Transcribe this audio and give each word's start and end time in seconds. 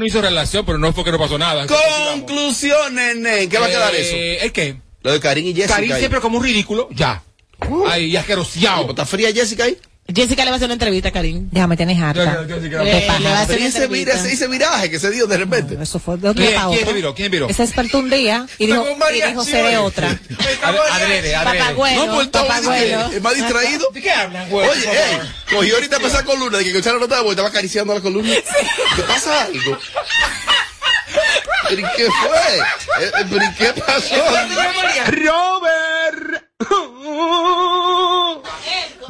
no 0.00 0.06
hizo 0.06 0.20
relación, 0.20 0.66
pero 0.66 0.78
no 0.78 0.92
fue 0.92 1.04
que 1.04 1.12
no 1.12 1.18
pasó 1.18 1.38
nada. 1.38 1.66
Conclusión, 1.66 2.94
nene. 2.94 3.48
¿Qué 3.48 3.58
va 3.58 3.66
a 3.66 3.68
quedar 3.68 3.94
Eh, 3.94 4.34
eso? 4.36 4.44
¿El 4.46 4.52
qué? 4.52 4.76
Lo 5.02 5.12
de 5.12 5.20
Karim 5.20 5.46
y 5.46 5.54
Jessica. 5.54 5.74
Karim 5.76 5.96
siempre 5.96 6.20
como 6.20 6.38
un 6.38 6.44
ridículo, 6.44 6.88
ya. 6.90 7.22
Ay, 7.86 8.10
ya 8.10 8.20
asqueroseado. 8.20 8.90
¿Está 8.90 9.06
fría 9.06 9.32
Jessica 9.32 9.64
ahí? 9.64 9.76
Jessica 10.14 10.44
le 10.44 10.50
va 10.50 10.54
a 10.54 10.56
hacer 10.56 10.66
una 10.66 10.74
entrevista, 10.74 11.10
Karim. 11.10 11.48
Déjame, 11.50 11.76
tienes 11.76 12.00
harta. 12.00 12.24
Ya, 12.24 12.46
ya, 12.46 12.56
ya, 12.56 12.68
ya, 12.68 12.78
De 12.78 13.00
ya. 13.00 13.06
paja. 13.06 13.18
Le 13.20 13.30
va 13.30 13.38
a 13.38 13.42
hacer 13.42 13.56
Pero 13.56 13.64
¿y 13.64 13.68
ese, 14.32 14.46
viraje 14.48 14.90
que 14.90 14.98
se 14.98 15.10
dio 15.10 15.26
de 15.26 15.36
repente. 15.36 15.76
Eso 15.80 15.98
fue 15.98 16.16
de 16.16 16.28
un 16.30 16.34
¿Quién- 16.34 16.54
para 16.54 16.68
quién 16.68 16.86
se 16.86 16.92
viró? 16.92 17.14
¿Quién 17.14 17.30
viró? 17.30 17.48
Se 17.52 17.62
despertó 17.62 17.98
un 17.98 18.10
día 18.10 18.46
y 18.58 18.66
dijo, 18.66 18.84
y 19.14 19.20
dijo 19.20 19.44
se 19.44 19.62
de 19.62 19.78
otra. 19.78 20.08
Adre- 20.62 20.78
Adrede, 20.92 21.34
adrede. 21.34 21.58
Papagüelo. 21.60 22.06
no, 22.06 22.14
por 22.14 22.26
todo 22.28 22.46
papagüelo. 22.46 23.06
es 23.12 23.22
más 23.22 23.34
distraído. 23.34 23.88
¿De 23.92 24.00
qué 24.02 24.10
hablan, 24.10 24.48
güey? 24.50 24.68
Oye, 24.68 24.84
ey, 24.90 25.18
cogió 25.52 25.74
ahorita 25.74 25.96
a 25.96 26.06
esa 26.06 26.24
columna 26.24 26.58
de 26.58 26.64
que 26.64 26.72
nota 26.92 27.16
de 27.16 27.22
voz, 27.22 27.30
estaba 27.30 27.48
acariciando 27.48 27.94
la 27.94 28.00
columna. 28.00 28.34
¿Qué 28.96 29.02
pasa 29.02 29.42
algo? 29.44 29.78
¿Pero 31.68 31.80
y 31.80 31.84
qué 31.96 32.06
fue? 32.06 32.58
Eh, 33.04 33.10
eh, 33.20 33.24
¿Pero 33.30 33.44
y 33.44 33.54
qué 33.54 33.72
pasó? 33.80 34.14
Robert. 35.10 36.44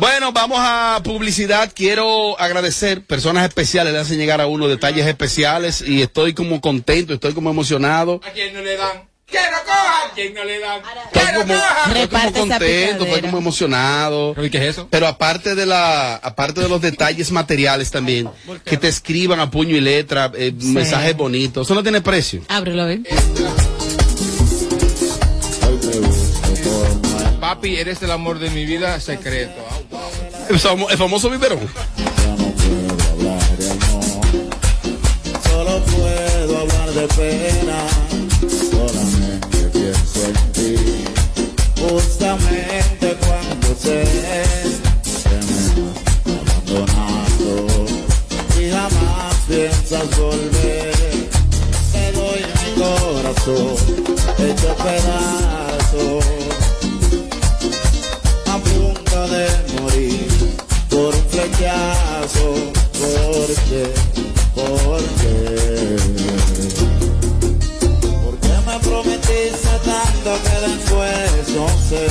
Bueno, 0.00 0.32
vamos 0.32 0.58
a 0.62 1.02
publicidad. 1.04 1.70
Quiero 1.74 2.40
agradecer 2.40 3.04
personas 3.04 3.46
especiales, 3.46 3.92
le 3.92 3.98
hacen 3.98 4.16
llegar 4.16 4.40
a 4.40 4.46
uno 4.46 4.66
detalles 4.66 5.06
especiales 5.06 5.82
y 5.82 6.00
estoy 6.00 6.32
como 6.32 6.62
contento, 6.62 7.12
estoy 7.12 7.34
como 7.34 7.50
emocionado. 7.50 8.18
¿A 8.26 8.30
quién 8.30 8.54
no 8.54 8.62
le 8.62 8.78
dan? 8.78 9.10
¡Que 9.26 9.36
no 9.36 9.58
cojan! 9.58 10.10
¿A 10.10 10.14
quién 10.14 10.32
no 10.32 10.42
le 10.42 10.58
dan? 10.58 10.80
Estoy 11.12 11.34
como, 11.34 11.54
estoy 11.54 12.08
como 12.08 12.32
contento, 12.32 13.04
estoy 13.04 13.20
como 13.20 13.38
emocionado. 13.38 14.32
¿Pero 14.34 14.46
y 14.46 14.50
qué 14.50 14.56
es 14.56 14.64
eso? 14.64 14.88
Pero 14.90 15.06
aparte 15.06 15.54
de 15.54 15.66
la, 15.66 16.16
aparte 16.16 16.62
de 16.62 16.70
los 16.70 16.80
detalles 16.80 17.30
materiales 17.30 17.90
también, 17.90 18.30
que 18.64 18.78
te 18.78 18.88
escriban 18.88 19.38
a 19.38 19.50
puño 19.50 19.76
y 19.76 19.82
letra, 19.82 20.32
eh, 20.34 20.54
mensajes 20.62 21.14
bonitos, 21.14 21.66
eso 21.66 21.74
no 21.74 21.82
tiene 21.82 22.00
precio. 22.00 22.40
Ábrelo, 22.48 22.86
¿ven? 22.86 23.06
Papi, 27.38 27.76
eres 27.76 28.02
el 28.02 28.10
amor 28.12 28.38
de 28.38 28.48
mi 28.48 28.64
vida 28.64 28.98
secreto. 28.98 29.79
El, 30.50 30.56
el 30.56 30.98
famoso 30.98 31.30
biberón. 31.30 31.60
Solo 35.48 35.80
puedo 35.84 36.58
hablar 36.58 36.90
de 36.90 37.06
pena, 37.06 37.86
solamente 38.68 39.58
pienso 39.72 40.24
en 40.26 40.34
ti. 40.52 40.74
Justamente 41.80 43.16
cuando 43.20 43.68
sé 43.80 44.02
que 45.04 45.30
me 45.30 45.38
has 45.38 45.70
abandonado 46.40 47.86
y 48.58 48.70
jamás 48.70 49.36
piensas 49.46 50.18
volver. 50.18 51.28
Te 51.92 52.10
doy 52.10 52.42
mi 52.58 52.70
corazón, 52.82 53.76
hecho 54.36 54.74
pedazos, 54.82 56.24
a 58.46 58.58
punto 58.58 59.28
de 59.28 59.69
flechazo. 61.40 62.54
¿Por 63.00 63.48
qué? 63.68 63.84
¿Por 64.54 65.02
me 68.66 68.78
prometiste 68.80 69.74
tanto 69.84 70.30
que 70.44 70.56
después 70.68 71.48
no 71.56 71.66
sé? 71.88 72.06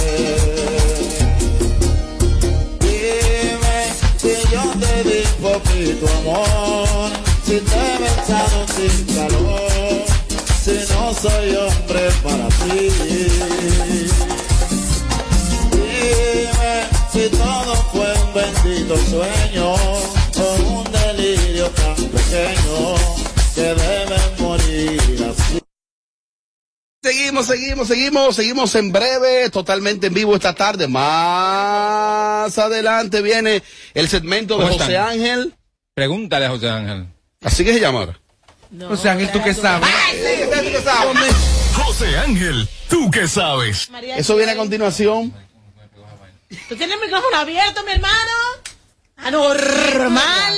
Dime 2.79 3.79
si 4.17 4.33
yo 4.51 4.63
te 4.79 4.93
di 5.07 5.21
poquito 5.41 6.05
amor, 6.19 7.09
si 7.45 7.55
te 7.59 7.75
he 7.75 7.97
besado 7.99 8.59
sin 8.75 8.97
calor, 9.15 10.05
si 10.63 10.75
no 10.93 11.13
soy 11.13 11.47
hombre 11.55 12.03
para 12.23 12.47
ti. 12.47 13.98
Bendito 18.89 18.97
sueño 18.97 19.73
o 19.73 20.79
un 20.79 20.91
delirio 20.91 21.69
tan 21.69 21.95
pequeño 21.95 22.95
que 23.55 23.61
debe 23.61 24.17
morir 24.39 25.27
así. 25.29 25.59
Seguimos, 27.01 27.45
seguimos, 27.45 27.87
seguimos, 27.87 28.35
seguimos 28.35 28.75
en 28.75 28.91
breve, 28.91 29.49
totalmente 29.49 30.07
en 30.07 30.13
vivo 30.13 30.35
esta 30.35 30.53
tarde. 30.53 30.87
Más 30.87 32.57
adelante 32.57 33.21
viene 33.21 33.63
el 33.93 34.09
segmento 34.09 34.57
de 34.57 34.63
¿Cómo 34.63 34.77
José 34.77 34.91
están? 34.91 35.09
Ángel. 35.09 35.53
Pregúntale 35.93 36.45
a 36.45 36.49
José 36.49 36.69
Ángel. 36.69 37.07
Así 37.41 37.63
que 37.63 37.73
se 37.73 37.79
llama 37.79 37.99
ahora. 37.99 38.19
José 38.87 39.09
Ángel, 39.09 39.31
¿tú 39.31 39.41
qué 39.43 39.53
sabes? 39.53 39.89
José 41.73 42.17
Ángel, 42.17 42.67
¿tú 42.89 43.09
qué 43.09 43.27
sabes? 43.27 43.89
Eso 44.17 44.35
viene 44.35 44.51
a 44.51 44.57
continuación. 44.57 45.33
¿Tú 46.67 46.75
tienes 46.75 46.95
el 46.95 47.01
micrófono 47.01 47.37
abierto, 47.37 47.83
mi 47.83 47.91
hermano? 47.91 48.48
Anormal. 49.23 50.57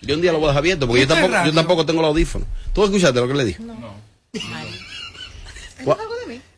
Yo 0.00 0.14
un 0.14 0.20
día 0.20 0.32
lo 0.32 0.38
voy 0.38 0.46
a 0.46 0.50
dejar 0.50 0.58
abierto 0.58 0.86
porque 0.86 1.02
yo 1.02 1.08
¿Qué 1.08 1.14
tampoco, 1.14 1.44
yo 1.46 1.52
tampoco 1.54 1.86
tengo 1.86 2.00
el 2.00 2.06
audífono. 2.06 2.46
¿Tú 2.72 2.84
escuchaste 2.84 3.20
lo 3.20 3.28
que 3.28 3.34
le 3.34 3.44
dije? 3.44 3.62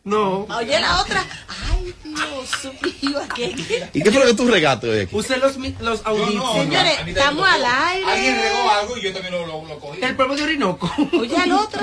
No. 0.03 0.47
Oye, 0.57 0.79
la 0.79 1.01
otra. 1.01 1.25
Ay, 1.69 1.93
Dios 2.01 2.73
mío, 3.01 3.19
¿qué? 3.35 3.89
¿Y 3.93 4.01
qué 4.01 4.09
fue 4.09 4.21
lo 4.21 4.25
que 4.27 4.33
tú 4.35 4.47
regaste 4.47 4.89
hoy 4.89 4.99
aquí? 5.01 5.13
Use 5.13 5.37
los, 5.37 5.57
los 5.81 6.05
audífonos. 6.05 6.55
Señores, 6.55 6.93
estamos 7.07 7.49
al 7.49 7.65
aire. 7.65 8.09
Alguien 8.09 8.35
regó 8.41 8.71
algo 8.71 8.97
y 8.97 9.01
yo 9.01 9.13
también 9.13 9.33
lo, 9.33 9.45
lo, 9.45 9.67
lo 9.67 9.79
cogí. 9.79 10.01
El 10.01 10.15
polvo 10.15 10.35
de 10.35 10.43
Orinoco. 10.43 10.89
Oye, 11.19 11.35
al 11.35 11.51
otro. 11.51 11.81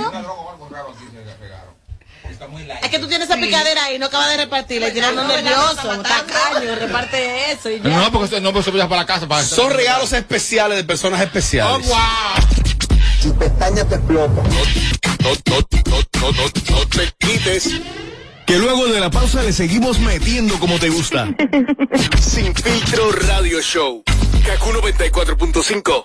Es 2.82 2.90
que 2.90 2.98
tú 2.98 3.06
tienes 3.06 3.28
esa 3.28 3.38
picadera 3.38 3.84
ahí, 3.84 3.98
no 3.98 4.06
acabas 4.06 4.30
de 4.30 4.36
repartirla 4.38 4.88
y 4.88 4.92
tienes 4.92 5.12
uno 5.12 5.24
nervioso, 5.26 6.02
tacaño, 6.02 6.74
reparte 6.76 7.52
eso 7.52 7.70
y 7.70 7.80
ya. 7.80 7.88
No, 7.88 8.10
porque 8.12 8.26
eso- 8.36 8.40
no, 8.40 8.52
porque 8.52 8.72
ya 8.76 8.88
para 8.88 9.02
la 9.02 9.06
casa. 9.06 9.26
Para 9.28 9.42
Son 9.44 9.70
regalos 9.70 10.12
especiales 10.12 10.76
de 10.78 10.84
personas 10.84 11.20
Oh, 11.20 11.24
especiales. 11.24 11.86
wow. 11.86 11.96
No, 13.24 13.34
no, 13.34 13.84
no, 14.10 14.26
no, 16.20 16.32
no, 16.32 16.50
no 16.70 16.86
te 16.88 17.12
quites. 17.18 17.70
Que 18.46 18.58
luego 18.58 18.86
de 18.88 19.00
la 19.00 19.10
pausa 19.10 19.42
le 19.42 19.52
seguimos 19.52 19.98
metiendo 19.98 20.58
como 20.58 20.78
te 20.78 20.90
gusta. 20.90 21.28
Sin 22.20 22.54
filtro 22.54 23.10
radio 23.12 23.60
show. 23.62 24.02
Kaku 24.44 24.70
94.5. 24.72 26.04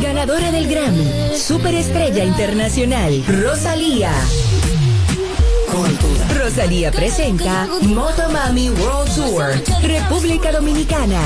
Ganadora 0.00 0.52
del 0.52 0.68
Grammy, 0.68 1.36
Superestrella 1.36 2.24
Internacional, 2.24 3.24
Rosalía. 3.26 4.12
Rosalía 6.38 6.92
presenta 6.92 7.66
Motomami 7.82 8.70
World 8.70 9.14
Tour, 9.14 9.54
República 9.82 10.52
Dominicana. 10.52 11.20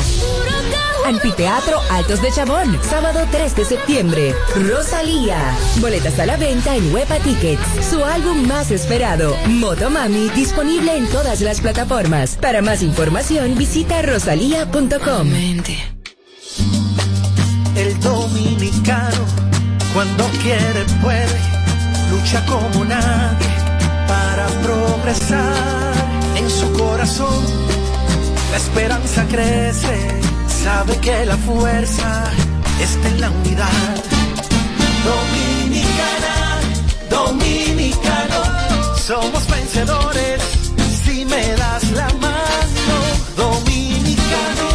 Anfiteatro 1.06 1.78
Altos 1.88 2.20
de 2.20 2.32
Chabón, 2.32 2.80
sábado 2.82 3.20
3 3.30 3.54
de 3.54 3.64
septiembre. 3.64 4.34
Rosalía. 4.68 5.38
Boletas 5.80 6.18
a 6.18 6.26
la 6.26 6.36
venta 6.36 6.74
en 6.74 6.92
Huepa 6.92 7.20
Tickets. 7.20 7.62
Su 7.88 8.04
álbum 8.04 8.44
más 8.48 8.72
esperado, 8.72 9.36
Motomami, 9.46 10.28
disponible 10.30 10.96
en 10.96 11.06
todas 11.06 11.40
las 11.42 11.60
plataformas. 11.60 12.36
Para 12.36 12.60
más 12.60 12.82
información, 12.82 13.56
visita 13.56 14.02
rosalía.com. 14.02 15.28
El 17.76 18.00
dominicano, 18.00 19.24
cuando 19.94 20.24
quiere, 20.42 20.84
puede, 21.00 21.38
lucha 22.10 22.44
como 22.46 22.84
nadie 22.84 23.46
para 24.08 24.48
progresar. 24.60 25.94
En 26.34 26.50
su 26.50 26.72
corazón, 26.72 27.44
la 28.50 28.56
esperanza 28.56 29.24
crece, 29.28 30.25
sabe 30.66 30.98
que 30.98 31.24
la 31.24 31.36
fuerza 31.36 32.10
está 32.80 33.06
en 33.12 33.20
la 33.20 33.30
unidad. 33.30 33.94
Dominicana, 35.10 36.36
dominicano, 37.08 38.40
somos 39.08 39.42
vencedores 39.46 40.40
si 41.04 41.24
me 41.24 41.44
das 41.62 41.84
la 42.00 42.08
mano. 42.26 42.96
Dominicano, 43.44 44.68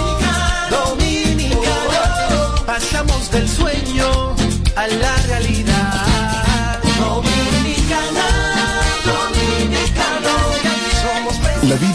dominicano, 0.78 2.00
pasamos 2.66 3.30
del 3.32 3.48
sueño 3.50 4.08
a 4.82 4.88
la 4.88 5.21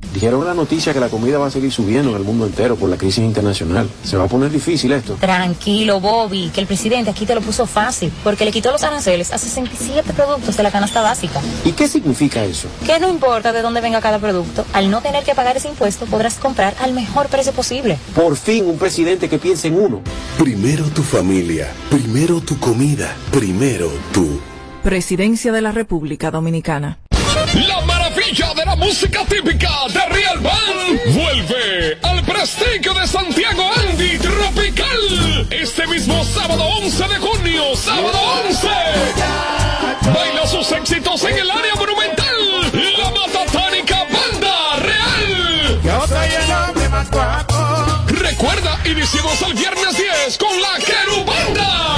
Dijeron 0.13 0.45
la 0.45 0.53
noticia 0.53 0.93
que 0.93 0.99
la 0.99 1.07
comida 1.07 1.37
va 1.37 1.47
a 1.47 1.51
seguir 1.51 1.71
subiendo 1.71 2.09
en 2.09 2.17
el 2.17 2.23
mundo 2.23 2.45
entero 2.45 2.75
por 2.75 2.89
la 2.89 2.97
crisis 2.97 3.23
internacional. 3.23 3.89
Se 4.03 4.17
va 4.17 4.25
a 4.25 4.27
poner 4.27 4.51
difícil 4.51 4.91
esto. 4.91 5.15
Tranquilo, 5.15 5.99
Bobby, 6.01 6.51
que 6.53 6.59
el 6.59 6.67
presidente 6.67 7.09
aquí 7.09 7.25
te 7.25 7.33
lo 7.33 7.41
puso 7.41 7.65
fácil, 7.65 8.11
porque 8.23 8.43
le 8.43 8.51
quitó 8.51 8.71
los 8.71 8.83
aranceles 8.83 9.31
a 9.31 9.37
67 9.37 10.11
productos 10.13 10.57
de 10.57 10.63
la 10.63 10.71
canasta 10.71 11.01
básica. 11.01 11.41
¿Y 11.63 11.71
qué 11.71 11.87
significa 11.87 12.43
eso? 12.43 12.67
Que 12.85 12.99
no 12.99 13.07
importa 13.07 13.53
de 13.53 13.61
dónde 13.61 13.79
venga 13.79 14.01
cada 14.01 14.19
producto, 14.19 14.65
al 14.73 14.91
no 14.91 15.01
tener 15.01 15.23
que 15.23 15.33
pagar 15.33 15.55
ese 15.55 15.69
impuesto 15.69 16.05
podrás 16.05 16.35
comprar 16.35 16.75
al 16.81 16.93
mejor 16.93 17.27
precio 17.27 17.53
posible. 17.53 17.97
Por 18.13 18.35
fin 18.35 18.65
un 18.65 18.77
presidente 18.77 19.29
que 19.29 19.39
piense 19.39 19.69
en 19.69 19.79
uno. 19.79 20.01
Primero 20.37 20.85
tu 20.89 21.03
familia, 21.03 21.71
primero 21.89 22.41
tu 22.41 22.59
comida, 22.59 23.15
primero 23.31 23.89
tú. 24.13 24.41
Presidencia 24.83 25.51
de 25.51 25.61
la 25.61 25.71
República 25.71 26.31
Dominicana. 26.31 26.99
La 27.53 27.81
maravilla 28.31 28.53
de 28.53 28.65
la 28.65 28.75
música 28.75 29.25
típica 29.25 29.69
de 29.89 30.05
Real 30.07 30.39
Band 30.39 31.13
vuelve 31.13 31.97
al 32.01 32.23
prestigio 32.23 32.93
de 32.93 33.07
Santiago 33.07 33.63
Andy 33.77 34.17
Tropical 34.19 35.47
este 35.49 35.85
mismo 35.87 36.23
sábado 36.23 36.63
11 36.81 37.07
de 37.07 37.15
junio, 37.15 37.75
sábado 37.75 38.19
11. 38.45 38.67
Baila 40.13 40.47
sus 40.47 40.71
éxitos 40.71 41.23
en 41.23 41.37
el 41.39 41.51
área 41.51 41.75
monumental, 41.75 42.71
la 42.97 43.11
Matatánica 43.11 44.03
Banda 44.05 44.75
Real. 44.79 45.81
Yo 45.83 46.07
soy 46.07 46.29
el 46.29 46.51
hombre 46.51 46.89
más 46.89 47.11
guapo. 47.11 47.55
Recuerda, 48.07 48.79
iniciamos 48.85 49.41
el 49.41 49.53
viernes 49.55 49.97
10 49.97 50.37
con 50.37 50.61
la 50.61 50.77
Querubanda. 50.79 51.90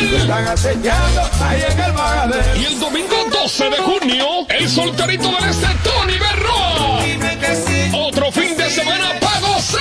Real. 0.00 0.22
Están 0.22 0.48
acechando 0.48 1.20
ahí 1.42 1.62
en 1.70 1.78
el 1.80 1.92
magadero. 1.92 2.56
Y 2.60 2.64
el 2.64 2.80
domingo 2.80 3.16
12 3.32 3.70
de 3.70 3.76
junio, 3.76 4.26
el 4.48 4.68
solterito 4.68 5.30
del 5.30 5.44
este, 5.50 5.66
Tony 5.82 6.18
Berroa. 6.18 7.04
Dime 7.04 7.38
que 7.38 7.54
sí. 7.56 7.90
Otro 7.94 8.32
fin 8.32 8.56
de 8.56 8.68
semana 8.70 9.12
para 9.20 9.40
gozar. 9.40 9.80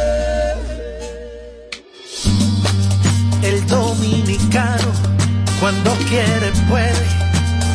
El 3.42 3.66
dominicano, 3.66 4.92
cuando 5.60 5.90
quiere, 6.08 6.50
puede, 6.68 7.23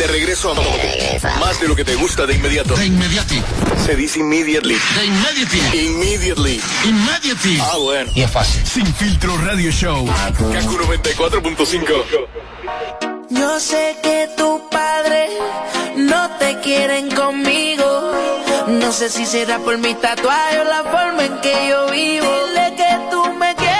De 0.00 0.06
regreso 0.06 0.50
a 0.50 0.54
más 1.38 1.60
de 1.60 1.68
lo 1.68 1.76
que 1.76 1.84
te 1.84 1.94
gusta 1.94 2.24
de 2.24 2.34
inmediato. 2.34 2.74
De 2.74 2.86
inmediati. 2.86 3.42
Se 3.84 3.94
dice 3.94 4.20
immediately. 4.20 4.78
De 4.96 5.04
inmediati. 5.04 5.58
Immediately. 5.76 6.58
Immediati. 6.84 7.58
Ah, 7.60 7.76
bueno. 7.76 8.10
Y 8.14 8.22
es 8.22 8.30
fácil. 8.30 8.66
Sin 8.66 8.86
filtro 8.94 9.36
radio 9.36 9.70
show. 9.70 10.06
Kaku 10.06 10.78
94.5. 10.78 12.06
Yo 13.28 13.60
sé 13.60 13.98
que 14.02 14.30
tu 14.38 14.70
padre 14.70 15.28
no 15.96 16.30
te 16.38 16.58
quieren 16.60 17.10
conmigo. 17.10 18.14
No 18.68 18.92
sé 18.92 19.10
si 19.10 19.26
será 19.26 19.58
por 19.58 19.76
mi 19.76 19.94
tatuaje 19.96 20.60
o 20.60 20.64
la 20.64 20.82
forma 20.82 21.26
en 21.26 21.38
que 21.42 21.68
yo 21.68 21.90
vivo. 21.90 22.26
Dile 22.46 22.74
que 22.74 22.98
tú 23.10 23.34
me 23.34 23.54
quieres. 23.54 23.76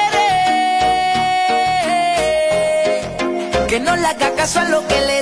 Que 3.68 3.80
no 3.80 3.96
le 3.96 4.06
haga 4.06 4.34
caso 4.34 4.60
a 4.60 4.64
lo 4.64 4.86
que 4.86 5.00
le. 5.00 5.19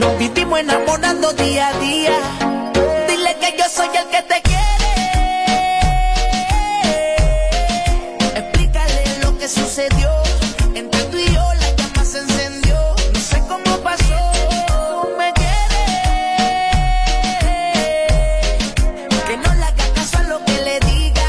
Nos 0.00 0.18
vivimos 0.18 0.58
enamorando 0.60 1.32
día 1.32 1.68
a 1.68 1.78
día. 1.78 2.16
Dile 3.08 3.36
que 3.40 3.56
yo 3.58 3.64
soy 3.74 3.88
el 3.88 4.06
que 4.08 4.22
te 4.22 4.42
quiere. 4.42 4.92
Explícale 8.34 9.04
lo 9.22 9.38
que 9.38 9.48
sucedió. 9.48 10.10
Entre 10.74 11.02
tú 11.04 11.16
y 11.16 11.32
yo 11.32 11.54
la 11.54 11.70
llama 11.76 12.04
se 12.04 12.18
encendió. 12.18 12.76
No 13.14 13.20
sé 13.20 13.40
cómo 13.48 13.78
pasó. 13.78 14.32
Tú 15.02 15.08
me 15.18 15.32
quieres. 15.32 15.84
Que 19.26 19.36
no 19.38 19.54
la 19.54 19.66
haga 19.68 19.88
caso 19.94 20.18
a 20.18 20.22
lo 20.24 20.44
que 20.44 20.60
le 20.62 20.80
diga. 20.80 21.28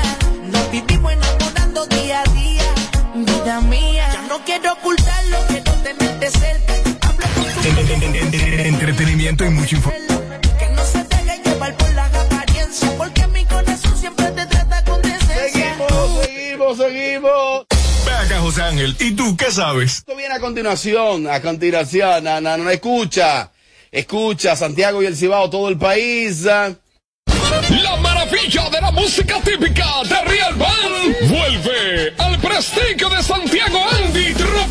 Nos 0.52 0.72
vivimos 0.72 1.14
enamorando 1.14 1.86
día 1.88 2.22
a 2.22 2.34
día. 2.34 2.74
Vida 3.16 3.62
mía. 3.62 4.10
Ya 4.14 4.22
no 4.24 4.40
quiero 4.46 4.74
ocultar 4.74 5.24
lo 5.26 5.48
que 5.48 5.62
no 5.62 5.74
te 5.84 5.94
metes 5.94 6.34
cerca 6.34 6.74
con 14.86 15.02
decencia. 15.02 15.76
Seguimos, 15.76 16.26
seguimos, 16.26 16.78
seguimos. 16.78 17.66
Ve 18.06 18.12
acá, 18.12 18.40
José 18.40 18.62
Ángel. 18.62 18.96
¿Y 19.00 19.12
tú 19.12 19.36
qué 19.36 19.52
sabes? 19.52 19.98
Esto 19.98 20.16
viene 20.16 20.36
a 20.36 20.40
continuación, 20.40 21.28
a 21.28 21.42
continuación, 21.42 22.24
no, 22.24 22.40
no, 22.40 22.58
no, 22.58 22.70
escucha, 22.70 23.52
escucha, 23.92 24.56
Santiago 24.56 25.04
y 25.04 25.06
el 25.06 25.18
Cibao, 25.18 25.50
todo 25.50 25.68
el 25.70 25.78
país. 25.78 26.44
La 26.44 26.78
maravilla 28.02 28.70
de 28.70 28.82
la 28.82 28.92
música 28.92 29.42
típica 29.42 29.86
de 30.04 30.22
Real 30.24 30.54
Band 30.56 31.30
vuelve 31.30 32.14
al 32.18 32.40
prestigio 32.40 33.10
de 33.10 33.24
Santiago 33.24 33.80
Andy 33.92 34.34
Tropical 34.34 34.67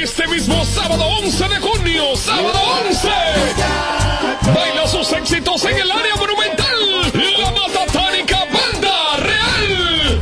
este 0.00 0.26
mismo 0.28 0.64
sábado 0.64 1.04
11 1.22 1.48
de 1.48 1.56
junio, 1.56 2.16
sábado 2.16 2.58
11. 2.86 3.08
Baila 4.54 4.86
sus 4.88 5.12
éxitos 5.12 5.64
en 5.64 5.76
el 5.78 5.90
área 5.90 6.16
monumental, 6.16 7.12
la 7.40 7.50
Matatánica 7.50 8.38
Banda 8.46 9.16
Real. 9.18 10.20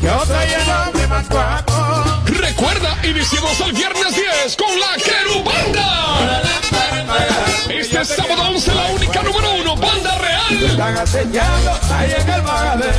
Recuerda, 2.26 2.98
iniciamos 3.04 3.60
el 3.60 3.72
viernes 3.72 4.14
10 4.14 4.56
con 4.56 4.80
la 4.80 4.96
Querubanda. 5.02 6.30
Este 7.68 8.04
sábado 8.04 8.42
11 8.50 8.74
la 8.74 8.86
única 8.88 9.22
número 9.22 9.54
uno, 9.54 9.76
Banda 9.76 10.18
Real. 10.18 10.76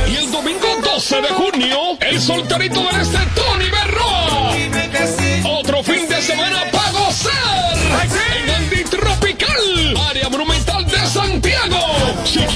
Y 0.08 0.16
el 0.16 0.30
domingo 0.30 0.66
12 0.82 1.20
de 1.20 1.28
junio, 1.28 1.78
el 2.00 2.20
solterito 2.20 2.80
del 2.82 3.00
este, 3.00 3.18
Tony 3.34 3.70
Berroa. 3.70 4.71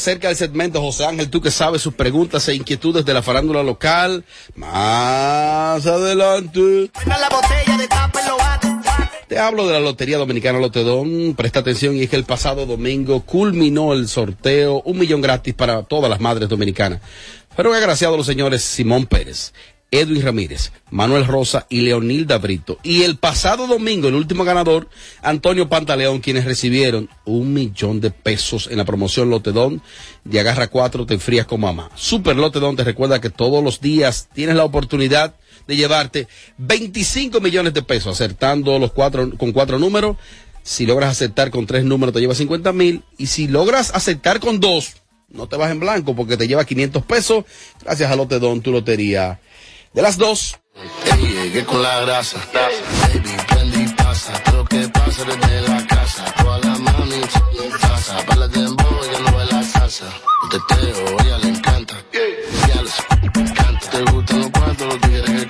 Acerca 0.00 0.30
el 0.30 0.36
segmento 0.36 0.80
José 0.80 1.04
Ángel, 1.04 1.28
tú 1.28 1.42
que 1.42 1.50
sabes 1.50 1.82
sus 1.82 1.92
preguntas 1.92 2.48
e 2.48 2.54
inquietudes 2.54 3.04
de 3.04 3.12
la 3.12 3.22
farándula 3.22 3.62
local. 3.62 4.24
Más 4.54 5.84
adelante. 5.86 6.90
Te 9.28 9.38
hablo 9.38 9.66
de 9.66 9.74
la 9.74 9.80
Lotería 9.80 10.16
Dominicana 10.16 10.58
Lotedón. 10.58 11.34
Presta 11.36 11.60
atención 11.60 11.96
y 11.96 12.04
es 12.04 12.08
que 12.08 12.16
el 12.16 12.24
pasado 12.24 12.64
domingo 12.64 13.20
culminó 13.20 13.92
el 13.92 14.08
sorteo, 14.08 14.80
un 14.86 14.98
millón 14.98 15.20
gratis 15.20 15.52
para 15.52 15.82
todas 15.82 16.08
las 16.08 16.18
madres 16.18 16.48
dominicanas. 16.48 17.00
Fueron 17.54 17.74
agraciados 17.74 18.16
los 18.16 18.26
señores 18.26 18.62
Simón 18.62 19.04
Pérez, 19.04 19.52
Edwin 19.90 20.22
Ramírez, 20.22 20.72
Manuel 20.90 21.26
Rosa 21.26 21.66
y 21.68 21.80
Leonilda 21.80 22.38
Brito. 22.38 22.78
Y 22.82 23.02
el 23.02 23.16
pasado 23.16 23.66
domingo, 23.66 24.08
el 24.08 24.14
último 24.14 24.44
ganador, 24.44 24.88
Antonio 25.22 25.68
Pantaleón, 25.68 26.20
quienes 26.20 26.44
recibieron 26.44 27.08
un 27.24 27.52
millón 27.52 28.00
de 28.00 28.10
pesos 28.10 28.68
en 28.70 28.78
la 28.78 28.84
promoción 28.84 29.30
Lotedón 29.30 29.82
de 30.24 30.40
Agarra 30.40 30.68
4, 30.68 31.06
te 31.06 31.14
enfrías 31.14 31.46
con 31.46 31.60
mamá. 31.60 31.90
Super 31.96 32.36
Lotedón 32.36 32.76
te 32.76 32.84
recuerda 32.84 33.20
que 33.20 33.30
todos 33.30 33.64
los 33.64 33.80
días 33.80 34.28
tienes 34.32 34.56
la 34.56 34.64
oportunidad 34.64 35.34
de 35.66 35.76
llevarte 35.76 36.28
25 36.58 37.40
millones 37.40 37.74
de 37.74 37.82
pesos 37.82 38.14
acertando 38.14 38.78
los 38.78 38.92
cuatro, 38.92 39.36
con 39.36 39.52
cuatro 39.52 39.78
números. 39.78 40.16
Si 40.62 40.86
logras 40.86 41.10
aceptar 41.10 41.50
con 41.50 41.66
tres 41.66 41.84
números 41.84 42.14
te 42.14 42.20
lleva 42.20 42.34
50 42.34 42.72
mil. 42.72 43.02
Y 43.18 43.26
si 43.26 43.48
logras 43.48 43.92
aceptar 43.94 44.40
con 44.40 44.60
dos, 44.60 44.94
no 45.28 45.48
te 45.48 45.56
vas 45.56 45.70
en 45.70 45.80
blanco 45.80 46.14
porque 46.14 46.36
te 46.36 46.48
lleva 46.48 46.64
500 46.64 47.04
pesos. 47.04 47.44
Gracias 47.82 48.10
a 48.10 48.16
Lotedón, 48.16 48.60
tu 48.60 48.72
lotería. 48.72 49.40
De 49.92 50.02
las 50.02 50.16
dos. 50.16 50.56
Llegué 51.18 51.64
con 51.64 51.82
la 51.82 52.00
grasa. 52.02 52.38
Baby, 52.52 53.36
prende 53.48 53.82
y 53.82 53.88
pasa. 53.88 54.32
Lo 54.52 54.64
que 54.64 54.88
pasa 54.88 55.24
desde 55.24 55.68
la 55.68 55.84
casa. 55.86 56.24
Toda 56.36 56.58
la 56.58 56.78
mami 56.78 57.14
en 57.14 57.70
casa. 57.72 58.16
Para 58.24 58.46
de 58.46 58.60
dembow, 58.60 59.00
ella 59.02 59.18
no 59.18 59.36
ve 59.36 59.44
la 59.46 59.62
salsa. 59.64 60.06
El 60.44 60.48
teteo, 60.50 61.20
ella 61.24 61.38
le 61.38 61.48
encanta. 61.48 61.94
Ya 62.68 62.82
les 62.82 62.98
encanta. 63.34 63.90
Te 63.90 64.02
gustan 64.12 64.38
los 64.40 64.50
cuartos, 64.50 64.86
los 64.86 65.00
tigres 65.00 65.46
que 65.48 65.49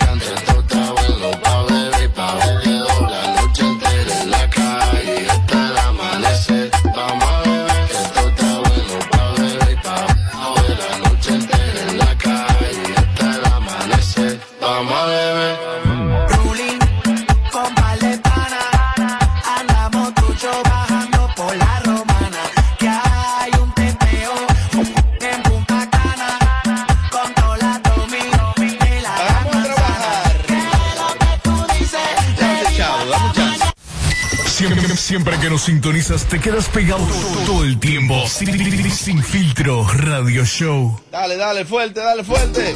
Siempre, 34.60 34.94
siempre 34.94 35.38
que 35.38 35.48
nos 35.48 35.62
sintonizas 35.62 36.26
te 36.26 36.38
quedas 36.38 36.68
pegado 36.68 37.02
todo, 37.06 37.46
todo 37.46 37.64
el 37.64 37.80
tiempo. 37.80 38.26
Sin, 38.28 38.90
sin 38.90 39.22
filtro 39.22 39.88
radio 39.88 40.44
show. 40.44 41.00
Dale, 41.10 41.38
dale, 41.38 41.64
fuerte, 41.64 42.00
dale, 42.00 42.22
fuerte. 42.22 42.74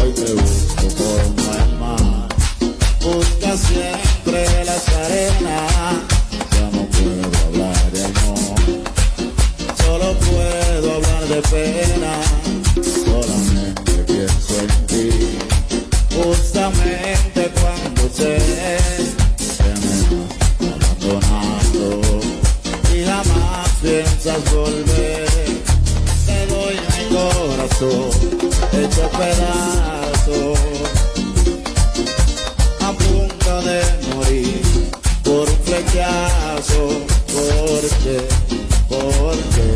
Hoy 0.00 0.14
te 0.14 0.32
busco 0.32 0.94
como 0.96 1.52
el 1.52 1.76
mar, 1.78 2.28
busca 3.02 3.54
siempre 3.58 4.64
las 4.64 4.88
arenas. 4.88 5.75
Pedazos 29.18 30.58
a 32.80 32.92
punto 32.92 33.62
de 33.62 33.80
morir 34.14 34.62
por 35.24 35.48
un 35.48 35.58
flechazo 35.64 36.82
¿por 37.32 37.82
qué? 38.02 38.18
¿por 38.88 39.36
qué? 39.54 39.70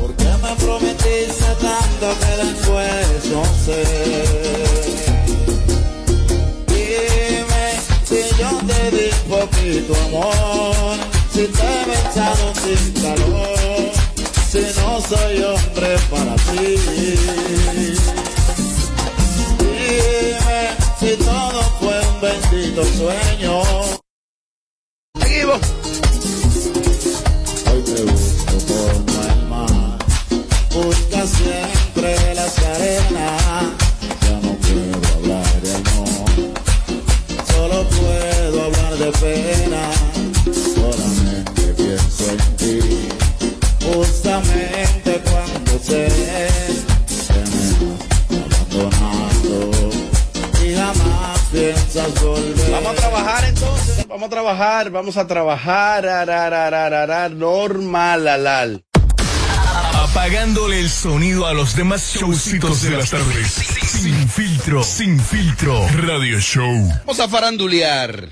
¿por 0.00 0.10
qué 0.16 0.30
me 0.42 0.52
prometiste 0.56 1.50
tanto 1.60 2.06
que 2.20 2.32
después 2.44 3.06
no 3.32 3.42
sé? 3.64 3.80
Dime 6.66 7.66
si 8.04 8.20
yo 8.40 8.50
te 8.66 8.80
di 8.96 9.08
poquito 9.28 9.92
amor, 10.06 10.47
vamos 55.08 55.16
a 55.16 55.26
trabajar. 55.26 56.06
ararararara, 56.06 57.30
normal, 57.30 58.28
alal. 58.28 58.84
Apagándole 59.94 60.80
el 60.80 60.90
sonido 60.90 61.46
a 61.46 61.54
los 61.54 61.74
demás 61.74 62.14
showcitos 62.14 62.82
de 62.82 62.90
las 62.90 63.08
tardes. 63.08 63.50
Sin 63.52 64.28
filtro, 64.28 64.84
sin 64.84 65.18
filtro. 65.18 65.88
Radio 65.96 66.38
Show. 66.40 66.92
Vamos 67.06 67.20
a 67.20 67.28
farandulear. 67.28 68.28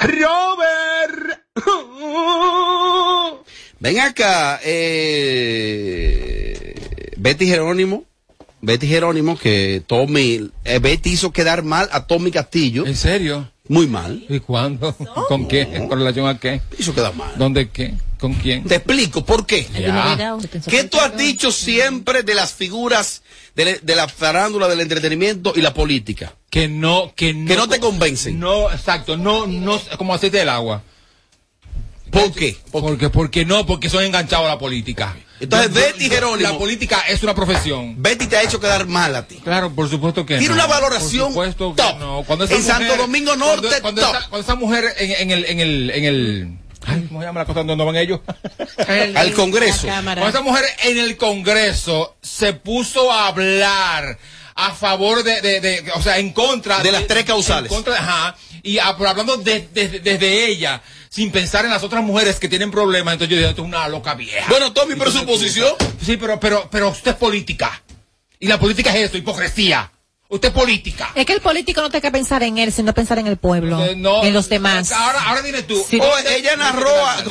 Robert. 0.00 1.44
Ven 3.78 4.00
acá, 4.00 4.58
eh, 4.64 5.14
Betty 7.16 7.46
Jerónimo. 7.46 8.06
Betty 8.60 8.88
Jerónimo, 8.88 9.38
que 9.38 9.84
Tommy, 9.86 10.50
eh, 10.64 10.80
Betty 10.80 11.10
hizo 11.10 11.30
quedar 11.30 11.62
mal 11.62 11.88
a 11.92 12.08
Tommy 12.08 12.32
Castillo. 12.32 12.84
¿En 12.86 12.96
serio? 12.96 13.48
Muy 13.68 13.86
mal. 13.86 14.24
¿Y 14.28 14.40
cuándo? 14.40 14.94
¿Con 15.28 15.48
qué? 15.48 15.86
¿Con 15.88 15.98
relación 15.98 16.26
a 16.28 16.38
qué? 16.38 16.60
Hizo 16.78 16.94
quedar 16.94 17.14
mal. 17.14 17.32
¿Dónde 17.36 17.68
qué? 17.70 17.94
¿Con 18.18 18.34
quién? 18.34 18.64
Te 18.64 18.76
explico 18.76 19.24
por 19.24 19.44
qué. 19.44 19.66
Ya. 19.78 20.38
¿Qué 20.68 20.84
tú 20.84 20.98
has 20.98 21.16
dicho 21.16 21.52
siempre 21.52 22.22
de 22.22 22.34
las 22.34 22.52
figuras 22.52 23.22
de, 23.54 23.80
de 23.82 23.94
la 23.96 24.08
farándula, 24.08 24.68
del 24.68 24.80
entretenimiento 24.80 25.52
y 25.54 25.60
la 25.60 25.74
política? 25.74 26.34
Que 26.48 26.68
no, 26.68 27.12
que 27.14 27.34
no. 27.34 27.46
Que 27.46 27.56
no 27.56 27.68
te 27.68 27.80
convencen. 27.80 28.38
No, 28.38 28.70
exacto, 28.70 29.16
no, 29.16 29.46
no, 29.46 29.80
como 29.98 30.14
aceite 30.14 30.38
del 30.38 30.48
agua. 30.48 30.82
¿Por 32.10 32.32
qué? 32.32 32.56
Porque, 32.70 33.10
porque 33.10 33.44
no, 33.44 33.66
porque 33.66 33.90
son 33.90 34.04
enganchados 34.04 34.46
a 34.46 34.50
la 34.50 34.58
política. 34.58 35.14
Entonces, 35.38 35.68
Yo- 35.72 35.80
Betty 35.80 36.04
yo- 36.08 36.14
Jerónimo. 36.14 36.50
La 36.52 36.58
política 36.58 37.00
es 37.08 37.22
una 37.22 37.34
profesión. 37.34 37.94
Betty 38.02 38.26
te 38.26 38.36
ha 38.36 38.42
hecho 38.42 38.58
quedar 38.60 38.86
mal 38.86 39.14
a 39.14 39.26
ti. 39.26 39.36
Claro, 39.44 39.70
por 39.74 39.88
supuesto 39.90 40.24
que 40.24 40.38
Tiene 40.38 40.48
no. 40.48 40.54
una 40.54 40.66
valoración 40.66 41.34
Por 41.34 41.46
supuesto 41.52 41.74
que 41.76 41.82
top. 41.82 41.98
no. 41.98 42.22
Cuando 42.26 42.44
esa 42.46 42.54
En 42.54 42.62
Santo 42.62 42.96
Domingo 42.96 43.36
Norte, 43.36 43.68
cuando, 43.80 43.80
cuando 43.82 44.00
top. 44.02 44.10
esa, 44.16 44.28
cuando 44.28 44.44
esa 44.44 44.54
mujer 44.54 44.94
en, 44.98 45.10
en 45.12 45.30
el, 45.30 45.44
en 45.44 45.60
el, 45.60 45.90
en 45.90 46.04
el, 46.04 46.48
ay, 46.86 47.04
¿cómo 47.08 47.20
se 47.20 47.26
llama 47.26 47.40
la 47.40 47.46
cosa 47.46 47.62
donde 47.64 47.84
van 47.84 47.96
ellos? 47.96 48.20
Al 49.14 49.32
Congreso. 49.34 49.86
Cuando 49.88 50.28
esa 50.28 50.40
mujer 50.40 50.64
en 50.84 50.98
el 50.98 51.16
Congreso 51.16 52.16
se 52.22 52.52
puso 52.54 53.12
a 53.12 53.28
hablar 53.28 54.18
a 54.54 54.72
favor 54.74 55.22
de, 55.22 55.42
de, 55.42 55.60
de- 55.60 55.92
o 55.94 56.02
sea, 56.02 56.18
en 56.18 56.32
contra 56.32 56.78
De 56.78 56.90
las 56.90 57.06
tres 57.06 57.24
causales. 57.26 57.70
en 57.70 57.76
contra 57.76 57.92
de- 57.92 57.98
ajá, 58.00 58.36
y 58.62 58.78
a- 58.78 58.86
hablando 58.88 59.36
de- 59.36 59.68
de- 59.72 60.00
desde 60.00 60.46
ella, 60.46 60.80
sin 61.16 61.30
pensar 61.32 61.64
en 61.64 61.70
las 61.70 61.82
otras 61.82 62.04
mujeres 62.04 62.38
que 62.38 62.46
tienen 62.46 62.70
problemas, 62.70 63.14
entonces 63.14 63.30
yo 63.30 63.36
dije, 63.38 63.48
esto 63.48 63.62
es 63.62 63.68
una 63.68 63.88
loca 63.88 64.14
vieja. 64.14 64.44
Bueno, 64.50 64.74
Tommy, 64.74 64.96
pero 64.96 65.10
su 65.10 65.24
posición. 65.24 65.72
Sí, 66.04 66.18
pero, 66.18 66.38
pero, 66.38 66.68
pero 66.70 66.90
usted 66.90 67.12
es 67.12 67.16
política. 67.16 67.82
Y 68.38 68.48
la 68.48 68.60
política 68.60 68.94
es 68.94 69.08
eso, 69.08 69.16
hipocresía. 69.16 69.90
Usted 70.28 70.48
es 70.48 70.54
política. 70.54 71.12
Es 71.14 71.24
que 71.24 71.32
el 71.32 71.40
político 71.40 71.80
no 71.80 71.88
tiene 71.88 72.02
que 72.02 72.10
pensar 72.10 72.42
en 72.42 72.58
él, 72.58 72.70
sino 72.70 72.92
pensar 72.92 73.18
en 73.18 73.28
el 73.28 73.38
pueblo, 73.38 73.82
Eh, 73.82 73.94
no, 73.96 74.24
en 74.24 74.34
los 74.34 74.48
demás. 74.50 74.92
Ahora, 74.92 75.22
ahora 75.22 75.40
dime 75.40 75.62
tú. 75.62 75.82
Sí. 75.88 75.98
Oh, 76.02 76.12
ella 76.28 76.54
narró, 76.56 76.90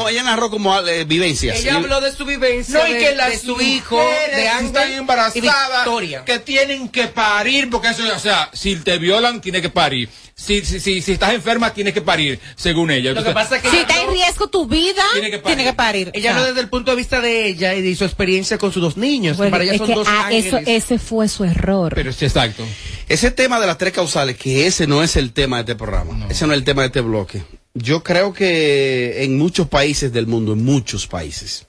ella 0.10 0.24
narró 0.24 0.50
como 0.50 0.76
eh, 0.80 1.04
vivencias. 1.04 1.60
Ella 1.60 1.74
Y- 1.74 1.76
habló 1.76 2.02
de 2.02 2.12
su 2.12 2.26
vivencia. 2.26 2.80
No, 2.80 2.88
y 2.88 2.94
de- 2.94 3.00
que 3.00 3.14
las 3.16 3.30
de 3.32 3.38
su 3.40 3.62
hijo, 3.62 3.98
de 4.00 4.46
están 4.66 4.92
y 4.92 4.96
embarazadas, 4.96 5.88
que 6.26 6.40
tienen 6.40 6.90
que 6.90 7.08
parir, 7.08 7.70
porque 7.70 7.90
eso, 7.90 8.02
o 8.16 8.20
sea, 8.20 8.50
si 8.54 8.78
te 8.78 8.98
violan, 8.98 9.42
tienes 9.42 9.62
que 9.62 9.70
parir. 9.70 10.10
Si, 10.38 10.66
si, 10.66 10.82
si, 10.82 11.02
si 11.02 11.14
estás 11.14 11.34
enferma, 11.34 11.74
tienes 11.74 11.94
que 11.94 12.02
parir, 12.02 12.42
según 12.58 12.92
ella. 12.92 13.12
Lo 13.14 13.24
que 13.24 13.30
Entonces, 13.30 13.34
pasa 13.34 13.56
es 13.56 13.62
que 13.62 13.70
Si 13.70 13.78
está 13.78 14.02
en 14.02 14.10
riesgo 14.12 14.48
tu 14.50 14.68
vida, 14.68 15.02
Tiene 15.14 15.32
que 15.32 15.38
parir. 15.40 15.56
tiene 15.56 15.64
que 15.72 15.76
parir. 15.76 16.12
Ella 16.14 16.20
O 16.20 16.22
sea, 16.22 16.36
habló 16.36 16.48
desde 16.48 16.60
el 16.60 16.68
punto 16.70 16.92
de 16.92 16.98
vista 16.98 17.22
de 17.22 17.48
ella 17.48 17.74
y 17.74 17.82
de 17.82 17.96
su 17.96 18.04
experiencia 18.04 18.58
con 18.58 18.74
sus 18.74 18.82
dos 18.82 18.98
niños. 18.98 19.38
bueno, 19.38 19.52
Para 19.52 19.64
ella 19.64 19.72
es 19.74 19.78
son 19.78 19.88
que 19.88 19.94
dos 19.96 20.08
ah, 20.10 20.30
eso, 20.34 20.58
ese 20.66 21.00
fue 21.00 21.30
su 21.30 21.46
error. 21.46 21.94
pero 21.96 22.12
sí, 22.12 22.26
exacto. 22.26 22.66
Ese 23.08 23.32
tema 23.32 23.62
de 23.62 23.68
las 23.68 23.78
tres 23.78 23.94
causales, 23.94 24.36
que 24.38 24.68
ese 24.68 24.88
no 24.88 25.02
es 25.04 25.16
el 25.16 25.32
tema 25.32 25.56
de 25.58 25.62
este 25.72 25.76
programa, 25.76 26.28
ese 26.30 26.46
no 26.46 26.52
es 26.52 26.60
el 26.60 26.66
tema 26.66 26.82
de 26.82 26.88
este 26.88 27.02
bloque. 27.02 27.42
Yo 27.74 28.04
creo 28.04 28.34
que 28.34 29.24
en 29.24 29.38
muchos 29.38 29.70
países 29.70 30.12
del 30.12 30.28
mundo, 30.28 30.52
en 30.52 30.66
muchos 30.66 31.08
países, 31.08 31.66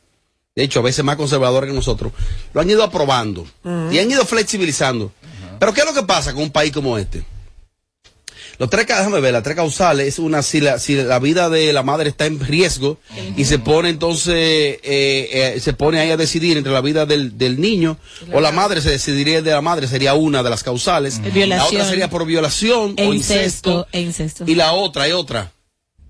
de 0.57 0.65
hecho, 0.65 0.81
a 0.81 0.83
veces 0.83 1.05
más 1.05 1.15
conservadores 1.17 1.71
que 1.71 1.75
nosotros, 1.77 2.13
lo 2.53 2.61
han 2.61 2.69
ido 2.69 2.83
aprobando 2.83 3.47
y 3.93 3.99
han 4.01 4.11
ido 4.11 4.25
flexibilizando. 4.27 5.13
Pero 5.61 5.73
¿qué 5.73 5.81
es 5.83 5.87
lo 5.87 5.95
que 5.95 6.03
pasa 6.03 6.33
con 6.35 6.43
un 6.43 6.51
país 6.51 6.73
como 6.73 6.99
este? 6.99 7.23
Los 8.59 8.71
tres, 8.71 8.87
déjame 8.87 9.21
ver, 9.21 9.33
las 9.33 9.43
tres 9.43 9.55
causales 9.57 10.07
es 10.09 10.19
una, 10.19 10.43
si 10.43 10.61
la, 10.61 10.79
si 10.79 10.95
la 10.95 11.19
vida 11.19 11.49
de 11.51 11.73
la 11.73 11.83
madre 11.83 12.09
está 12.09 12.27
en 12.27 12.41
riesgo 12.41 12.99
y 13.37 13.45
se 13.45 13.59
pone 13.59 13.91
entonces, 13.91 14.35
eh, 14.35 14.81
eh, 14.85 15.61
se 15.61 15.73
pone 15.75 16.01
ahí 16.01 16.11
a 16.11 16.17
decidir 16.17 16.57
entre 16.57 16.73
la 16.73 16.81
vida 16.81 17.05
del, 17.07 17.37
del 17.37 17.61
niño 17.61 17.99
o 18.33 18.41
la 18.41 18.53
madre, 18.53 18.81
se 18.81 18.91
decidiría 18.91 19.43
de 19.43 19.51
la 19.51 19.61
madre, 19.61 19.87
sería 19.89 20.15
una 20.15 20.43
de 20.43 20.51
las 20.51 20.63
causales. 20.63 21.19
La 21.23 21.29
Violación. 21.31 21.81
otra 21.81 21.89
sería 21.91 22.09
por 22.11 22.25
violación 22.25 22.95
e 22.97 23.07
o 23.07 23.13
incesto. 23.15 23.71
incesto, 23.71 23.89
e 23.93 24.01
incesto. 24.01 24.45
Y 24.47 24.55
la 24.55 24.73
otra, 24.73 25.03
hay 25.05 25.13
otra. 25.13 25.53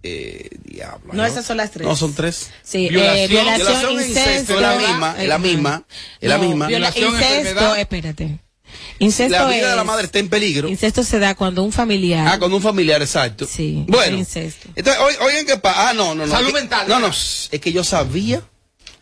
Eh, 0.03 0.49
diablo. 0.63 1.13
No, 1.15 1.25
esas 1.25 1.45
son 1.45 1.57
las 1.57 1.73
tres. 1.73 1.85
No, 1.85 1.97
son 1.97 2.15
tres. 2.15 2.51
Sí, 2.63 2.89
Violación, 2.89 3.17
eh, 3.19 3.27
violación, 3.29 3.67
Violación 3.67 3.91
e 3.99 4.07
incesto. 4.07 4.31
incesto 4.31 4.55
es 4.55 4.61
la 4.61 4.77
misma, 4.77 5.17
es 5.19 5.29
la 5.29 5.39
misma, 5.39 5.85
es 6.21 6.29
la 6.29 6.39
No, 6.39 6.45
misma. 6.45 6.67
viola- 6.69 6.91
Violación, 6.91 7.15
incesto, 7.15 7.35
enfermedad. 7.39 7.81
espérate. 7.81 8.39
Incesto 8.99 9.37
La 9.39 9.47
vida 9.47 9.71
de 9.71 9.77
la 9.77 9.85
madre 9.85 10.07
está 10.07 10.19
en 10.19 10.29
peligro. 10.29 10.69
Incesto 10.69 11.03
se 11.05 11.19
da 11.19 11.35
cuando 11.35 11.63
un 11.63 11.73
familiar. 11.73 12.27
Ah, 12.29 12.39
con 12.39 12.53
un 12.53 12.63
familiar, 12.63 13.03
exacto. 13.03 13.47
Sí, 13.47 13.85
Bueno, 13.89 14.17
incesto. 14.17 14.69
entonces, 14.75 15.03
oigan, 15.21 15.45
qué 15.47 15.57
pasa. 15.59 15.91
Ah, 15.91 15.93
no, 15.95 16.15
no, 16.15 16.25
no. 16.27 16.33
Salud 16.33 16.53
mental, 16.53 16.87
No, 16.89 16.99
no, 17.01 17.09
es 17.09 17.51
que 17.61 17.73
yo 17.73 17.85
sabía 17.85 18.43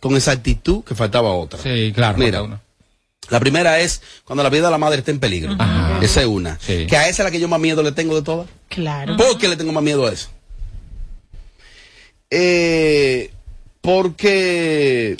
con 0.01 0.15
exactitud 0.15 0.83
que 0.83 0.95
faltaba 0.95 1.31
otra. 1.33 1.61
Sí, 1.63 1.91
claro. 1.95 2.17
Mira, 2.17 2.43
una. 2.43 2.61
la 3.29 3.39
primera 3.39 3.79
es 3.79 4.01
cuando 4.25 4.43
la 4.43 4.49
vida 4.49 4.65
de 4.65 4.71
la 4.71 4.77
madre 4.77 4.99
está 4.99 5.11
en 5.11 5.19
peligro. 5.19 5.55
Esa 6.01 6.21
es 6.21 6.27
una. 6.27 6.59
Sí. 6.59 6.85
Que 6.87 6.97
a 6.97 7.07
esa 7.07 7.23
es 7.23 7.25
la 7.25 7.31
que 7.31 7.39
yo 7.39 7.47
más 7.47 7.59
miedo 7.61 7.81
le 7.81 7.91
tengo 7.93 8.15
de 8.15 8.21
todas. 8.21 8.47
Claro. 8.67 9.15
¿Por 9.15 9.37
qué 9.37 9.47
le 9.47 9.55
tengo 9.55 9.71
más 9.71 9.83
miedo 9.83 10.05
a 10.05 10.11
eso? 10.11 10.29
Eh, 12.29 13.31
porque 13.81 15.15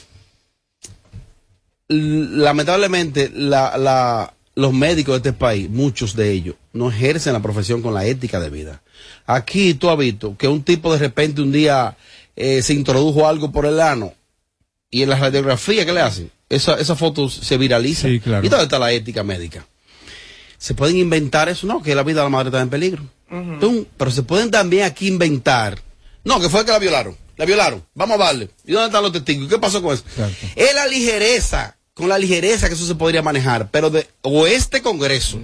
lamentablemente 1.87 3.31
la, 3.33 3.77
la- 3.77 4.33
los 4.55 4.73
médicos 4.73 5.21
de 5.21 5.29
este 5.29 5.37
país, 5.37 5.69
muchos 5.69 6.15
de 6.15 6.31
ellos, 6.31 6.55
no 6.73 6.89
ejercen 6.89 7.33
la 7.33 7.41
profesión 7.41 7.81
con 7.81 7.93
la 7.93 8.05
ética 8.05 8.39
de 8.39 8.49
vida. 8.49 8.81
Aquí 9.25 9.73
tú 9.73 9.89
has 9.89 9.97
visto 9.97 10.35
que 10.37 10.47
un 10.47 10.63
tipo 10.63 10.91
de 10.93 10.99
repente 10.99 11.41
un 11.41 11.51
día 11.51 11.97
eh, 12.35 12.61
se 12.61 12.73
introdujo 12.73 13.27
algo 13.27 13.51
por 13.51 13.65
el 13.65 13.79
ano 13.79 14.13
y 14.89 15.03
en 15.03 15.09
la 15.09 15.17
radiografía 15.17 15.85
que 15.85 15.93
le 15.93 16.01
hacen, 16.01 16.31
esa, 16.49 16.75
esa 16.75 16.95
foto 16.95 17.29
se 17.29 17.57
viraliza. 17.57 18.07
Sí, 18.07 18.19
claro. 18.19 18.45
¿Y 18.45 18.49
dónde 18.49 18.63
está 18.63 18.79
la 18.79 18.91
ética 18.93 19.23
médica? 19.23 19.67
Se 20.57 20.73
pueden 20.73 20.97
inventar 20.97 21.49
eso, 21.49 21.67
no, 21.67 21.83
que 21.83 21.93
la 21.93 22.03
vida 22.03 22.21
de 22.21 22.25
la 22.25 22.29
madre 22.29 22.47
está 22.47 22.61
en 22.61 22.69
peligro. 22.69 23.03
Tum, 23.59 23.85
pero 23.97 24.11
se 24.11 24.23
pueden 24.23 24.51
también 24.51 24.83
aquí 24.83 25.07
inventar. 25.07 25.81
No, 26.23 26.39
que 26.39 26.47
fue 26.47 26.63
que 26.63 26.71
la 26.71 26.79
violaron. 26.79 27.17
La 27.37 27.45
violaron. 27.45 27.83
Vamos 27.93 28.19
a 28.19 28.25
darle. 28.25 28.49
¿Y 28.65 28.71
dónde 28.71 28.87
están 28.87 29.03
los 29.03 29.11
testigos? 29.11 29.49
¿Qué 29.49 29.59
pasó 29.59 29.81
con 29.81 29.93
eso? 29.93 30.03
Exacto. 30.07 30.47
Es 30.55 30.73
la 30.73 30.87
ligereza, 30.87 31.75
con 31.95 32.07
la 32.09 32.19
ligereza 32.19 32.67
que 32.67 32.75
eso 32.75 32.85
se 32.85 32.93
podría 32.95 33.23
manejar. 33.23 33.69
Pero 33.71 33.89
de, 33.89 34.07
o 34.21 34.45
este 34.45 34.81
Congreso 34.83 35.39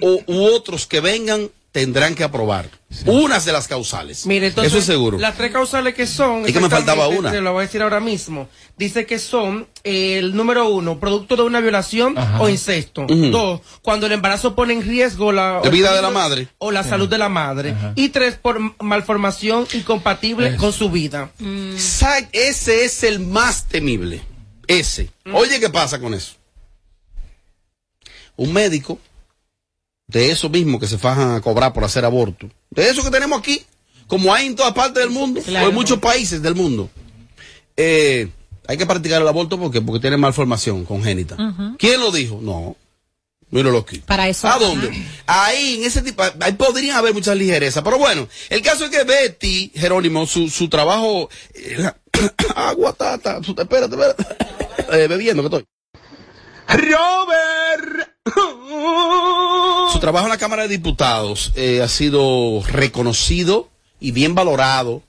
o, 0.00 0.20
u 0.26 0.42
otros 0.54 0.86
que 0.86 1.00
vengan 1.00 1.50
tendrán 1.72 2.14
que 2.14 2.24
aprobar 2.24 2.70
unas 3.04 3.44
de 3.44 3.52
las 3.52 3.68
causales. 3.68 4.24
Mire, 4.24 4.46
entonces, 4.46 4.72
eso 4.72 4.78
es 4.80 4.86
seguro. 4.86 5.18
Las 5.18 5.36
tres 5.36 5.52
causales 5.52 5.94
que 5.94 6.06
son. 6.06 6.48
Y 6.48 6.52
que 6.52 6.60
me 6.60 6.70
faltaba 6.70 7.08
una. 7.08 7.30
Te 7.30 7.40
lo 7.42 7.52
voy 7.52 7.60
a 7.62 7.66
decir 7.66 7.82
ahora 7.82 8.00
mismo. 8.00 8.48
Dice 8.78 9.04
que 9.06 9.18
son 9.18 9.66
eh, 9.84 10.18
el 10.18 10.34
número 10.34 10.68
uno, 10.70 10.98
producto 10.98 11.36
de 11.36 11.42
una 11.42 11.60
violación 11.60 12.16
Ajá. 12.16 12.40
o 12.40 12.48
incesto. 12.48 13.06
Dos, 13.08 13.60
cuando 13.82 14.06
el 14.06 14.12
embarazo 14.12 14.54
pone 14.54 14.72
en 14.72 14.82
riesgo 14.82 15.30
la, 15.30 15.60
La 15.62 15.68
o- 15.68 15.70
vida 15.70 15.94
de 15.94 16.00
la 16.02 16.10
madre. 16.10 16.48
O 16.58 16.70
la 16.70 16.82
salud 16.84 17.08
de 17.08 17.18
la 17.18 17.28
madre. 17.28 17.74
Y 17.96 18.08
tres, 18.08 18.36
por 18.36 18.58
malformación 18.82 19.66
incompatible 19.74 20.56
con 20.56 20.72
su 20.72 20.90
vida. 20.90 21.30
Ese 22.32 22.84
es 22.84 23.02
el 23.02 23.20
más 23.20 23.66
temible. 23.66 24.22
Ese. 24.68 25.10
Oye, 25.32 25.58
¿qué 25.58 25.68
pasa 25.70 25.98
con 25.98 26.14
eso? 26.14 26.34
Un 28.36 28.52
médico, 28.52 28.98
de 30.06 30.30
eso 30.30 30.48
mismo 30.48 30.78
que 30.78 30.86
se 30.86 30.96
fajan 30.98 31.32
a 31.34 31.40
cobrar 31.40 31.72
por 31.72 31.82
hacer 31.84 32.04
aborto, 32.04 32.48
de 32.70 32.88
eso 32.88 33.02
que 33.02 33.10
tenemos 33.10 33.38
aquí, 33.38 33.64
como 34.06 34.32
hay 34.32 34.46
en 34.46 34.54
todas 34.54 34.72
partes 34.74 35.02
del 35.02 35.10
mundo, 35.10 35.40
Claro. 35.42 35.66
o 35.66 35.68
en 35.70 35.74
muchos 35.74 35.98
países 35.98 36.40
del 36.40 36.54
mundo. 36.54 36.88
Eh, 37.76 38.28
hay 38.66 38.76
que 38.76 38.86
practicar 38.86 39.20
el 39.22 39.28
aborto 39.28 39.58
porque, 39.58 39.80
porque 39.80 40.00
tiene 40.00 40.16
malformación 40.16 40.84
congénita. 40.84 41.36
¿Quién 41.78 42.00
lo 42.00 42.12
dijo? 42.12 42.38
No. 42.40 42.76
Míralo 43.50 43.78
aquí. 43.78 43.98
Para 43.98 44.28
eso. 44.28 44.46
¿A 44.48 44.58
dónde? 44.58 44.90
Ahí, 45.26 45.76
en 45.78 45.84
ese 45.84 46.02
tipo, 46.02 46.22
ahí 46.40 46.52
podrían 46.52 46.96
haber 46.96 47.14
muchas 47.14 47.36
ligerezas. 47.36 47.82
Pero 47.82 47.98
bueno, 47.98 48.28
el 48.50 48.60
caso 48.62 48.84
es 48.84 48.90
que 48.90 49.04
Betty, 49.04 49.72
Jerónimo, 49.74 50.26
su, 50.26 50.50
su 50.50 50.68
trabajo, 50.68 51.30
eh, 51.54 51.90
agua, 52.54 52.92
tata, 52.92 53.42
su- 53.42 53.54
espérate, 53.58 53.94
espérate, 53.94 54.24
Eh, 54.92 55.06
bebiendo 55.08 55.42
que 55.42 55.46
estoy. 55.56 55.64
Robert. 56.68 58.08
Su 59.92 59.98
trabajo 60.00 60.26
en 60.26 60.30
la 60.30 60.38
Cámara 60.38 60.62
de 60.62 60.68
Diputados 60.68 61.52
eh, 61.56 61.80
ha 61.82 61.88
sido 61.88 62.62
reconocido 62.66 63.68
y 64.00 64.12
bien 64.12 64.34
valorado 64.34 65.02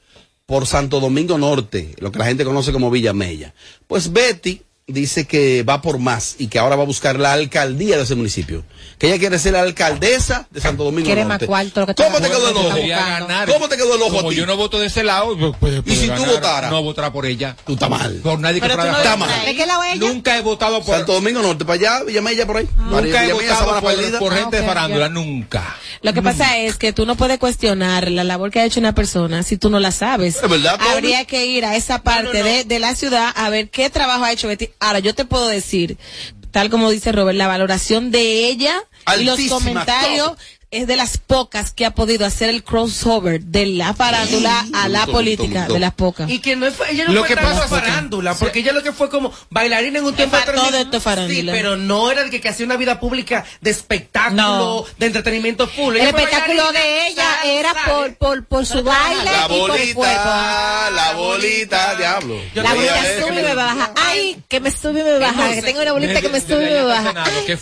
por 0.45 0.65
Santo 0.65 0.99
Domingo 0.99 1.37
Norte, 1.37 1.93
lo 1.99 2.11
que 2.11 2.19
la 2.19 2.25
gente 2.25 2.43
conoce 2.45 2.71
como 2.71 2.89
Villa 2.89 3.13
Mella. 3.13 3.53
Pues 3.87 4.11
Betty 4.11 4.61
dice 4.89 5.25
que 5.27 5.63
va 5.63 5.81
por 5.81 5.97
más 5.99 6.35
y 6.39 6.47
que 6.47 6.59
ahora 6.59 6.75
va 6.75 6.83
a 6.83 6.85
buscar 6.85 7.19
la 7.19 7.33
alcaldía 7.33 7.97
de 7.97 8.03
ese 8.03 8.15
municipio. 8.15 8.63
Que 8.97 9.07
ella 9.07 9.17
quiere 9.17 9.39
ser 9.39 9.53
la 9.53 9.61
alcaldesa 9.61 10.47
de 10.51 10.59
Santo 10.59 10.83
Domingo 10.83 11.05
Quiere 11.05 11.21
más 11.23 11.35
Norte. 11.35 11.45
cuarto 11.47 11.79
lo 11.81 11.87
que 11.87 11.93
¿Cómo 11.95 12.17
te 12.19 12.27
quedó 12.27 12.49
el 12.49 12.57
ojo? 12.57 12.77
¿Cómo 13.53 13.69
te 13.69 13.77
quedó 13.77 13.95
el 13.95 14.01
ojo 14.01 14.15
Como 14.17 14.27
a 14.27 14.31
ti? 14.31 14.35
yo 14.35 14.45
no 14.45 14.57
voto 14.57 14.77
de 14.79 14.87
ese 14.87 15.03
lado, 15.03 15.37
pues, 15.37 15.53
pues, 15.59 15.81
¿Y 15.85 15.95
si 15.95 16.07
tú 16.07 16.13
ganar. 16.13 16.29
votaras? 16.29 16.71
No 16.71 16.83
votará 16.83 17.13
por 17.13 17.25
ella. 17.25 17.55
Tú 17.65 17.73
estás 17.73 17.89
mal. 17.89 18.15
Por 18.21 18.39
nadie 18.39 18.55
que 18.59 18.67
Pero 18.67 18.75
tú 18.75 18.87
no 18.87 18.91
de- 18.97 18.97
Está 19.03 19.15
mal. 19.15 19.45
¿De 19.45 19.55
qué 19.55 19.65
lado 19.65 19.83
es 19.83 19.95
ella? 19.95 20.07
Nunca 20.07 20.37
he 20.37 20.41
votado 20.41 20.83
por. 20.83 20.95
Santo 20.97 21.13
Domingo 21.13 21.41
Norte, 21.41 21.63
para 21.63 21.75
allá, 21.75 22.03
Villa 22.03 22.21
Mella 22.21 22.45
por 22.45 22.57
ahí. 22.57 22.67
Nunca 22.77 23.25
he 23.25 23.31
votado 23.33 23.79
por, 23.79 24.19
por 24.19 24.33
gente 24.33 24.57
Ah, 24.57 24.61
de 24.61 24.67
farándula, 24.67 25.07
ya. 25.07 25.13
nunca. 25.13 25.77
Lo 26.01 26.13
que 26.13 26.21
pasa 26.21 26.57
es 26.57 26.75
que 26.77 26.91
tú 26.91 27.05
no 27.05 27.15
puedes 27.15 27.39
cuestionar 27.39 28.09
la 28.11 28.23
labor 28.23 28.51
que 28.51 28.59
ha 28.59 28.65
hecho 28.65 28.79
una 28.79 28.93
persona 28.95 29.43
si 29.43 29.57
tú 29.57 29.69
no 29.69 29.79
la 29.79 29.91
sabes. 29.91 30.37
Es 30.43 30.49
verdad. 30.49 30.77
Habría 30.91 31.25
que 31.25 31.45
ir 31.45 31.63
a 31.65 31.75
esa 31.75 32.01
parte 32.03 32.43
De, 32.43 32.63
de 32.65 32.79
la 32.79 32.95
ciudad 32.95 33.31
a 33.35 33.49
ver 33.49 33.69
qué 33.69 33.89
trabajo 33.89 34.23
ha 34.25 34.31
hecho 34.31 34.47
Betty. 34.47 34.69
Ahora, 34.79 34.99
yo 34.99 35.13
te 35.13 35.25
puedo 35.25 35.47
decir, 35.47 35.97
tal 36.51 36.69
como 36.69 36.89
dice 36.89 37.11
Robert, 37.11 37.37
la 37.37 37.47
valoración 37.47 38.11
de 38.11 38.47
ella 38.47 38.81
y 39.17 39.23
los 39.23 39.39
comentarios 39.49 40.29
top. 40.29 40.37
Es 40.71 40.85
de 40.85 40.95
las 40.95 41.17
pocas 41.17 41.71
que 41.71 41.85
ha 41.85 41.91
podido 41.95 42.25
hacer 42.27 42.49
el 42.49 42.63
crossover 42.63 43.41
de 43.41 43.65
la 43.65 43.93
farándula 43.95 44.65
a 44.73 44.87
la 44.87 45.07
política, 45.07 45.67
de 45.67 45.79
las 45.79 45.93
pocas. 45.93 46.29
Y 46.29 46.39
que 46.39 46.55
no 46.55 46.69
fue, 46.71 46.91
ella 46.91 47.05
no 47.07 47.13
Lo 47.13 47.19
fue 47.25 47.29
que 47.35 47.37
pasa 47.41 47.67
farándula, 47.67 48.35
porque 48.35 48.59
ella 48.59 48.71
lo 48.71 48.83
que 48.83 48.91
fue 48.91 49.09
como 49.09 49.33
bailarina 49.49 49.97
en 49.99 50.05
un 50.05 50.13
tiempo 50.13 50.37
para 50.37 50.53
todo 50.53 50.77
esto 50.77 50.97
es 50.97 51.03
farándula. 51.03 51.53
Sí, 51.53 51.57
pero 51.57 51.75
no 51.75 52.11
era 52.11 52.23
de 52.23 52.29
que, 52.29 52.39
que 52.39 52.49
hacía 52.49 52.65
una 52.67 52.77
vida 52.77 52.99
pública 52.99 53.45
de 53.61 53.71
espectáculo, 53.71 54.35
No. 54.41 54.85
de 54.99 55.05
entretenimiento 55.07 55.67
full. 55.67 55.95
El 55.95 56.01
Ella 56.01 56.09
espectáculo 56.09 56.71
de 56.71 57.07
ella 57.07 57.23
sale, 57.39 57.59
era 57.59 57.73
sale. 57.73 57.91
por, 57.91 58.15
por, 58.17 58.45
por 58.45 58.65
su 58.67 58.83
baile 58.83 59.23
La 59.25 59.45
y 59.45 59.59
por 59.59 59.71
el 59.79 59.93
cuerpo. 59.95 60.17
bolita, 60.23 60.91
la 60.91 61.13
bolita, 61.13 61.95
diablo. 61.95 62.35
Yo 62.53 62.61
La 62.63 62.73
bolita 62.75 62.93
a 62.93 63.03
sube 63.27 63.39
y 63.39 63.43
me- 63.43 63.55
baja. 63.55 63.91
Ay, 63.95 64.43
que 64.47 64.59
me 64.59 64.69
sube 64.71 64.99
y 64.99 65.03
me 65.03 65.17
baja. 65.17 65.31
Entonces, 65.31 65.55
Que 65.55 65.61
tengo 65.63 65.81
una 65.81 65.91
bolita 65.93 66.21
que 66.21 66.29
me 66.29 66.39
sube 66.41 66.69
y 66.69 66.73
me 66.75 66.83
baja. 66.83 67.13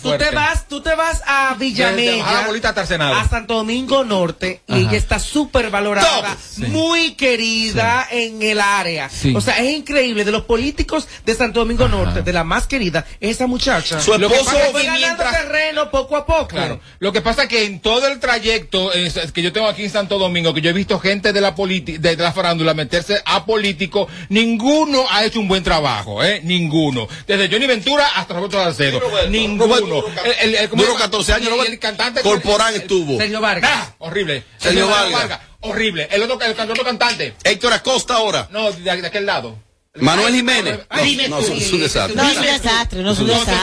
Tú 0.02 0.18
te 0.18 0.30
vas, 0.30 0.68
tú 0.68 0.80
te 0.82 0.94
vas 0.94 1.22
a 1.26 1.54
Villamella, 1.58 2.22
bajar 2.22 2.40
la 2.42 2.46
bolita 2.48 2.68
hasta 2.68 2.97
a 3.00 3.28
Santo 3.28 3.54
Domingo 3.54 4.04
Norte, 4.04 4.60
y 4.66 4.72
Ajá. 4.72 4.80
ella 4.80 4.96
está 4.98 5.18
súper 5.18 5.70
valorada, 5.70 6.36
Sí. 6.38 6.62
muy 6.66 7.12
querida 7.14 8.06
en 8.10 8.42
el 8.42 8.60
área. 8.60 9.08
Sí. 9.08 9.32
O 9.34 9.40
sea, 9.40 9.58
es 9.58 9.70
increíble, 9.76 10.24
de 10.24 10.32
los 10.32 10.42
políticos 10.44 11.08
de 11.24 11.34
Santo 11.34 11.60
Domingo 11.60 11.88
Norte, 11.88 12.22
de 12.22 12.32
la 12.32 12.44
más 12.44 12.66
querida, 12.66 13.06
esa 13.20 13.46
muchacha. 13.46 14.00
Su 14.00 14.12
Lo 14.18 14.28
que 14.28 14.34
esposo 14.34 14.52
pasa 14.52 14.66
es 14.66 14.72
fue 14.72 14.80
que 14.82 14.86
ganando 14.86 15.06
mientras- 15.06 15.32
terreno 15.42 15.90
poco 15.90 16.16
a 16.16 16.26
poco. 16.26 16.48
Claro. 16.48 16.80
Lo 16.98 17.12
que 17.12 17.20
pasa 17.20 17.44
es 17.44 17.48
que 17.48 17.64
en 17.64 17.80
todo 17.80 18.06
el 18.08 18.18
trayecto 18.20 18.90
que 19.34 19.42
yo 19.42 19.52
tengo 19.52 19.66
aquí 19.68 19.84
en 19.84 19.90
Santo 19.90 20.18
Domingo, 20.18 20.52
que 20.54 20.60
yo 20.60 20.70
he 20.70 20.72
visto 20.72 20.98
gente 20.98 21.32
de 21.32 21.40
la 21.40 21.54
politi- 21.54 21.98
de, 21.98 22.16
de 22.16 22.22
la 22.22 22.32
farándula 22.32 22.74
meterse 22.74 23.20
a 23.24 23.44
político, 23.44 24.08
ninguno 24.28 25.04
ha 25.10 25.24
hecho 25.24 25.40
un 25.40 25.48
buen 25.48 25.62
trabajo, 25.62 26.22
¿eh? 26.24 26.40
Ninguno. 26.44 27.08
Desde 27.26 27.48
Johnny 27.50 27.66
Ventura 27.66 28.06
hasta 28.16 28.34
Roberto 28.34 28.56
Salcedo. 28.62 29.00
Ninguno. 29.28 29.66
Roberto, 29.66 30.04
El- 30.24 30.48
el- 30.50 30.54
el- 30.56 30.68
¿cómo 30.68 30.82
duró 30.82 30.94
se 30.94 30.98
llama? 30.98 31.10
14 31.10 31.32
años, 31.32 31.50
el 31.66 31.78
cantante. 31.78 32.20
Corporán 32.22 32.74
estuvo. 32.94 33.18
Sergio 33.18 33.40
Vargas. 33.40 33.70
Ah, 33.72 33.94
horrible. 33.98 34.44
Sergio 34.56 34.88
Vargas. 34.88 35.40
Horrible. 35.60 36.08
El 36.10 36.22
otro, 36.22 36.40
el, 36.40 36.58
el 36.58 36.70
otro 36.70 36.84
cantante. 36.84 37.34
Héctor 37.44 37.72
Acosta 37.72 38.14
ahora. 38.14 38.48
No, 38.50 38.70
de, 38.72 38.80
de 39.00 39.06
aquel 39.06 39.26
lado. 39.26 39.58
Manuel 40.00 40.34
Jiménez. 40.34 40.80
No, 40.90 40.96
no, 41.28 41.38
tú. 41.38 41.44
es 41.44 41.48
un- 41.50 41.56
es 41.58 41.72
un 41.72 41.80
desastre. 41.80 42.16
No 42.16 42.28
es 42.28 42.36
un 42.36 42.42
desastre, 42.42 43.02
no 43.02 43.12
es 43.12 43.18
un 43.18 43.26
No, 43.26 43.32
desastre. 43.34 43.54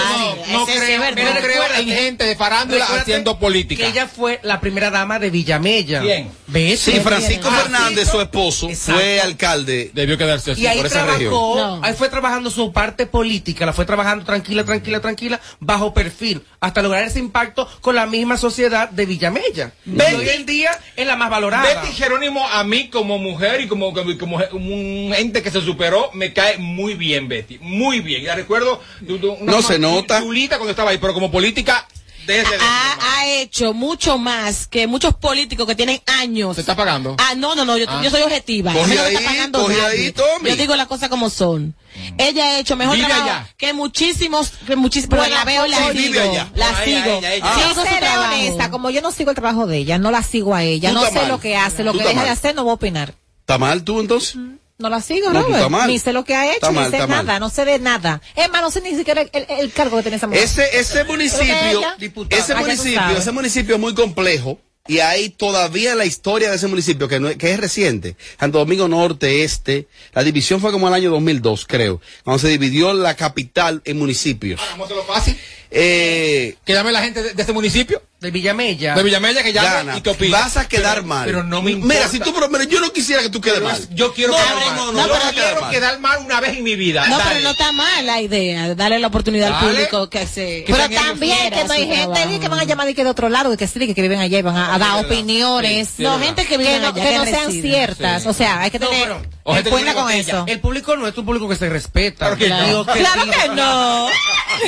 no, 0.52 0.60
no 0.60 0.65
creo, 0.65 1.00
no 1.00 1.41
creo 1.41 1.63
en 1.80 1.88
gente 1.89 2.24
de 2.26 2.36
farándula 2.36 2.86
haciendo 2.86 3.38
política. 3.39 3.84
Que 3.84 3.89
ella 3.89 4.08
fue 4.08 4.39
la 4.43 4.60
primera 4.60 4.89
dama 4.89 5.19
de 5.19 5.30
Villamella. 5.30 6.02
¿Quién? 6.02 6.30
Betty. 6.48 6.78
Sí, 6.78 7.00
Francisco 7.02 7.50
Fernández, 7.50 8.10
su 8.10 8.21
esposo, 8.21 8.69
Exacto. 8.69 9.00
fue 9.02 9.19
alcalde. 9.21 9.91
Debió 9.93 10.17
quedarse 10.17 10.52
así. 10.52 10.62
Y 10.62 10.67
ahí 10.67 10.78
por 10.78 10.86
esa 10.88 10.95
trabajó, 11.06 11.17
región. 11.17 11.32
No. 11.32 11.82
ahí 11.84 11.93
fue 11.93 12.10
trabajando 12.10 12.50
su 12.50 12.71
parte 12.71 13.06
política, 13.08 13.65
la 13.65 13.74
fue 13.74 13.86
trabajando 13.86 14.26
tranquila, 14.26 14.63
tranquila, 14.63 15.00
tranquila, 15.02 15.39
bajo 15.60 15.93
perfil, 15.93 16.43
hasta 16.60 16.82
lograr 16.82 17.04
ese 17.04 17.19
impacto 17.19 17.67
con 17.82 17.95
la 17.95 18.06
misma 18.06 18.38
sociedad 18.38 18.89
de 18.89 19.06
Villamella. 19.06 19.71
Y 19.86 19.91
Betty- 19.91 20.15
hoy 20.15 20.30
en 20.30 20.45
día 20.45 20.71
es 20.95 21.08
la 21.08 21.15
más 21.15 21.30
valorada. 21.30 21.63
Betty 21.82 21.93
Jerónimo, 21.93 22.48
a 22.48 22.63
mí 22.63 22.89
como 22.89 23.17
mujer 23.17 23.62
y 23.62 23.67
como, 23.67 23.93
como, 23.93 24.39
como 24.50 24.74
un 24.76 25.13
ente 25.17 25.41
que 25.41 25.52
se 25.52 25.62
superó, 25.62 26.10
me 26.13 26.24
cae 26.33 26.57
muy 26.57 26.93
bien, 26.95 27.27
Betty. 27.27 27.57
Muy 27.59 27.99
bien. 28.01 28.23
Ya 28.23 28.35
recuerdo. 28.35 28.81
de- 29.01 29.17
de 29.17 29.27
una 29.27 29.51
No 29.53 29.61
se 29.61 29.79
nota. 29.79 30.19
chulita 30.21 30.57
cuando 30.57 30.71
estaba 30.71 30.91
ahí, 30.91 30.97
pero 30.97 31.13
como 31.13 31.31
política, 31.31 31.88
desde. 32.25 32.55
ha, 32.59 32.97
ha 33.19 33.27
hecho 33.27 33.73
mucho 33.73 34.17
más 34.17 34.67
que 34.67 34.88
muchos 34.88 35.13
políticos 35.15 35.67
que 35.67 35.75
tienen 35.75 36.01
años. 36.07 36.55
¿Se 36.55 36.61
está 36.61 36.75
pagando? 36.75 37.15
Ah, 37.19 37.35
no, 37.35 37.53
no, 37.55 37.65
no, 37.65 37.77
yo, 37.77 37.85
Ah. 37.88 38.01
yo 38.03 38.09
soy 38.09 38.21
objetiva. 38.23 38.73
Coge 38.73 38.83
A 38.83 38.88
mí 38.88 38.95
no 38.95 39.01
me 39.01 39.07
ahí, 39.09 39.15
está 39.15 39.29
pagando 39.29 39.67
nadie. 39.69 40.05
ahí, 40.05 40.11
Tommy. 40.11 40.49
Yo 40.49 40.55
digo 40.55 40.75
las 40.75 40.88
cosas 40.88 41.09
como 41.09 41.29
son. 41.29 41.75
Ella 42.17 42.43
ha 42.45 42.59
hecho 42.59 42.75
mejor 42.75 42.95
Vive 42.95 43.07
trabajo 43.07 43.29
allá. 43.29 43.53
que 43.57 43.71
muchísimos, 43.73 44.51
que 44.67 44.75
muchísimos, 44.75 45.17
pero 45.17 45.33
la 45.33 45.45
veo, 45.45 45.65
la 45.65 45.77
sí, 45.91 45.97
vive 45.97 46.19
sigo, 46.19 46.31
allá. 46.31 46.49
la 46.55 46.71
No, 46.71 46.77
ella, 46.81 47.03
sigo. 47.03 47.17
ella, 47.19 47.33
ella. 47.35 47.45
Ah. 47.47 47.61
Yo 47.61 47.73
su 47.75 47.81
seré 47.88 47.99
trabajo. 47.99 48.33
honesta, 48.33 48.71
como 48.71 48.89
yo 48.89 49.01
no 49.01 49.11
sigo 49.11 49.29
el 49.29 49.35
trabajo 49.35 49.65
de 49.65 49.77
ella, 49.77 49.97
no 49.97 50.11
la 50.11 50.21
sigo 50.21 50.53
a 50.55 50.63
ella, 50.63 50.89
Tú 50.89 50.95
no 50.95 51.05
sé 51.05 51.13
mal. 51.13 51.27
lo 51.29 51.39
que 51.39 51.55
hace, 51.55 51.83
lo 51.85 51.93
Tú 51.93 51.99
que 51.99 52.03
deja 52.03 52.19
de 52.21 52.25
mal. 52.25 52.33
hacer, 52.38 52.53
no 52.55 52.63
voy 52.63 52.71
a 52.71 52.73
opinar. 52.73 53.13
¿Está 53.41 53.57
mal 53.57 53.83
tú 53.83 53.99
entonces? 54.01 54.35
No 54.77 54.89
la 54.89 55.01
sigo, 55.01 55.29
No, 55.31 55.41
Robert. 55.41 55.55
estás 55.55 55.71
mal. 55.71 55.88
Ni 55.89 55.99
sé 55.99 56.11
lo 56.11 56.25
que 56.25 56.35
ha 56.35 56.47
hecho, 56.47 56.55
Está 56.55 56.69
ni 56.69 56.75
mal, 56.75 56.89
sé 56.91 56.97
está 56.97 57.07
mal. 57.07 57.25
nada, 57.25 57.39
no 57.39 57.49
sé 57.49 57.63
de 57.63 57.79
nada. 57.79 58.21
Es 58.35 58.49
más, 58.49 58.61
no 58.61 58.71
sé 58.71 58.81
ni 58.81 58.93
siquiera 58.95 59.21
el, 59.21 59.29
el- 59.31 59.45
el 59.59 59.71
cargo 59.71 59.95
que 59.97 60.03
tiene 60.03 60.17
esa 60.17 60.27
mujer. 60.27 60.43
Ese, 60.43 60.77
ese 60.77 61.03
municipio, 61.05 61.81
diputada. 61.97 62.41
ese 62.41 62.53
Ah, 62.53 62.57
tú 62.57 62.61
municipio, 62.63 63.17
ese 63.17 63.31
municipio 63.31 63.75
es 63.75 63.81
muy 63.81 63.93
complejo 63.95 64.59
y 64.88 64.99
hay 64.99 65.29
todavía 65.29 65.95
la 65.95 66.05
historia 66.05 66.49
de 66.49 66.57
ese 66.57 66.67
municipio 66.67 67.07
que, 67.07 67.19
no 67.21 67.29
es, 67.29 67.38
que 67.38 67.51
es 67.53 67.59
reciente. 67.59 68.17
Santo 68.39 68.57
Domingo 68.59 68.88
Norte, 68.89 69.43
Este, 69.45 69.88
la 70.13 70.23
división 70.23 70.59
fue 70.59 70.71
como 70.73 70.88
el 70.89 70.93
año 70.93 71.09
2002, 71.09 71.65
creo, 71.67 72.01
cuando 72.25 72.39
se 72.39 72.49
dividió 72.49 72.93
la 72.93 73.15
capital 73.15 73.81
en 73.85 73.97
municipios. 73.97 74.59
Vamos 74.71 74.81
a 74.81 74.83
hacerlo 74.85 75.03
fácil. 75.05 75.38
Eh, 75.77 76.55
Que 76.65 76.71
llame 76.73 76.91
la 76.93 77.01
gente 77.01 77.21
de, 77.21 77.33
de 77.33 77.43
ese 77.43 77.51
municipio, 77.51 78.01
De 78.21 78.31
Villamella. 78.31 78.95
de 78.95 79.03
Villamella, 79.03 79.43
que 79.43 79.51
llame 79.51 79.67
Gana. 79.67 79.97
y 79.97 80.01
que 80.01 80.09
opine. 80.09 80.31
Vas 80.31 80.55
a 80.55 80.67
quedar 80.69 80.95
Pero- 80.95 81.07
mal. 81.07 81.25
Pero 81.25 81.43
no 81.43 81.61
me 81.61 81.71
importa. 81.71 81.93
Mira, 81.95 82.07
si 82.07 82.19
tú, 82.19 82.33
pero, 82.33 82.47
mira, 82.49 82.63
yo 82.63 82.79
no 82.79 82.93
quisiera 82.93 83.21
que 83.21 83.29
tú 83.29 83.41
quedes 83.41 83.59
Pero 83.59 83.69
mal. 83.71 83.88
Yo 83.91 84.13
quiero 84.13 84.31
No, 84.31 84.38
quedar 84.38 84.55
no, 84.55 84.61
mal. 84.93 84.95
no, 84.95 85.07
yo 85.07 85.31
quiero 85.33 85.61
mal. 85.61 85.71
quedar 85.71 85.99
mal 85.99 86.19
una 86.25 86.39
vez 86.39 86.57
en 86.57 86.63
mi 86.63 86.77
vida. 86.77 87.05
No, 87.07 87.17
Dale. 87.17 87.29
pero 87.29 87.43
no 87.43 87.49
está 87.51 87.71
mal 87.73 88.05
la 88.05 88.21
idea, 88.21 88.69
de 88.69 88.75
darle 88.75 88.99
la 88.99 89.07
oportunidad 89.07 89.53
al 89.53 89.67
público 89.69 90.09
que 90.09 90.25
se. 90.27 90.63
Que 90.63 90.73
Pero 90.73 90.89
también 90.95 91.51
que 91.51 91.63
no 91.65 91.73
hay 91.73 91.88
gente 91.88 92.39
que 92.39 92.47
van 92.47 92.59
a 92.59 92.63
llamar 92.63 92.88
de 92.88 92.95
que 92.95 93.03
de 93.03 93.09
otro 93.09 93.27
lado, 93.27 93.49
de 93.51 93.57
que 93.57 93.67
sí, 93.67 93.77
que, 93.79 93.93
que 93.93 94.01
viven 94.01 94.19
allá 94.19 94.39
y 94.39 94.41
van 94.43 94.55
a, 94.55 94.73
a 94.75 94.79
dar 94.79 95.05
opiniones. 95.05 95.89
sí, 95.97 96.03
no, 96.03 96.17
gente 96.19 96.45
que 96.45 96.57
vive 96.57 96.71
que 96.71 96.79
no, 96.79 96.88
allá, 96.88 97.03
que 97.03 97.09
que 97.09 97.17
no 97.17 97.25
sean 97.25 97.51
ciertas. 97.51 98.25
O 98.25 98.33
sea, 98.33 98.61
hay 98.61 98.71
que 98.71 98.79
tener 98.79 99.13
cuenta 99.43 99.93
con 99.93 100.09
eso. 100.09 100.45
El 100.47 100.61
público 100.61 100.95
no 100.95 101.05
es 101.05 101.17
un 101.17 101.25
público 101.25 101.49
que 101.49 101.57
se 101.57 101.67
respeta. 101.69 102.33
Claro 102.38 102.85
que 102.85 103.49
no. 103.55 104.07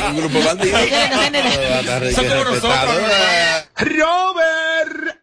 Un 0.09 0.17
grupo 0.17 0.41
bandido. 0.41 0.77
Género, 0.77 1.19
género. 1.19 2.11
Son 2.13 2.27
como 2.27 2.43
nosotros, 2.43 2.95
Robert. 3.75 5.17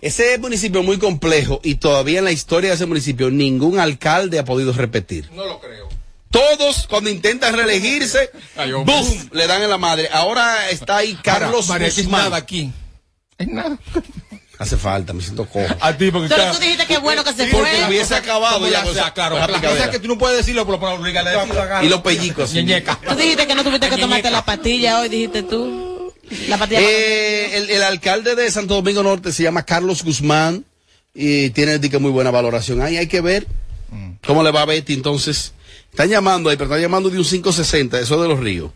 Ese 0.00 0.38
municipio 0.38 0.80
es 0.80 0.86
muy 0.86 0.98
complejo 0.98 1.60
y 1.62 1.76
todavía 1.76 2.20
en 2.20 2.24
la 2.24 2.32
historia 2.32 2.70
de 2.70 2.76
ese 2.76 2.86
municipio 2.86 3.30
ningún 3.30 3.78
alcalde 3.78 4.38
ha 4.38 4.44
podido 4.44 4.72
repetir. 4.72 5.30
No 5.32 5.44
lo 5.46 5.60
creo. 5.60 5.88
Todos 6.30 6.86
cuando 6.86 7.10
intentan 7.10 7.54
reelegirse, 7.54 8.30
boom. 8.84 9.30
le 9.32 9.46
dan 9.46 9.62
en 9.62 9.70
la 9.70 9.78
madre. 9.78 10.08
Ahora 10.12 10.70
está 10.70 10.98
ahí 10.98 11.18
Carlos 11.22 11.70
es 11.70 12.08
nada 12.08 12.36
aquí. 12.36 12.72
Es 13.38 13.48
nada. 13.48 13.78
Hace 14.58 14.76
falta, 14.78 15.12
me 15.12 15.22
siento 15.22 15.44
cojo. 15.46 15.66
A 15.80 15.92
ti, 15.96 16.10
porque 16.10 16.28
Pero 16.34 16.52
tú 16.52 16.58
dijiste 16.60 16.86
que 16.86 16.98
bueno 16.98 17.22
que 17.22 17.32
se 17.34 17.46
Porque 17.48 17.76
fue. 17.76 17.88
hubiese 17.88 18.14
acabado 18.14 18.66
ya 18.68 18.82
con 18.84 18.94
sea, 18.94 19.12
claro. 19.12 19.38
La 19.38 19.90
que 19.90 19.98
tú 19.98 20.08
no 20.08 20.16
puedes 20.16 20.38
decirlo, 20.38 20.64
pero 20.64 20.80
por 20.80 20.90
obligarle 20.92 21.30
a 21.30 21.44
decirlo. 21.44 21.62
Y 21.82 21.88
los. 21.88 22.52
Ñeñeca. 22.52 22.98
Tú 23.06 23.14
dijiste 23.16 23.46
que 23.46 23.54
no 23.54 23.62
tuviste 23.62 23.88
que 23.90 23.98
tomarte 23.98 24.30
la 24.30 24.44
pastilla 24.44 25.00
hoy, 25.00 25.08
dijiste 25.08 25.42
tú. 25.42 26.12
La 26.48 26.56
pastilla. 26.56 26.80
Eh, 26.80 27.56
el, 27.58 27.70
el 27.70 27.82
alcalde 27.82 28.34
de 28.34 28.50
Santo 28.50 28.74
Domingo 28.74 29.02
Norte 29.02 29.30
se 29.32 29.42
llama 29.42 29.64
Carlos 29.64 30.02
Guzmán 30.02 30.64
y 31.14 31.50
tiene 31.50 31.78
que 31.80 31.98
muy 31.98 32.10
buena 32.10 32.30
valoración. 32.30 32.80
Ahí 32.80 32.96
hay 32.96 33.06
que 33.08 33.20
ver 33.20 33.46
cómo 34.26 34.42
le 34.42 34.50
va 34.50 34.62
a 34.62 34.66
Betty 34.66 34.94
entonces. 34.94 35.52
Están 35.90 36.08
llamando 36.08 36.50
ahí, 36.50 36.56
pero 36.56 36.68
están 36.68 36.80
llamando 36.82 37.08
de 37.10 37.18
un 37.18 37.24
560, 37.24 38.00
eso 38.00 38.20
de 38.20 38.28
los 38.28 38.38
ríos. 38.40 38.70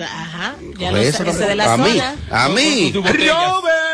Ajá. 0.00 0.56
Ya 0.78 0.90
lo 0.92 0.98
eso, 0.98 1.24
sé, 1.24 1.30
ese 1.30 1.46
de 1.46 1.54
la 1.54 1.72
a 1.72 1.76
mí, 1.78 1.90
zona. 1.92 2.16
a 2.30 2.48
mí. 2.50 2.92
Botellas. 2.92 3.36
Robert. 3.52 3.91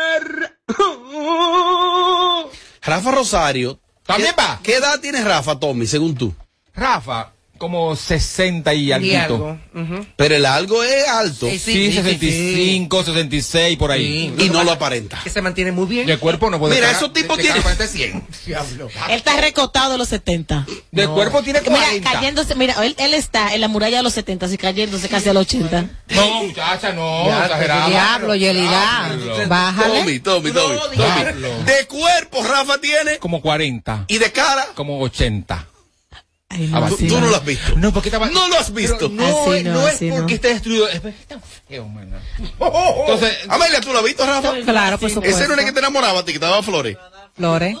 Rafa 2.81 3.11
Rosario. 3.11 3.79
También 4.05 4.33
¿qué- 4.35 4.41
va. 4.41 4.59
¿Qué 4.63 4.75
edad 4.75 4.99
tiene 4.99 5.23
Rafa, 5.23 5.59
Tommy, 5.59 5.85
según 5.87 6.15
tú? 6.15 6.33
Rafa, 6.73 7.31
como 7.59 7.95
60 7.95 8.73
y 8.73 8.91
algo. 8.91 9.05
Y 9.05 9.15
algo. 9.15 9.59
Ujú. 9.75 10.05
Pero 10.15 10.35
el 10.35 10.45
algo 10.47 10.81
es 10.83 11.07
alto. 11.07 11.47
Sí, 11.47 11.59
Sí, 11.59 11.91
65, 11.93 13.03
66, 13.03 13.77
por 13.77 13.91
ahí. 13.91 14.33
Y 14.39 14.49
no 14.49 14.63
lo 14.63 14.71
aparenta. 14.71 15.19
Que 15.23 15.29
se 15.29 15.41
mantiene 15.41 15.71
muy 15.71 15.85
bien. 15.85 16.07
De 16.07 16.17
cuerpo 16.17 16.49
no 16.49 16.57
puede 16.57 16.73
Mira, 16.75 16.89
esos 16.89 17.13
tipos 17.13 17.37
tienen- 17.37 17.61
cara 17.61 17.73
aparenta 17.73 17.87
100. 17.87 18.23
Él 19.09 19.15
está 19.15 19.37
recostado 19.39 19.91
de 19.91 19.97
los 19.99 20.07
70. 20.09 20.65
De 20.91 21.07
cuerpo 21.07 21.43
tiene 21.43 21.59
Mira, 21.61 21.75
40. 21.75 22.11
cayéndose, 22.11 22.55
mira, 22.55 22.73
él, 22.83 22.95
él 22.97 23.13
está 23.13 23.53
en 23.53 23.61
la 23.61 23.67
muralla 23.67 23.97
de 23.97 24.03
los 24.03 24.13
70 24.13 24.47
y 24.51 24.57
cayéndose 24.57 25.07
casi 25.09 25.29
a 25.29 25.33
los 25.33 25.41
80. 25.41 25.85
No, 26.09 26.43
muchacha, 26.45 26.93
no, 26.93 27.27
exagerado. 27.43 27.89
Diablo, 27.89 28.35
Yelida. 28.35 29.15
Bájale. 29.47 29.99
Tommy, 29.99 30.19
Tommy, 30.19 30.51
Tommy. 30.51 30.75
Diablo. 30.95 31.49
De 31.65 31.85
cuerpo, 31.87 32.41
Rafa 32.43 32.79
tiene. 32.79 33.17
Como 33.17 33.41
40. 33.41 34.05
Y 34.07 34.17
de 34.17 34.31
cara. 34.31 34.67
Como 34.75 34.99
80. 35.01 35.67
Ay, 36.51 36.69
Ah, 36.73 36.89
Tú, 36.89 37.19
no 37.19 37.27
lo 37.27 37.35
has 37.35 37.45
visto. 37.45 37.75
No, 37.75 37.93
porque 37.93 38.09
estaba. 38.09 38.27
No 38.27 38.47
lo 38.47 38.57
has 38.57 38.73
visto. 38.73 38.97
Pero 38.97 39.09
no, 39.09 39.45
no, 39.45 39.71
no, 39.71 39.87
es 39.87 39.97
porque 39.99 40.09
no. 40.09 40.27
esté 40.27 40.47
destruido. 40.49 40.89
Es 40.89 40.99
porque 40.99 41.17
está 41.19 41.39
feo, 41.67 41.87
man. 41.87 42.09
Entonces, 42.39 43.37
Amelia, 43.47 43.81
¿tú 43.81 43.93
lo 43.93 43.99
has 43.99 44.05
visto, 44.05 44.25
Rafa? 44.25 44.53
Claro, 44.65 44.97
por 44.97 45.09
supuesto. 45.11 45.37
Ese 45.37 45.47
no 45.47 45.53
era 45.53 45.61
el 45.61 45.67
que 45.67 45.73
te 45.73 45.79
enamoraba 45.79 46.19
a 46.21 46.25
ti, 46.25 46.33
que 46.33 46.39
Flores. 47.39 47.75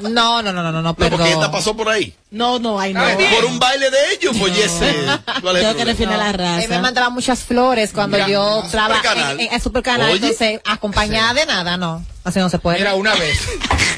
No, 0.00 0.42
no, 0.42 0.52
no, 0.52 0.62
no, 0.62 0.62
no, 0.62 0.72
no, 0.72 0.82
No, 0.82 0.94
perdón. 0.94 1.18
porque 1.18 1.32
esta 1.32 1.50
pasó 1.50 1.76
por 1.76 1.88
ahí. 1.88 2.14
No, 2.30 2.58
no, 2.58 2.78
ay, 2.78 2.92
no. 2.92 3.02
Por 3.34 3.44
un 3.46 3.58
baile 3.58 3.90
de 3.90 4.12
ellos, 4.14 4.36
pues 4.38 4.56
ese. 4.56 4.94
¿Cuál 5.40 5.56
es 5.56 5.62
el 5.62 5.68
Tengo 5.68 5.76
que 5.76 5.84
refinar 5.84 6.18
la 6.18 6.30
Él 6.30 6.36
me 6.60 6.66
raza. 6.66 6.80
mandaba 6.82 7.10
muchas 7.10 7.40
flores 7.40 7.92
cuando 7.92 8.16
Mira, 8.16 8.28
yo 8.28 8.62
trabajaba 8.70 9.32
en, 9.32 9.40
en, 9.40 9.52
en 9.54 9.60
Supercanal. 9.60 10.10
Oye. 10.10 10.16
Entonces, 10.16 10.60
acompañada 10.64 11.34
de 11.34 11.46
nada, 11.46 11.76
no. 11.76 12.04
Así 12.24 12.38
no 12.40 12.48
se 12.50 12.58
puede. 12.58 12.78
mira, 12.78 12.94
una 12.94 13.14
vez. 13.14 13.38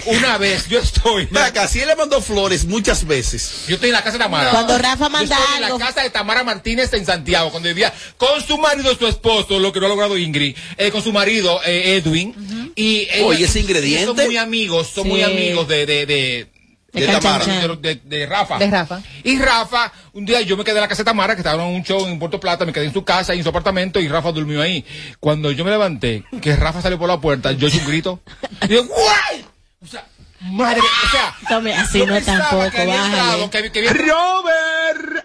Una 0.06 0.38
vez 0.38 0.68
yo 0.68 0.78
estoy. 0.78 1.28
Acá, 1.36 1.68
si 1.68 1.80
él 1.80 1.88
le 1.88 1.94
mandó 1.94 2.22
flores 2.22 2.64
muchas 2.64 3.06
veces. 3.06 3.64
Yo 3.68 3.74
estoy 3.74 3.90
en 3.90 3.94
la 3.94 4.02
casa 4.02 4.16
de 4.16 4.24
Tamara. 4.24 4.50
Cuando 4.52 4.78
Rafa 4.78 5.04
Yo 5.04 5.10
manda 5.10 5.36
estoy 5.36 5.56
en 5.56 5.60
la 5.78 5.84
casa 5.86 6.02
de 6.02 6.08
Tamara 6.08 6.44
Martínez 6.44 6.90
en 6.94 7.04
Santiago, 7.04 7.50
cuando 7.50 7.68
vivía 7.68 7.92
con 8.16 8.40
su 8.40 8.56
marido, 8.56 8.94
su 8.96 9.06
esposo, 9.06 9.58
lo 9.58 9.70
que 9.70 9.80
no 9.80 9.86
ha 9.86 9.88
logrado 9.90 10.16
Ingrid, 10.16 10.56
eh, 10.78 10.90
con 10.90 11.02
su 11.02 11.12
marido 11.12 11.60
eh, 11.66 11.96
Edwin. 12.02 12.67
Y 12.80 13.08
ella- 13.10 13.26
Oye, 13.26 13.44
ese 13.44 13.60
ingrediente. 13.60 14.04
Son 14.06 14.16
muy 14.16 14.36
amigos, 14.36 14.88
son 14.88 15.08
muy 15.08 15.22
amigos 15.22 15.66
de, 15.68 15.84
de, 15.86 16.06
de, 16.06 16.46
De 16.92 17.00
De 17.06 17.06
Tamara. 17.18 17.44
De, 17.44 17.76
de- 17.76 18.00
de 18.04 18.26
Rafa. 18.26 18.58
De 18.58 18.70
Rafa. 18.70 19.02
Y 19.24 19.38
Rafa, 19.38 19.92
un 20.12 20.24
día 20.24 20.40
yo 20.42 20.56
me 20.56 20.64
quedé 20.64 20.76
en 20.76 20.80
la 20.82 20.88
casa 20.88 21.02
de 21.02 21.06
Tamara, 21.06 21.34
que 21.34 21.40
estaba 21.40 21.62
en 21.66 21.74
un 21.74 21.82
show 21.84 22.06
en 22.06 22.18
Puerto 22.18 22.38
Plata, 22.40 22.64
me 22.64 22.72
quedé 22.72 22.86
en 22.86 22.92
su 22.92 23.04
casa 23.04 23.34
y 23.34 23.38
en 23.38 23.42
su 23.44 23.50
apartamento 23.50 24.00
y 24.00 24.08
Rafa 24.08 24.32
durmió 24.32 24.62
ahí. 24.62 24.84
Cuando 25.20 25.50
yo 25.50 25.64
me 25.64 25.70
levanté, 25.70 26.24
que 26.40 26.56
Rafa 26.56 26.80
salió 26.80 26.98
por 26.98 27.08
la 27.08 27.20
puerta, 27.20 27.52
yo 27.52 27.66
hice 27.68 27.78
un 27.78 27.86
grito. 27.88 28.20
Y 28.62 28.68
digo, 28.68 28.84
¡guay! 28.84 29.44
O 29.82 29.86
sea, 29.86 30.06
madre, 30.40 30.80
o 30.80 31.10
sea, 31.10 31.34
Tome, 31.48 31.74
así 31.74 31.98
yo 31.98 32.06
no 32.06 32.20
tampoco, 32.22 32.70
que 32.70 32.80
había 32.80 33.04
entrado, 33.06 33.46
bájale. 33.48 33.70
que, 33.70 33.72
que 33.72 33.88
había- 33.88 33.92
¡Robert! 33.92 35.24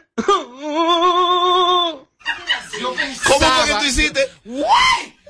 Yo 2.80 2.96
¿Cómo 3.26 3.40
fue 3.40 3.66
que 3.68 3.74
tú 3.80 3.86
hiciste? 3.86 4.28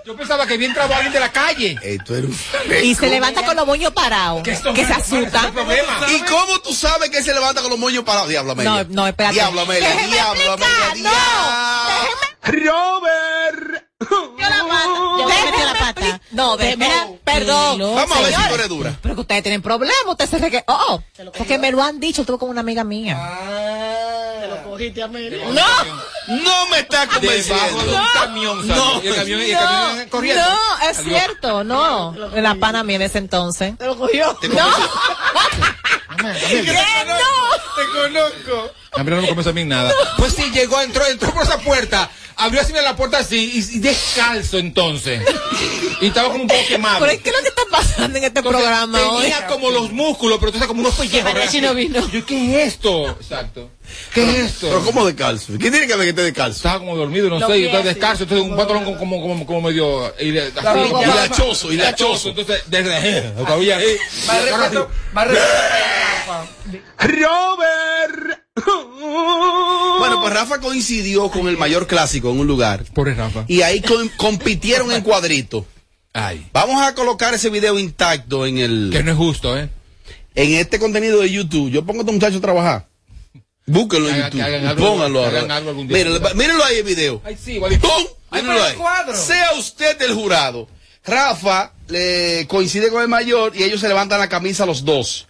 Yo 0.06 0.18
pensaba 0.18 0.46
que 0.46 0.56
había 0.56 0.68
entrado 0.68 0.94
alguien 0.94 1.14
de 1.14 1.20
la 1.20 1.32
calle. 1.32 1.80
Esto 1.82 2.16
era 2.16 2.28
un 2.28 2.38
Y 2.84 2.94
se 2.94 3.10
levanta 3.10 3.46
con 3.46 3.56
los 3.56 3.66
moños 3.66 3.92
parados. 3.94 4.44
Que 4.44 4.56
se 4.56 4.94
asusta. 4.94 5.52
¿Y 6.10 6.20
cómo 6.24 6.60
tú 6.60 6.74
sabes 6.74 7.10
que 7.10 7.24
se 7.24 7.34
levanta 7.34 7.62
con 7.62 7.70
los 7.70 7.80
moños 7.80 8.04
parados? 8.04 8.30
Diablo, 8.30 8.52
Amelia. 8.52 8.84
No, 8.84 8.84
no, 8.90 9.08
espérate. 9.08 9.36
Diablo, 9.36 9.62
Amelia. 9.62 9.96
Diablo, 10.08 10.54
Amelia. 10.54 10.94
no. 10.98 11.12
Diablo. 12.52 12.72
¡Robert! 12.72 13.83
Yo 14.10 15.24
voy 15.24 15.32
a 15.34 15.46
meter 15.46 15.66
la 15.66 15.74
pata. 15.80 16.22
No, 16.32 16.58
Te- 16.58 16.64
déjeme- 16.76 16.88
mira, 16.88 17.08
perdón. 17.24 17.78
lo- 17.80 17.94
Vamos 17.94 18.18
a 18.18 18.22
ver 18.22 18.28
si 18.30 18.34
Señores, 18.34 18.50
tú 18.50 18.56
eres 18.56 18.70
dura. 18.70 19.00
Pero 19.02 19.16
que 19.16 19.22
ustedes 19.22 19.44
tienen 19.44 19.62
problemas, 19.62 19.96
ustedes 20.08 20.30
se 20.30 20.38
reque... 20.40 20.64
Oh, 20.68 21.02
porque 21.38 21.58
me 21.58 21.72
lo 21.72 21.82
han 21.84 22.00
dicho, 22.00 22.26
tuve 22.26 22.38
con 22.40 22.50
una 22.50 22.62
amiga 22.62 22.84
mía. 22.84 23.16
No, 25.54 25.66
no 26.28 26.68
me 26.68 26.80
está 26.80 27.06
Debajo 27.06 27.20
de 27.20 27.28
convenciendo. 27.28 27.78
un 28.02 28.08
camión, 28.14 28.68
salió. 28.68 28.76
No. 28.86 29.04
Y 29.04 29.08
el 29.08 29.16
camión, 29.16 29.42
y 29.42 29.44
el 29.52 29.58
camión 29.58 29.98
No, 30.06 30.10
corriendo. 30.10 30.44
no, 30.44 30.90
es 30.90 30.98
cierto, 31.04 31.64
no. 31.64 32.16
La 32.36 32.56
pana 32.56 32.84
mía 32.84 32.96
en 32.98 33.02
ese 33.04 33.18
entonces. 33.20 33.78
Te 33.78 33.86
lo 33.86 33.98
cogió. 33.98 34.38
No. 34.50 34.68
¿Qué? 36.24 36.64
Te 36.64 37.86
conozco. 38.00 38.72
A 38.96 39.04
mí 39.04 39.10
no 39.12 39.22
me 39.36 39.50
a 39.50 39.54
mí 39.54 39.64
nada. 39.66 39.92
Pues 40.18 40.34
sí, 40.34 40.44
llegó, 40.52 40.80
entró, 40.82 41.06
entró 41.08 41.34
por 41.34 41.44
esa 41.44 41.58
puerta. 41.60 42.10
Abrió 42.36 42.62
así 42.62 42.74
la 42.74 42.96
puerta 42.96 43.20
así 43.20 43.52
y, 43.72 43.76
y 43.78 43.80
descalzo 43.80 44.58
entonces. 44.58 45.22
Y 46.02 46.08
estaba 46.08 46.30
como 46.30 46.42
un 46.44 46.48
poco 46.48 46.62
quemado. 46.68 47.06
Pero 47.06 47.22
¿qué 47.22 47.30
es 47.30 47.36
lo 47.36 47.42
que 47.44 47.48
está 47.50 47.62
pasando 47.70 48.18
en 48.18 48.24
este 48.24 48.40
Entonces, 48.40 48.62
programa 48.62 49.08
hoy? 49.10 49.22
tenía 49.22 49.46
como 49.48 49.70
los 49.70 49.92
músculos, 49.92 50.40
pero 50.40 50.48
entonces 50.50 50.68
como 50.68 50.82
unos 50.82 50.96
pellejos. 50.96 51.32
No 51.62 51.74
vino. 51.76 52.10
Yo, 52.10 52.26
¿qué 52.26 52.64
es 52.64 52.74
esto? 52.74 53.12
Exacto. 53.12 53.70
¿Qué 54.16 54.24
es 54.24 54.36
esto? 54.52 54.68
Pero 54.68 54.84
¿cómo 54.84 55.06
descalzo? 55.06 55.54
¿Qué 55.54 55.70
tiene 55.70 55.86
que 55.86 55.96
ver 55.96 56.06
que 56.06 56.10
esté 56.10 56.24
descalzo? 56.24 56.58
Estaba 56.58 56.80
como 56.80 56.96
dormido, 56.98 57.30
no 57.30 57.46
sé, 57.48 57.58
y 57.60 57.70
sí. 57.70 57.78
descalzo, 57.84 58.24
entonces 58.24 58.48
un 58.50 58.58
pantalón 58.58 58.84
como, 58.84 58.98
como, 58.98 59.22
como, 59.22 59.46
como 59.46 59.62
medio... 59.62 60.14
Y, 60.20 60.32
de- 60.32 60.42
así, 60.48 60.80
Y 60.88 60.90
como- 60.90 61.06
lachoso, 61.06 61.72
y 61.72 61.78
lachoso. 61.78 62.30
Entonces, 62.30 62.64
desde 62.68 63.22
todavía 63.32 63.78
ahí. 63.78 63.96
Más 64.28 64.42
respeto, 64.44 64.90
más 65.14 65.28
respeto. 65.28 66.48
¡Robert! 67.00 68.43
Bueno, 70.00 70.22
pues 70.22 70.34
Rafa 70.34 70.60
coincidió 70.60 71.30
con 71.30 71.48
el 71.48 71.58
mayor 71.58 71.88
clásico 71.88 72.32
en 72.32 72.40
un 72.40 72.48
lugar. 72.48 72.84
Pobre 72.94 73.14
Rafa. 73.14 73.46
Y 73.48 73.62
ahí 73.62 73.82
com- 73.82 74.10
compitieron 74.18 74.92
en 74.92 75.02
cuadrito. 75.02 75.66
Ay. 76.14 76.46
Vamos 76.54 76.82
a 76.82 76.94
colocar 76.94 77.34
ese 77.34 77.50
video 77.50 77.80
intacto 77.80 78.46
en 78.46 78.60
el 78.60 78.90
Que 78.92 79.04
no 79.04 79.12
es 79.12 79.18
justo, 79.18 79.58
¿eh? 79.58 79.70
en 80.36 80.54
este 80.56 80.80
contenido 80.80 81.22
de 81.22 81.30
YouTube. 81.32 81.72
Yo 81.72 81.84
pongo 81.86 82.00
a 82.00 82.02
estos 82.02 82.14
muchachos 82.14 82.38
a 82.38 82.42
trabajar. 82.42 82.88
Búsquenlo 83.66 84.10
en 84.10 84.16
hagan- 84.16 84.32
YouTube. 84.32 84.42
hagan 84.42 84.76
pónganlo 84.78 85.20
que 85.20 85.26
ahora. 85.26 85.38
hagan 85.40 85.52
algo 85.52 85.70
algún 85.70 85.88
día. 85.88 85.98
Mírenlo, 85.98 86.36
mírenlo 86.36 86.64
ahí 86.66 86.78
el 86.78 86.84
video. 86.84 87.22
Ay, 87.24 87.38
sí. 87.42 87.60
¡Pum! 87.60 88.04
Mírenlo 88.32 88.64
ahí. 88.64 88.76
Sea 89.16 89.54
usted 89.58 90.02
el 90.02 90.14
jurado. 90.14 90.68
Rafa 91.06 91.74
le 91.88 92.46
coincide 92.48 92.90
con 92.90 93.02
el 93.02 93.08
mayor 93.08 93.54
y 93.56 93.64
ellos 93.64 93.80
se 93.82 93.88
levantan 93.88 94.20
la 94.20 94.30
camisa 94.30 94.66
los 94.66 94.84
dos. 94.86 95.28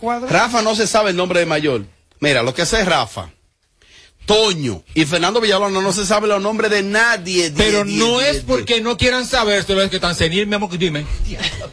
Cuadros. 0.00 0.30
Rafa 0.30 0.62
no 0.62 0.74
se 0.74 0.86
sabe 0.86 1.10
el 1.10 1.16
nombre 1.16 1.40
del 1.40 1.48
mayor. 1.48 1.84
Mira, 2.22 2.44
lo 2.44 2.54
que 2.54 2.62
hace 2.62 2.84
Rafa. 2.84 3.32
Toño 4.26 4.82
y 4.94 5.04
Fernando 5.04 5.40
Villalona 5.40 5.80
no 5.80 5.92
se 5.92 6.06
sabe 6.06 6.28
los 6.28 6.40
nombres 6.40 6.70
de 6.70 6.82
nadie. 6.82 7.50
Die, 7.50 7.56
Pero 7.56 7.84
die, 7.84 7.98
no 7.98 8.18
die, 8.20 8.28
es 8.30 8.36
die. 8.36 8.42
porque 8.46 8.80
no 8.80 8.96
quieran 8.96 9.26
saber, 9.26 9.64
solo 9.64 9.82
es 9.82 9.90
que 9.90 9.98
tan 9.98 10.14
senil, 10.14 10.46
mi 10.46 10.54
amor, 10.54 10.70
que 10.70 10.78
dime. 10.78 11.04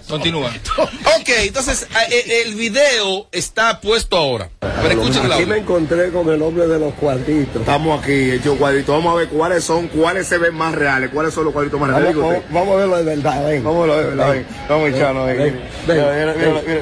Continúa. 0.07 0.51
Ok, 0.77 1.29
entonces 1.39 1.87
eh, 2.11 2.43
el 2.45 2.55
video 2.55 3.27
está 3.31 3.79
puesto 3.81 4.17
ahora. 4.17 4.49
Pero 4.59 5.01
escuchen 5.01 5.31
Aquí 5.31 5.45
me 5.45 5.57
encontré 5.57 6.09
con 6.09 6.27
el 6.29 6.41
hombre 6.41 6.67
de 6.67 6.79
los 6.79 6.93
cuadritos. 6.95 7.57
Estamos 7.61 8.01
aquí, 8.01 8.31
hecho 8.31 8.55
cuadritos. 8.57 8.95
Vamos 8.95 9.13
a 9.13 9.17
ver 9.17 9.27
cuáles 9.29 9.63
son, 9.63 9.87
cuáles 9.89 10.25
se 10.27 10.37
ven 10.37 10.55
más 10.55 10.73
reales, 10.73 11.11
cuáles 11.13 11.33
son 11.33 11.43
los 11.45 11.53
cuadritos 11.53 11.79
más 11.79 11.89
reales. 11.89 12.15
Vamos, 12.15 12.31
Digo, 12.33 12.43
vamos- 12.49 12.53
vamos 12.53 12.73
a 12.73 12.77
verlo 12.77 12.97
de 12.97 13.03
verdad, 13.03 13.45
ven. 13.45 13.63
Vamos 13.63 13.77
a 13.77 13.85
verlo 13.87 13.97
de 14.01 14.07
verdad, 14.15 14.31
ven. 14.31 14.47
Vamos 14.69 14.85
a 14.85 14.95
echarnos 14.95 15.27
ahí. 15.29 15.37
Eh, 15.37 15.55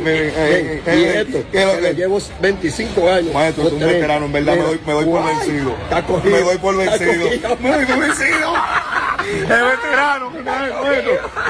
eh, 0.06 0.82
Y 0.86 0.90
eh, 0.90 1.22
esto, 1.22 1.44
¿qué 1.52 1.60
es 1.62 1.66
lo 1.66 1.72
que 1.74 1.78
que- 1.78 1.82
le 1.82 1.94
llevo 1.96 2.22
25 2.42 3.10
años. 3.12 3.34
Maestro, 3.34 3.64
tú 3.64 3.76
eres 3.78 3.82
un 3.84 3.92
veterano, 3.94 4.26
en 4.28 4.32
verdad, 4.32 4.56
me 4.56 4.62
doy, 4.64 4.78
por 4.78 5.04
Guay, 5.06 5.36
vencido. 5.58 5.78
Está 5.84 6.06
cogido. 6.06 6.36
Me 6.36 6.42
doy 6.44 6.58
por 6.58 6.82
Está 6.82 6.98
vencido. 7.06 7.58
Me 7.60 7.72
doy 7.72 7.86
por 7.86 8.00
vencido. 8.00 8.54
Es 9.28 9.48
veterano. 9.50 10.32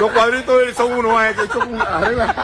Los 0.00 0.10
cuadritos 0.10 0.58
de 0.58 0.64
él 0.64 0.74
son 0.74 0.92
uno, 0.92 1.10
maestro. 1.10 1.46
Son 1.52 1.74
uno. 1.74 1.84
Arriba. 1.84 2.34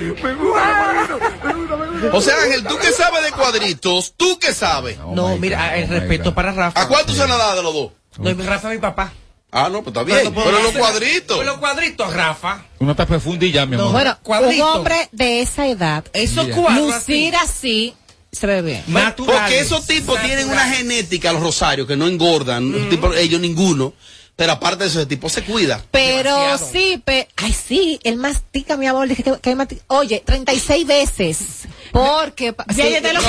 Me 0.00 0.34
gusta, 0.34 0.92
me 0.92 1.00
gusta, 1.00 1.44
me 1.44 1.54
gusta, 1.54 1.76
me 1.76 1.86
gusta. 1.86 2.16
O 2.16 2.20
sea, 2.20 2.34
Ángel, 2.44 2.64
tú 2.64 2.78
que 2.78 2.92
sabes 2.92 3.24
de 3.24 3.32
cuadritos, 3.32 4.14
tú 4.16 4.38
que 4.38 4.54
sabes. 4.54 4.98
No, 4.98 5.36
mira, 5.36 5.76
el 5.76 5.88
respeto 5.88 6.34
para 6.34 6.52
Rafa. 6.52 6.80
¿A 6.80 6.88
cuánto 6.88 7.12
se 7.12 7.26
la 7.26 7.36
da 7.36 7.54
de 7.56 7.62
los 7.62 7.74
dos? 7.74 7.90
No, 8.18 8.44
Rafa 8.44 8.68
es 8.68 8.74
mi 8.74 8.80
papá. 8.80 9.12
Ah, 9.52 9.68
no, 9.70 9.82
pues 9.82 9.88
está 9.88 10.02
bien. 10.02 10.24
no 10.24 10.32
puedo 10.32 10.46
Pero 10.50 10.62
los 10.62 10.72
cuadritos. 10.72 11.38
Pero 11.38 11.50
los 11.52 11.58
cuadritos, 11.58 12.12
Rafa. 12.12 12.64
Una 12.78 12.94
tapa 12.94 13.18
fundilla, 13.20 13.64
mi 13.64 13.76
amor. 13.76 13.92
Bueno, 13.92 14.18
Cuadrito. 14.22 14.64
un 14.70 14.76
hombre 14.76 15.08
de 15.12 15.40
esa 15.40 15.66
edad, 15.66 16.04
Esos 16.12 16.44
Mira. 16.46 16.56
cuadros 16.56 16.94
lucir 16.94 17.36
así, 17.36 17.94
naturales. 18.86 19.40
Porque 19.40 19.60
esos 19.60 19.86
tipos 19.86 20.20
tienen 20.22 20.48
una 20.48 20.68
genética, 20.68 21.32
los 21.32 21.42
rosarios, 21.42 21.86
que 21.86 21.96
no 21.96 22.06
engordan. 22.06 22.70
Los 22.72 22.88
tipos- 22.88 23.16
ellos 23.16 23.40
ninguno. 23.40 23.92
Pero 24.36 24.52
aparte 24.52 24.84
de 24.84 24.90
eso, 24.90 24.98
ese 24.98 25.06
tipo 25.06 25.30
se 25.30 25.42
cuida. 25.44 25.82
Pero 25.90 26.36
Demasiado. 26.36 26.70
sí, 26.70 27.02
pe 27.02 27.26
ay 27.36 27.54
sí, 27.54 27.98
él 28.04 28.16
mastica, 28.18 28.76
mi 28.76 28.86
amor, 28.86 29.08
dije 29.08 29.22
que, 29.22 29.32
que 29.40 29.56
mastica- 29.56 29.82
oye, 29.86 30.22
36 30.26 30.86
veces. 30.86 31.38
Porque 31.90 32.54
sí, 32.74 32.82
ya 32.90 33.00
te 33.00 33.14
lo 33.14 33.20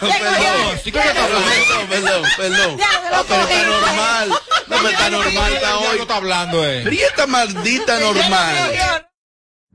Perdón, 0.00 0.80
sí 0.82 0.92
perdón, 0.92 1.86
perdón, 1.88 2.22
perdón. 2.36 2.76
No, 2.78 3.24
pero 3.26 3.42
está 3.42 3.64
normal. 3.66 4.28
No, 4.28 4.76
pero 4.76 4.88
está 4.88 5.10
normal, 5.10 5.52
está 5.52 5.78
hoy. 5.78 5.96
no 5.96 6.02
está 6.02 6.16
hablando, 6.16 6.64
eh. 6.66 6.80
Pero 6.84 6.96
esta 7.06 7.26
maldita 7.26 7.98
normal. 8.00 8.56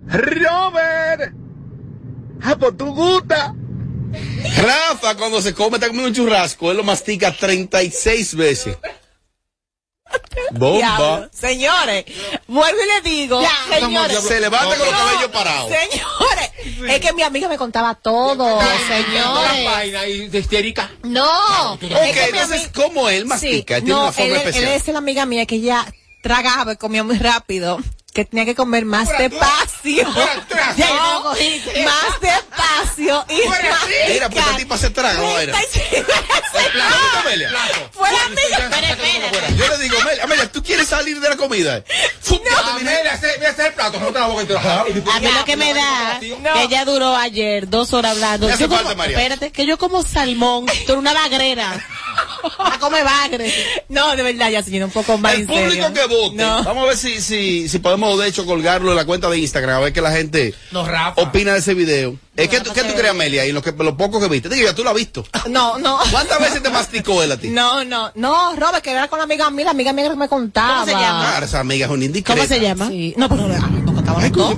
Robert. 0.07 1.33
Ah, 2.43 2.55
pues 2.59 2.77
tú 2.77 2.93
gusta. 2.93 3.53
Rafa, 4.57 5.15
cuando 5.15 5.41
se 5.41 5.53
come, 5.53 5.77
está 5.77 5.87
comiendo 5.87 6.09
un 6.09 6.15
churrasco, 6.15 6.69
él 6.71 6.77
lo 6.77 6.83
mastica 6.83 7.31
36 7.35 8.35
veces. 8.35 8.77
Bomba. 10.51 10.77
Diablo. 10.77 11.29
Señores, 11.33 12.05
vuelvo 12.47 12.77
y 12.79 12.85
le 13.03 13.09
digo, 13.09 13.41
señores. 13.69 14.19
Se 14.21 14.39
levanta 14.39 14.75
con 14.75 14.85
los 14.85 14.89
cabellos 14.95 15.31
parados. 15.31 15.71
Señores, 15.71 16.93
Es 16.93 16.99
que 16.99 17.13
mi 17.13 17.23
amiga 17.23 17.49
me 17.49 17.57
contaba 17.57 17.95
todo, 17.95 18.59
La 18.59 18.77
señores. 18.87 19.65
vaina 19.65 20.05
y 20.05 20.27
de 20.27 20.39
histérica. 20.39 20.91
No. 21.03 21.73
Ok, 21.73 21.81
es 21.83 21.89
que 21.89 22.31
mi 22.31 22.37
entonces, 22.37 22.69
¿cómo 22.75 23.09
él 23.09 23.25
mastica? 23.25 23.77
Sí, 23.77 23.81
Tiene 23.83 23.89
no, 23.89 24.03
una 24.03 24.11
forma 24.11 24.25
él, 24.27 24.41
él 24.41 24.47
especial. 24.49 24.73
es 24.73 24.87
la 24.89 24.97
amiga 24.99 25.25
mía 25.25 25.45
que 25.47 25.55
ella 25.55 25.85
tragaba 26.21 26.73
y 26.73 26.77
comía 26.77 27.03
muy 27.03 27.17
rápido. 27.17 27.79
Que 28.13 28.25
tenía 28.25 28.45
que 28.45 28.53
comer 28.53 28.85
más 28.85 29.09
despacio. 29.17 30.07
No, 30.07 31.23
más 31.23 32.21
despacio. 32.21 33.25
Y 33.27 33.35
Mira, 34.11 34.29
pues 34.29 34.45
esta 34.45 34.57
tipa 34.57 34.77
se 34.77 34.89
traga, 34.91 35.19
¿no? 35.19 35.39
Era. 35.39 35.57
¿Cómo, 35.59 37.19
Amelia? 37.21 37.49
Fue 37.91 38.11
la 38.11 38.23
amiga. 38.25 39.49
Yo 39.57 39.67
le 39.67 39.77
digo, 39.83 39.99
Amelia, 39.99 40.23
Amelia, 40.23 40.51
¿tú 40.51 40.61
quieres 40.61 40.87
salir 40.87 41.19
de 41.19 41.29
la 41.29 41.37
comida? 41.37 41.83
Mira, 42.79 43.13
ese 43.15 43.37
mira, 43.39 43.49
ese 43.49 43.61
es 43.61 43.67
el 43.67 43.73
plato, 43.73 43.99
no 43.99 44.07
te 44.07 44.19
la 44.19 44.27
boca 44.27 44.41
entera. 44.41 44.81
A 44.81 44.83
mí 45.19 45.27
lo 45.31 45.45
que 45.45 45.57
me 45.57 45.73
da, 45.73 46.19
que 46.19 46.63
ella 46.63 46.85
duró 46.85 47.15
ayer 47.15 47.67
dos 47.69 47.93
horas 47.93 48.11
hablando. 48.11 48.47
Espérate, 48.49 49.51
que 49.51 49.65
yo 49.65 49.77
como 49.77 50.03
salmón, 50.03 50.65
tú 50.65 50.93
eres 50.93 50.97
una 50.97 51.13
bagrera. 51.13 51.83
A 52.59 52.79
comer 52.79 53.03
bagre. 53.03 53.53
No, 53.89 54.15
de 54.15 54.23
verdad, 54.23 54.49
ya 54.49 54.61
señor, 54.63 54.83
un 54.85 54.91
poco 54.91 55.17
más 55.17 55.33
El 55.33 55.41
en 55.41 55.47
público 55.47 55.69
serio. 55.87 55.93
que 55.93 56.05
vote. 56.07 56.35
No. 56.35 56.63
Vamos 56.63 56.83
a 56.83 56.87
ver 56.87 56.97
si, 56.97 57.21
si, 57.21 57.69
si 57.69 57.79
podemos, 57.79 58.19
de 58.19 58.27
hecho, 58.27 58.45
colgarlo 58.45 58.89
en 58.91 58.95
la 58.97 59.05
cuenta 59.05 59.29
de 59.29 59.37
Instagram, 59.39 59.77
a 59.77 59.79
ver 59.79 59.93
qué 59.93 60.01
la 60.01 60.11
gente 60.11 60.53
No, 60.71 60.85
Rafa. 60.85 61.21
opina 61.21 61.53
de 61.53 61.59
ese 61.59 61.73
video. 61.73 62.15
Es 62.35 62.49
que, 62.49 62.57
¿Qué 62.61 62.83
tú 62.83 62.93
crees, 62.95 63.11
Amelia? 63.11 63.45
Y 63.45 63.51
lo, 63.51 63.61
que, 63.61 63.71
lo 63.71 63.95
poco 63.95 64.19
que 64.19 64.27
viste. 64.27 64.49
Digo, 64.49 64.65
ya 64.67 64.73
tú 64.75 64.83
lo 64.83 64.89
has 64.89 64.95
visto. 64.95 65.23
No, 65.49 65.77
no. 65.77 65.99
¿Cuántas 66.11 66.39
veces 66.39 66.63
te 66.63 66.69
masticó 66.69 67.21
él 67.23 67.31
a 67.31 67.37
ti? 67.37 67.49
No, 67.49 67.83
no, 67.83 68.11
no, 68.15 68.55
Robert, 68.55 68.83
que 68.83 68.91
era 68.91 69.07
con 69.07 69.19
la 69.19 69.25
amiga 69.25 69.49
mía, 69.51 69.65
la 69.65 69.71
amiga 69.71 69.93
mía 69.93 70.09
que 70.09 70.15
me 70.15 70.27
contaba. 70.27 70.73
¿Cómo 70.81 70.85
se 70.85 70.91
llama? 70.93 71.37
Ah, 71.37 71.41
esa 71.43 71.59
amiga 71.59 71.85
es 71.85 71.91
una 71.91 72.05
indiscreta. 72.05 72.41
¿Cómo 72.41 72.47
se 72.53 72.59
llama? 72.59 72.87
Sí. 72.89 73.13
No, 73.17 73.29
pero 73.29 73.47
no, 73.47 73.57
no 73.67 73.93
contaba 73.93 74.29
todo. 74.31 74.55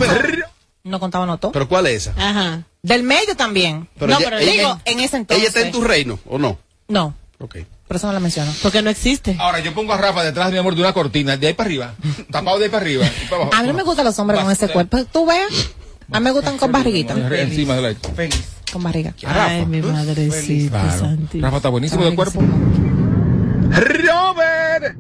No 0.83 0.99
contaba 0.99 1.25
no 1.25 1.37
todo. 1.37 1.51
¿Pero 1.51 1.67
cuál 1.67 1.87
es 1.87 2.07
esa? 2.07 2.13
Ajá. 2.17 2.63
Del 2.83 3.01
medio 3.03 3.35
también. 3.35 3.89
Pero 3.97 4.11
no, 4.13 4.19
ella- 4.19 4.25
pero 4.29 4.37
ella- 4.39 4.51
digo, 4.51 4.81
en 4.85 4.99
ese 4.99 5.17
entonces. 5.17 5.39
¿Ella 5.41 5.47
está 5.47 5.61
en 5.61 5.71
tu 5.71 5.81
reino 5.83 6.19
o 6.29 6.37
no? 6.37 6.59
No, 6.87 7.15
Ok. 7.39 7.57
por 7.87 7.97
eso 7.97 8.07
no 8.07 8.13
la 8.13 8.19
menciono. 8.19 8.51
Porque 8.63 8.81
no 8.81 8.89
existe. 8.89 9.35
Ahora, 9.39 9.59
yo 9.59 9.73
pongo 9.73 9.93
a 9.93 9.97
Rafa 9.97 10.23
detrás, 10.23 10.51
mi 10.51 10.57
amor, 10.57 10.73
de 10.75 10.81
una 10.81 10.93
cortina, 10.93 11.35
de 11.37 11.47
ahí 11.47 11.53
para 11.53 11.67
arriba. 11.67 11.93
Tapado 12.31 12.57
de 12.59 12.65
ahí 12.65 12.69
para 12.71 12.81
arriba. 12.83 13.05
para 13.29 13.41
abajo. 13.43 13.51
A 13.55 13.61
mí 13.61 13.67
no 13.67 13.73
me 13.73 13.83
gustan 13.83 14.05
los 14.05 14.17
hombres 14.19 14.39
con 14.41 14.51
ese 14.51 14.67
cuerpo. 14.69 15.03
¿Tú 15.05 15.25
ves? 15.25 15.71
A 16.11 16.19
mí 16.19 16.23
me 16.23 16.31
gustan 16.31 16.57
con 16.57 16.71
barriguita. 16.71 17.13
Encima 17.39 17.75
de 17.75 17.81
la. 17.81 17.95
Feliz. 18.15 18.43
Con 18.71 18.83
barriga. 18.83 19.13
Ay, 19.25 19.65
mi 19.65 19.81
madrecita 19.81 20.81
Claro. 20.97 21.17
Rafa 21.33 21.57
está 21.57 21.69
buenísimo 21.69 22.03
de 22.05 22.15
cuerpo. 22.15 22.41
Robert, 23.71 24.95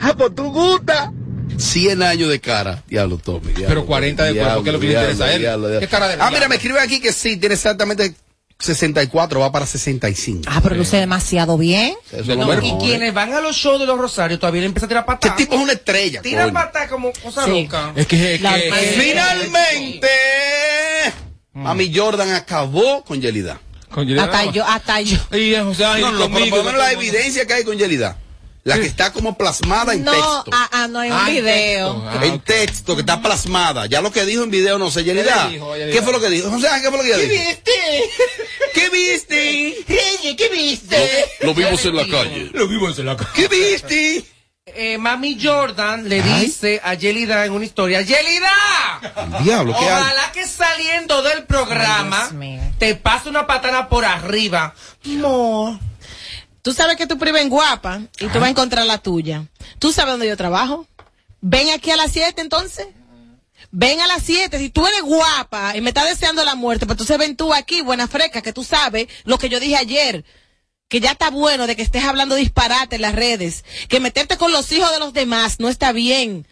a 0.00 0.14
por 0.16 0.34
tu 0.34 0.44
gusta. 0.52 1.12
100 1.56 2.02
años 2.02 2.30
de 2.30 2.40
cara. 2.40 2.82
Diablo, 2.88 3.18
Tommy. 3.18 3.48
diablo, 3.48 3.66
Pero 3.68 3.86
40 3.86 4.24
de 4.24 4.34
cuerpo, 4.36 4.62
que 4.62 4.70
es 4.70 4.72
lo 4.74 4.80
que 4.80 4.86
le 4.86 4.92
diablo, 4.92 5.10
interesa 5.10 5.30
a 5.30 5.34
él. 5.34 5.40
diablo, 5.40 5.68
diablo. 5.68 5.80
¿Qué 5.80 5.88
cara 5.90 6.06
de 6.08 6.12
Ah, 6.14 6.16
diablo? 6.16 6.36
mira, 6.36 6.48
me 6.48 6.54
escriben 6.56 6.82
aquí 6.82 7.00
que 7.00 7.12
sí, 7.12 7.36
tiene 7.36 7.54
exactamente 7.54 8.14
64, 8.60 9.40
va 9.40 9.50
para 9.50 9.66
65. 9.66 10.42
Ah, 10.46 10.60
pero 10.62 10.76
luce 10.76 10.98
demasiado 10.98 11.56
bien. 11.58 11.94
Eso 12.12 12.22
de 12.24 12.32
es 12.34 12.38
lo 12.38 12.44
cuerpo. 12.46 12.66
Y 12.66 12.78
quienes 12.84 13.12
van 13.14 13.32
a 13.32 13.40
los 13.40 13.56
shows 13.56 13.80
de 13.80 13.86
los 13.86 13.98
Rosarios 13.98 14.38
todavía 14.38 14.60
le 14.60 14.66
empiezan 14.66 14.86
a 14.86 14.88
tirar 14.88 15.04
Este 15.08 15.12
patas. 15.28 15.36
tipo 15.36 15.54
es 15.54 15.60
una 15.60 15.72
estrella. 15.72 16.20
Tira 16.22 16.42
coño. 16.42 16.54
patas 16.54 16.88
como 16.90 17.10
cosa 17.12 17.44
Sí. 17.46 17.62
loca. 17.64 17.92
Es 17.96 18.06
que, 18.06 18.34
es 18.34 18.40
Finalmente, 18.96 20.08
Mami 21.54 21.92
Jordan 21.94 22.30
acabó 22.32 23.02
con 23.04 23.20
Yelida. 23.20 23.60
Con 23.90 24.06
Yelida 24.06 24.24
Hasta 24.24 24.44
yo, 24.52 24.64
hasta 24.64 25.00
yo. 25.00 25.18
Y, 25.36 25.54
o 25.54 25.74
sea, 25.74 25.98
No, 25.98 26.12
no, 26.12 26.12
no, 26.12 26.18
pero 26.18 26.30
conmigo, 26.34 26.56
por 26.56 26.58
lo 26.66 26.72
menos 26.72 26.80
la 26.86 26.92
evidencia 26.92 27.46
que 27.46 27.54
hay 27.54 27.64
con 27.64 27.76
Yelida. 27.76 28.16
La 28.70 28.80
que 28.80 28.86
está 28.86 29.12
como 29.12 29.36
plasmada 29.36 29.92
en 29.94 30.04
No, 30.04 30.12
texto. 30.12 30.44
ah, 30.52 30.68
ah, 30.72 30.88
no 30.88 31.00
hay 31.00 31.10
un 31.10 31.16
Ah, 31.16 31.28
en 31.28 31.34
video. 31.34 31.92
texto. 31.94 32.08
Ah, 32.20 32.26
en 32.26 32.40
texto, 32.40 32.94
que 32.96 33.00
está 33.00 33.20
plasmada. 33.20 33.86
Ya 33.86 34.00
lo 34.00 34.10
que 34.12 34.24
dijo 34.24 34.42
en 34.44 34.50
video, 34.50 34.78
no 34.78 34.90
sé, 34.90 35.04
Yelida. 35.04 35.48
¿Qué 35.50 36.00
fue 36.02 36.12
lo 36.12 36.20
que 36.20 36.28
dijo? 36.30 36.48
O 36.50 36.60
sea, 36.60 36.80
¿qué 36.80 36.88
fue 36.88 36.98
lo 36.98 37.04
que 37.04 37.16
dijo? 37.26 37.60
¿Qué 38.74 38.88
viste? 38.90 39.84
¿Qué 40.36 40.48
viste? 40.52 41.26
Lo, 41.40 41.48
lo 41.48 41.54
vimos 41.54 41.84
en 41.84 41.96
la 41.96 42.06
calle. 42.06 42.50
Lo 42.52 42.68
vimos 42.68 42.98
en 42.98 43.06
la 43.06 43.16
cara. 43.16 43.30
¿Qué 43.34 43.48
viste? 43.48 44.24
Eh, 44.66 44.98
Mami 44.98 45.36
Jordan 45.42 46.08
le 46.08 46.22
dice 46.22 46.80
a 46.84 46.94
Yelida 46.94 47.44
en 47.44 47.52
una 47.52 47.64
historia, 47.64 48.02
Yelida, 48.02 49.00
Diablo, 49.42 49.74
¿qué 49.76 49.84
hay? 49.84 49.90
ojalá 50.00 50.30
que 50.32 50.46
saliendo 50.46 51.22
del 51.22 51.42
programa 51.44 52.30
te 52.78 52.94
pase 52.94 53.28
una 53.30 53.48
patana 53.48 53.88
por 53.88 54.04
arriba. 54.04 54.72
No. 55.04 55.80
Tú 56.62 56.72
sabes 56.74 56.96
que 56.96 57.06
tu 57.06 57.18
prima 57.18 57.40
es 57.40 57.48
guapa 57.48 58.02
y 58.18 58.26
tú 58.26 58.38
vas 58.38 58.44
a 58.44 58.50
encontrar 58.50 58.86
la 58.86 58.98
tuya. 58.98 59.46
¿Tú 59.78 59.92
sabes 59.92 60.12
dónde 60.12 60.28
yo 60.28 60.36
trabajo? 60.36 60.86
Ven 61.40 61.70
aquí 61.70 61.90
a 61.90 61.96
las 61.96 62.12
7 62.12 62.40
entonces. 62.40 62.86
Ven 63.70 64.00
a 64.00 64.06
las 64.06 64.22
7. 64.22 64.58
Si 64.58 64.70
tú 64.70 64.86
eres 64.86 65.02
guapa 65.02 65.76
y 65.76 65.80
me 65.80 65.90
estás 65.90 66.08
deseando 66.08 66.44
la 66.44 66.54
muerte, 66.54 66.86
pues 66.86 66.94
entonces 66.94 67.18
ven 67.18 67.36
tú 67.36 67.54
aquí, 67.54 67.80
buena 67.80 68.08
fresca, 68.08 68.42
que 68.42 68.52
tú 68.52 68.64
sabes 68.64 69.08
lo 69.24 69.38
que 69.38 69.48
yo 69.48 69.58
dije 69.58 69.76
ayer. 69.76 70.24
Que 70.88 71.00
ya 71.00 71.12
está 71.12 71.30
bueno 71.30 71.66
de 71.66 71.76
que 71.76 71.82
estés 71.82 72.04
hablando 72.04 72.34
disparate 72.34 72.96
en 72.96 73.02
las 73.02 73.14
redes. 73.14 73.64
Que 73.88 74.00
meterte 74.00 74.36
con 74.36 74.52
los 74.52 74.70
hijos 74.72 74.90
de 74.92 74.98
los 74.98 75.12
demás 75.12 75.60
no 75.60 75.68
está 75.68 75.92
bien. 75.92 76.46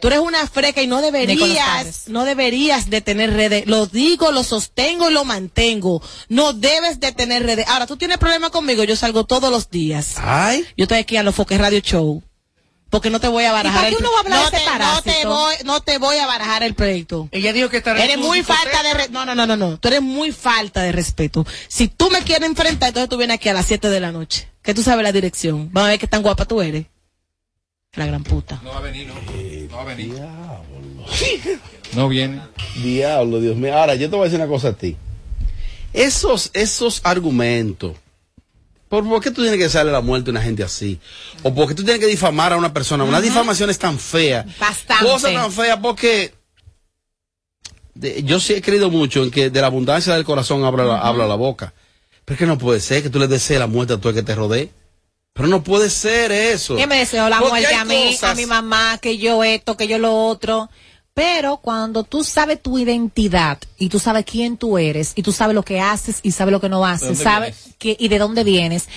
Tú 0.00 0.06
eres 0.08 0.20
una 0.20 0.46
freca 0.46 0.80
y 0.80 0.86
no 0.86 1.02
deberías, 1.02 2.08
no 2.08 2.24
deberías 2.24 2.88
de 2.88 3.02
tener 3.02 3.30
redes. 3.34 3.66
Lo 3.66 3.86
digo, 3.86 4.32
lo 4.32 4.42
sostengo 4.42 5.10
y 5.10 5.12
lo 5.12 5.26
mantengo. 5.26 6.02
No 6.28 6.54
debes 6.54 7.00
de 7.00 7.12
tener 7.12 7.44
redes. 7.44 7.66
Ahora, 7.68 7.86
tú 7.86 7.98
tienes 7.98 8.16
problema 8.16 8.48
conmigo, 8.48 8.82
yo 8.84 8.96
salgo 8.96 9.24
todos 9.24 9.50
los 9.50 9.68
días. 9.68 10.14
Ay. 10.16 10.64
Yo 10.76 10.84
estoy 10.84 10.98
aquí 10.98 11.18
a 11.18 11.22
los 11.22 11.34
Foques 11.34 11.58
Radio 11.58 11.80
Show. 11.80 12.22
Porque 12.88 13.10
no 13.10 13.20
te 13.20 13.28
voy 13.28 13.44
a 13.44 13.52
barajar 13.52 13.86
el 13.86 13.94
qué 13.94 14.00
uno 14.00 14.10
va 14.10 14.16
a 14.16 14.20
hablar 14.22 14.42
no 14.42 14.50
te, 14.50 14.64
no 14.84 15.02
te 15.02 15.26
voy, 15.26 15.54
no 15.64 15.80
te 15.80 15.98
voy 15.98 16.16
a 16.16 16.26
barajar 16.26 16.64
el 16.64 16.74
proyecto. 16.74 17.28
Ella 17.30 17.52
dijo 17.52 17.68
que 17.68 17.76
estará 17.76 18.02
Eres 18.02 18.18
muy 18.18 18.42
falta 18.42 18.82
de 18.82 19.08
no 19.10 19.24
no 19.24 19.36
no 19.36 19.46
no 19.46 19.56
no, 19.56 19.78
tú 19.78 19.86
eres 19.86 20.02
muy 20.02 20.32
falta 20.32 20.82
de 20.82 20.90
respeto. 20.90 21.46
Si 21.68 21.86
tú 21.86 22.10
me 22.10 22.22
quieres 22.22 22.48
enfrentar, 22.48 22.88
entonces 22.88 23.08
tú 23.08 23.16
vienes 23.16 23.36
aquí 23.36 23.48
a 23.48 23.52
las 23.52 23.66
7 23.66 23.90
de 23.90 24.00
la 24.00 24.10
noche. 24.10 24.48
Que 24.62 24.74
tú 24.74 24.82
sabes 24.82 25.04
la 25.04 25.12
dirección. 25.12 25.68
Vamos 25.72 25.86
a 25.86 25.90
ver 25.90 26.00
qué 26.00 26.08
tan 26.08 26.22
guapa 26.22 26.46
tú 26.46 26.62
eres. 26.62 26.86
La 27.96 28.06
gran 28.06 28.22
puta. 28.22 28.60
No 28.62 28.70
va 28.70 28.78
a 28.78 28.80
venir, 28.82 29.08
no. 29.08 29.14
No 29.14 29.76
va 29.76 29.82
a 29.82 29.84
venir. 29.84 30.14
No 31.92 32.08
viene. 32.08 32.40
Diablo, 32.84 33.40
Dios 33.40 33.56
mío. 33.56 33.76
Ahora, 33.76 33.96
yo 33.96 34.08
te 34.08 34.14
voy 34.14 34.20
a 34.22 34.24
decir 34.26 34.38
una 34.38 34.48
cosa 34.48 34.68
a 34.68 34.72
ti. 34.74 34.96
Esos, 35.92 36.50
esos 36.52 37.00
argumentos. 37.02 37.96
¿Por, 38.88 39.02
por 39.08 39.20
qué 39.20 39.32
tú 39.32 39.42
tienes 39.42 39.58
que 39.58 39.66
darle 39.76 39.90
la 39.90 40.00
muerte 40.00 40.30
a 40.30 40.32
una 40.32 40.40
gente 40.42 40.62
así? 40.62 41.00
¿O 41.42 41.52
por 41.52 41.66
qué 41.66 41.74
tú 41.74 41.82
tienes 41.82 41.98
que 42.00 42.06
difamar 42.06 42.52
a 42.52 42.56
una 42.56 42.72
persona? 42.72 43.02
Una 43.02 43.20
difamación 43.20 43.70
es 43.70 43.78
tan 43.80 43.98
fea. 43.98 44.46
Bastante. 44.60 45.04
Cosa 45.04 45.32
tan 45.32 45.50
fea 45.50 45.80
porque 45.80 46.32
de- 47.94 48.22
yo 48.22 48.38
sí 48.38 48.52
he 48.52 48.62
creído 48.62 48.88
mucho 48.88 49.24
en 49.24 49.32
que 49.32 49.50
de 49.50 49.60
la 49.60 49.66
abundancia 49.66 50.14
del 50.14 50.24
corazón 50.24 50.64
habla, 50.64 50.84
la, 50.84 51.00
habla 51.00 51.26
la 51.26 51.34
boca. 51.34 51.72
Pero 52.24 52.34
es 52.34 52.38
que 52.38 52.46
no 52.46 52.56
puede 52.56 52.78
ser 52.78 53.02
que 53.02 53.10
tú 53.10 53.18
le 53.18 53.26
desees 53.26 53.58
la 53.58 53.66
muerte 53.66 53.94
a 53.94 53.96
todo 53.98 54.10
el 54.10 54.14
que 54.14 54.22
te 54.22 54.36
rodee. 54.36 54.70
Pero 55.32 55.48
no 55.48 55.62
puede 55.62 55.90
ser 55.90 56.32
eso. 56.32 56.76
¿Quién 56.76 56.88
me 56.88 56.98
deseó 56.98 57.28
la 57.28 57.38
Porque 57.38 57.50
muerte 57.60 57.74
a 57.74 57.84
mí, 57.84 58.12
cosas- 58.12 58.30
a 58.32 58.34
mi 58.34 58.46
mamá, 58.46 58.98
que 58.98 59.16
yo 59.18 59.44
esto, 59.44 59.76
que 59.76 59.86
yo 59.86 59.98
lo 59.98 60.14
otro? 60.26 60.68
Pero 61.14 61.58
cuando 61.58 62.04
tú 62.04 62.24
sabes 62.24 62.62
tu 62.62 62.78
identidad 62.78 63.58
y 63.78 63.88
tú 63.88 63.98
sabes 63.98 64.24
quién 64.24 64.56
tú 64.56 64.78
eres 64.78 65.12
y 65.16 65.22
tú 65.22 65.32
sabes 65.32 65.54
lo 65.54 65.64
que 65.64 65.80
haces 65.80 66.20
y 66.22 66.32
sabes 66.32 66.52
lo 66.52 66.60
que 66.60 66.68
no 66.68 66.84
haces, 66.86 67.18
sabes 67.18 67.56
que 67.78 67.96
y 67.98 68.08
de 68.08 68.18
dónde 68.18 68.44
vienes, 68.44 68.88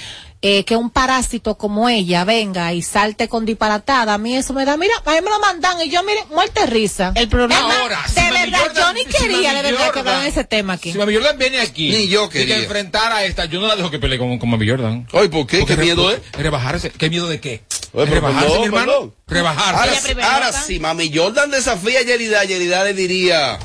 eh, 0.46 0.66
que 0.66 0.76
un 0.76 0.90
parásito 0.90 1.58
como 1.58 1.88
ella 1.88 2.26
venga 2.26 2.74
y 2.74 2.82
salte 2.82 3.30
con 3.30 3.46
disparatada, 3.46 4.14
a 4.14 4.18
mí 4.18 4.36
eso 4.36 4.54
me 4.54 4.66
da, 4.66 4.76
mira, 4.76 4.94
a 5.06 5.12
mí 5.12 5.22
me 5.24 5.30
lo 5.30 5.40
mandan 5.40 5.82
y 5.82 5.90
yo, 5.90 6.04
mire, 6.04 6.20
muerte 6.32 6.66
risa. 6.66 7.14
El 7.16 7.30
problema 7.30 7.80
Ahora, 7.80 8.00
si 8.08 8.16
de 8.16 8.30
verdad, 8.32 8.60
Jordan- 8.60 8.76
yo 8.76 8.94
ni 8.94 9.00
si 9.00 9.06
quería 9.24 9.54
Mami 9.54 9.56
de 9.56 9.72
verdad 9.72 9.78
que 9.80 9.86
Jordan- 9.86 10.00
hablaran 10.00 10.26
ese 10.28 10.44
tema 10.44 10.74
aquí. 10.74 10.92
Si 10.92 10.98
Mami 10.98 11.16
Jordan 11.16 11.38
viene 11.38 11.62
aquí 11.62 11.90
Ni 11.92 12.08
yo 12.10 12.26
y 12.26 12.30
quería. 12.30 12.58
que 12.58 12.64
enfrentara 12.64 13.16
a 13.16 13.24
esta, 13.26 13.46
yo 13.46 13.62
no 13.62 13.68
la 13.68 13.78
dejo 13.78 13.90
que 13.90 14.00
pelee 14.00 14.20
con, 14.20 14.38
con 14.38 14.50
Mami 14.50 14.68
Jordan. 14.70 15.08
¿por 15.10 15.30
qué? 15.48 15.60
Porque 15.60 15.64
¿Qué 15.66 15.78
miedo 15.78 16.12
es? 16.12 16.20
Rebajarse. 16.34 16.90
¿Qué 16.92 17.10
miedo 17.10 17.28
de 17.30 17.40
qué? 17.40 17.64
Oye, 17.94 18.06
rebajarse, 18.08 18.46
perdón, 18.48 18.60
mi 18.60 18.66
hermano. 18.66 18.86
perdón. 18.92 19.16
Rebajarse. 19.28 20.12
Ahora, 20.12 20.34
ahora 20.34 20.52
sí, 20.52 20.80
mami 20.82 21.10
Jordan 21.16 21.52
desafía 21.52 22.00
a 22.00 22.04
Yelida, 22.04 22.44
Yelida 22.44 22.84
le 22.84 22.94
diría, 22.94 23.60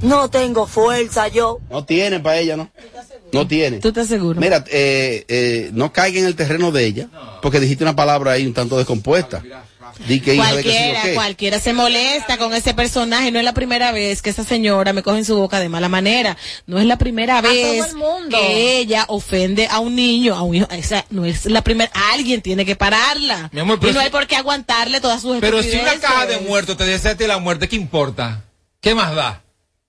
No 0.00 0.30
tengo 0.30 0.66
fuerza 0.66 1.28
yo. 1.28 1.58
no 1.70 1.84
tiene 1.84 2.20
para 2.20 2.38
ella, 2.38 2.56
¿no? 2.56 2.70
No 3.32 3.46
tiene. 3.46 3.78
¿Tú 3.78 3.88
estás 3.88 4.06
seguro? 4.08 4.40
Mira, 4.40 4.64
eh, 4.70 5.24
eh, 5.28 5.70
no 5.72 5.92
caiga 5.92 6.20
en 6.20 6.26
el 6.26 6.36
terreno 6.36 6.70
de 6.72 6.84
ella, 6.86 7.08
porque 7.42 7.60
dijiste 7.60 7.84
una 7.84 7.96
palabra 7.96 8.32
ahí 8.32 8.46
un 8.46 8.54
tanto 8.54 8.76
descompuesta. 8.78 9.42
Di 10.06 10.20
que 10.20 10.34
hija 10.34 10.54
de 10.54 10.62
que 10.62 10.70
sí 10.70 10.76
o 10.76 10.80
Cualquiera, 10.90 11.14
cualquiera 11.14 11.60
se 11.60 11.72
molesta 11.72 12.36
con 12.36 12.52
ese 12.52 12.74
personaje. 12.74 13.30
No 13.30 13.38
es 13.38 13.44
la 13.44 13.54
primera 13.54 13.92
vez 13.92 14.20
que 14.20 14.28
esa 14.30 14.44
señora 14.44 14.92
me 14.92 15.02
coge 15.02 15.18
en 15.18 15.24
su 15.24 15.36
boca 15.36 15.58
de 15.58 15.68
mala 15.70 15.88
manera. 15.88 16.36
No 16.66 16.78
es 16.78 16.84
la 16.84 16.98
primera 16.98 17.40
todo 17.40 17.50
vez 17.52 17.86
el 17.88 17.96
mundo. 17.96 18.36
que 18.38 18.78
ella 18.78 19.04
ofende 19.08 19.68
a 19.68 19.78
un 19.78 19.96
niño, 19.96 20.34
a 20.34 20.42
un 20.42 20.56
hijo. 20.56 20.68
Esa 20.70 21.06
no 21.10 21.24
es 21.24 21.46
la 21.46 21.62
primera. 21.62 21.90
Alguien 22.12 22.42
tiene 22.42 22.66
que 22.66 22.76
pararla. 22.76 23.48
Mi 23.52 23.60
amor, 23.60 23.76
y 23.76 23.80
pero 23.80 23.92
no 23.94 24.00
si- 24.00 24.04
hay 24.04 24.10
por 24.10 24.26
qué 24.26 24.36
aguantarle 24.36 25.00
todas 25.00 25.22
sus 25.22 25.38
Pero 25.40 25.62
si 25.62 25.76
una 25.76 25.94
caja 25.98 26.26
de 26.26 26.40
muertos 26.40 26.76
te 26.76 26.84
desea 26.84 27.12
a 27.12 27.16
ti 27.16 27.26
la 27.26 27.38
muerte, 27.38 27.66
¿qué 27.68 27.76
importa? 27.76 28.44
¿Qué 28.80 28.94
más 28.94 29.14
da? 29.14 29.42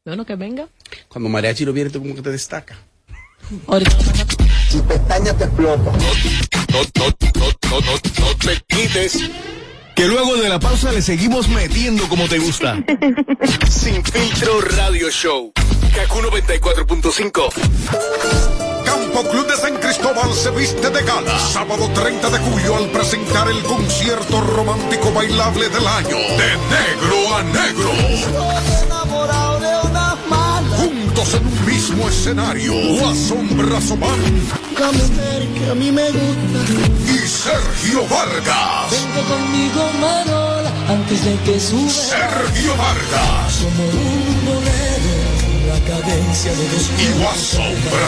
Bueno, 0.06 0.26
que 0.26 0.36
venga. 0.36 0.70
Cuando 1.10 1.28
Mariachi 1.28 1.66
lo 1.66 1.74
viene, 1.74 1.90
tú 1.90 2.00
como 2.02 2.16
que 2.16 2.22
te 2.22 2.32
destaca. 2.32 2.78
Si 4.70 4.80
pestaña 4.82 5.34
te 5.34 5.46
explota. 5.46 5.92
No, 5.92 6.00
no, 6.74 7.08
no 7.36 7.48
no, 7.70 7.80
no, 7.82 7.92
no 7.92 8.36
te 8.38 8.62
quites. 8.68 9.30
Que 9.96 10.06
luego 10.06 10.36
de 10.38 10.50
la 10.50 10.60
pausa 10.60 10.92
le 10.92 11.02
seguimos 11.02 11.48
metiendo 11.50 12.08
como 12.08 12.28
te 12.28 12.38
gusta. 12.40 12.78
Sin 13.70 14.04
filtro 14.04 14.62
radio 14.62 15.10
show. 15.10 15.52
Kaku 15.96 16.20
94.5. 16.20 17.54
Campo 18.86 19.24
Club 19.30 19.48
de 19.48 19.56
San 19.56 19.78
Cristóbal 19.78 20.34
se 20.34 20.52
viste 20.52 20.90
de 20.90 21.04
gala. 21.04 21.40
Sábado 21.40 21.90
30 21.94 22.30
de 22.30 22.38
julio 22.40 22.76
al 22.76 22.90
presentar 22.90 23.50
el 23.50 23.62
concierto 23.64 24.42
romántico 24.42 25.12
bailable 25.12 25.70
del 25.70 25.88
año. 25.88 26.18
De 26.18 26.58
negro 26.70 27.36
a 27.36 27.44
negro. 27.44 28.97
Juntos 31.18 31.34
en 31.34 31.48
un 31.48 31.66
mismo 31.66 32.08
escenario. 32.08 32.74
La 33.02 33.16
sombra 33.16 33.82
mujer 34.92 35.48
que 35.56 35.72
a 35.72 35.74
mí 35.74 35.92
me 35.92 36.12
gusta. 36.12 36.60
y 37.12 37.18
Sergio 37.28 38.08
Vargas. 38.08 38.92
Vente 38.92 39.22
conmigo, 39.28 39.90
Marola, 40.00 40.72
antes 40.88 41.26
de 41.26 41.36
que 41.38 41.60
sube. 41.60 41.90
Sergio 41.90 42.76
Vargas. 42.78 43.64
Como 43.64 43.84
un 43.84 44.46
bolero, 44.46 45.70
la 45.70 45.80
cadencia 45.88 46.52
de 46.52 46.70
dos 46.70 46.92
Y 47.00 47.08
la 47.20 47.34
sombra. 47.34 48.08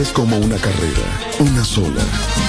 Es 0.00 0.12
como 0.12 0.38
una 0.38 0.56
carrera, 0.56 1.02
una 1.40 1.64
sola, 1.64 2.02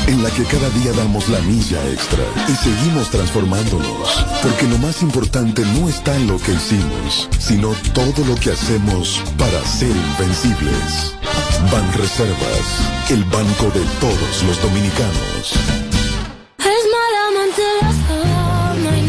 en 0.07 0.23
la 0.23 0.29
que 0.31 0.43
cada 0.43 0.69
día 0.69 0.93
damos 0.93 1.27
la 1.27 1.39
milla 1.41 1.85
extra 1.89 2.23
y 2.47 2.55
seguimos 2.55 3.09
transformándonos, 3.09 4.25
porque 4.41 4.67
lo 4.67 4.77
más 4.77 5.01
importante 5.01 5.63
no 5.79 5.89
está 5.89 6.15
en 6.15 6.27
lo 6.27 6.37
que 6.39 6.53
hicimos, 6.53 7.27
sino 7.39 7.73
todo 7.93 8.25
lo 8.25 8.35
que 8.35 8.51
hacemos 8.51 9.21
para 9.37 9.65
ser 9.65 9.93
invencibles. 9.95 11.15
Ban 11.71 11.91
Reservas, 11.93 13.09
el 13.09 13.23
banco 13.25 13.65
de 13.73 13.85
todos 13.99 14.43
los 14.47 14.61
dominicanos. 14.61 15.53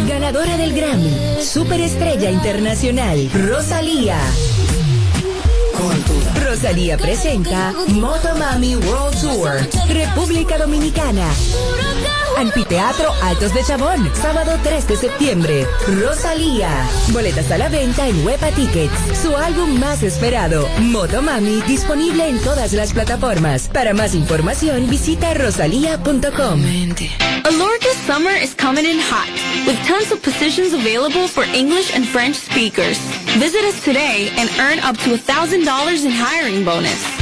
Ganadora 0.08 0.56
del 0.56 0.74
Grammy, 0.74 1.42
Superestrella 1.42 2.30
Internacional, 2.30 3.30
Rosalía. 3.32 4.18
Rosalía 6.52 6.98
presenta 6.98 7.72
Motomami 7.88 8.76
World 8.76 9.18
Tour, 9.22 9.52
República 9.88 10.58
Dominicana. 10.58 11.26
Anfiteatro 12.38 13.12
Altos 13.22 13.54
de 13.54 13.62
Chabón, 13.64 14.10
sábado 14.14 14.58
3 14.62 14.88
de 14.88 14.96
septiembre. 14.96 15.66
Rosalía. 16.00 16.70
Boletas 17.08 17.50
a 17.50 17.58
la 17.58 17.68
venta 17.68 18.08
en 18.08 18.24
Huepa 18.24 18.50
Tickets. 18.50 18.92
Su 19.22 19.36
álbum 19.36 19.78
más 19.78 20.02
esperado, 20.02 20.68
Motomami, 20.80 21.62
disponible 21.62 22.28
en 22.28 22.40
todas 22.42 22.72
las 22.72 22.92
plataformas. 22.92 23.68
Para 23.68 23.94
más 23.94 24.14
información, 24.14 24.88
visita 24.88 25.34
rosalía.com. 25.34 26.62
Alorca's 27.44 27.96
summer 28.06 28.32
is 28.32 28.54
coming 28.54 28.84
in 28.84 28.98
hot, 28.98 29.28
with 29.66 29.76
tons 29.86 30.12
of 30.12 30.22
positions 30.22 30.72
available 30.72 31.26
for 31.26 31.44
English 31.54 31.94
and 31.94 32.06
French 32.06 32.36
speakers. 32.36 32.98
Visit 33.38 33.64
us 33.64 33.82
today 33.84 34.30
and 34.38 34.48
earn 34.60 34.78
up 34.80 34.96
to 34.98 35.10
$1,000 35.16 36.04
in 36.04 36.10
hiring 36.10 36.64
bonus. 36.64 37.21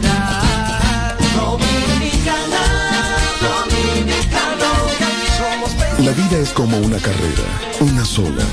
Como 6.53 6.77
una 6.77 6.97
carrera, 6.97 7.43
una 7.79 8.05
sola, 8.05 8.43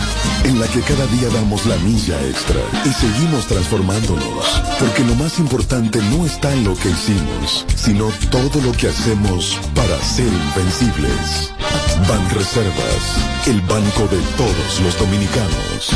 en 0.45 0.61
la 0.61 0.67
que 0.69 0.81
cada 0.81 1.07
día 1.07 1.29
damos 1.29 1.67
la 1.67 1.77
milla 1.77 2.21
extra 2.27 2.61
y 2.85 2.89
seguimos 2.91 3.47
transformándonos, 3.47 4.63
porque 4.79 5.05
lo 5.05 5.15
más 5.17 5.39
importante 5.39 5.99
no 6.03 6.27
está 6.27 6.53
en 6.53 6.65
lo 6.65 6.77
que 6.77 6.91
hicimos, 6.91 7.65
sino 7.77 8.11
todo 8.31 8.61
lo 8.63 8.73
que 8.73 8.89
hacemos 8.89 9.59
para 9.75 9.97
ser 10.03 10.27
invencibles. 10.27 11.53
Ban 12.09 12.31
Reservas, 12.31 13.47
el 13.47 13.61
banco 13.63 14.07
de 14.09 14.21
todos 14.37 14.81
los 14.83 14.99
dominicanos. 14.99 15.91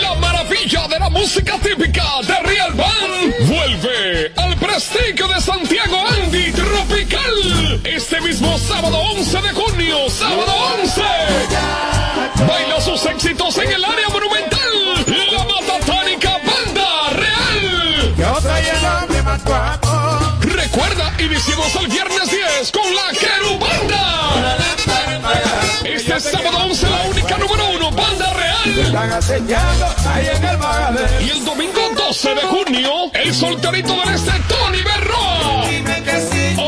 La 0.00 0.14
maravilla 0.14 0.88
de 0.88 0.98
la 0.98 1.10
música 1.10 1.58
típica 1.58 2.04
de 2.26 2.40
Real 2.48 2.72
Band 2.74 3.48
vuelve 3.48 4.32
al 4.36 4.56
prestigio 4.56 5.28
de 5.28 5.40
Santiago 5.40 5.96
Andy 6.22 6.52
Tropical 6.52 7.80
este 7.84 8.20
mismo 8.20 8.58
sábado 8.58 8.98
11 9.16 9.42
de 9.42 9.47
sábado 10.18 10.52
11. 10.82 11.00
Baila 12.48 12.80
sus 12.80 13.04
éxitos 13.06 13.56
en 13.58 13.70
el 13.70 13.84
área 13.84 14.08
monumental, 14.08 14.68
la 15.06 15.44
matatánica 15.44 16.38
Banda 16.44 17.10
Real. 17.12 18.14
Recuerda, 20.40 21.14
iniciamos 21.20 21.74
el 21.76 21.86
viernes 21.86 22.30
10 22.30 22.72
con 22.72 22.94
la 22.94 23.12
Querubanda. 23.16 24.56
Este 25.84 26.18
sábado 26.20 26.58
11 26.64 26.90
la 26.90 27.02
única 27.02 27.38
número 27.38 27.70
uno, 27.76 27.90
Banda 27.92 28.32
Real. 28.34 28.58
Y 31.20 31.30
el 31.30 31.44
domingo 31.44 31.80
12 31.96 32.34
de 32.34 32.42
junio, 32.42 32.90
el 33.14 33.32
solterito 33.34 33.94
del 33.94 34.14
este, 34.14 34.32
Tony 34.48 34.82
Berroa. 34.82 35.62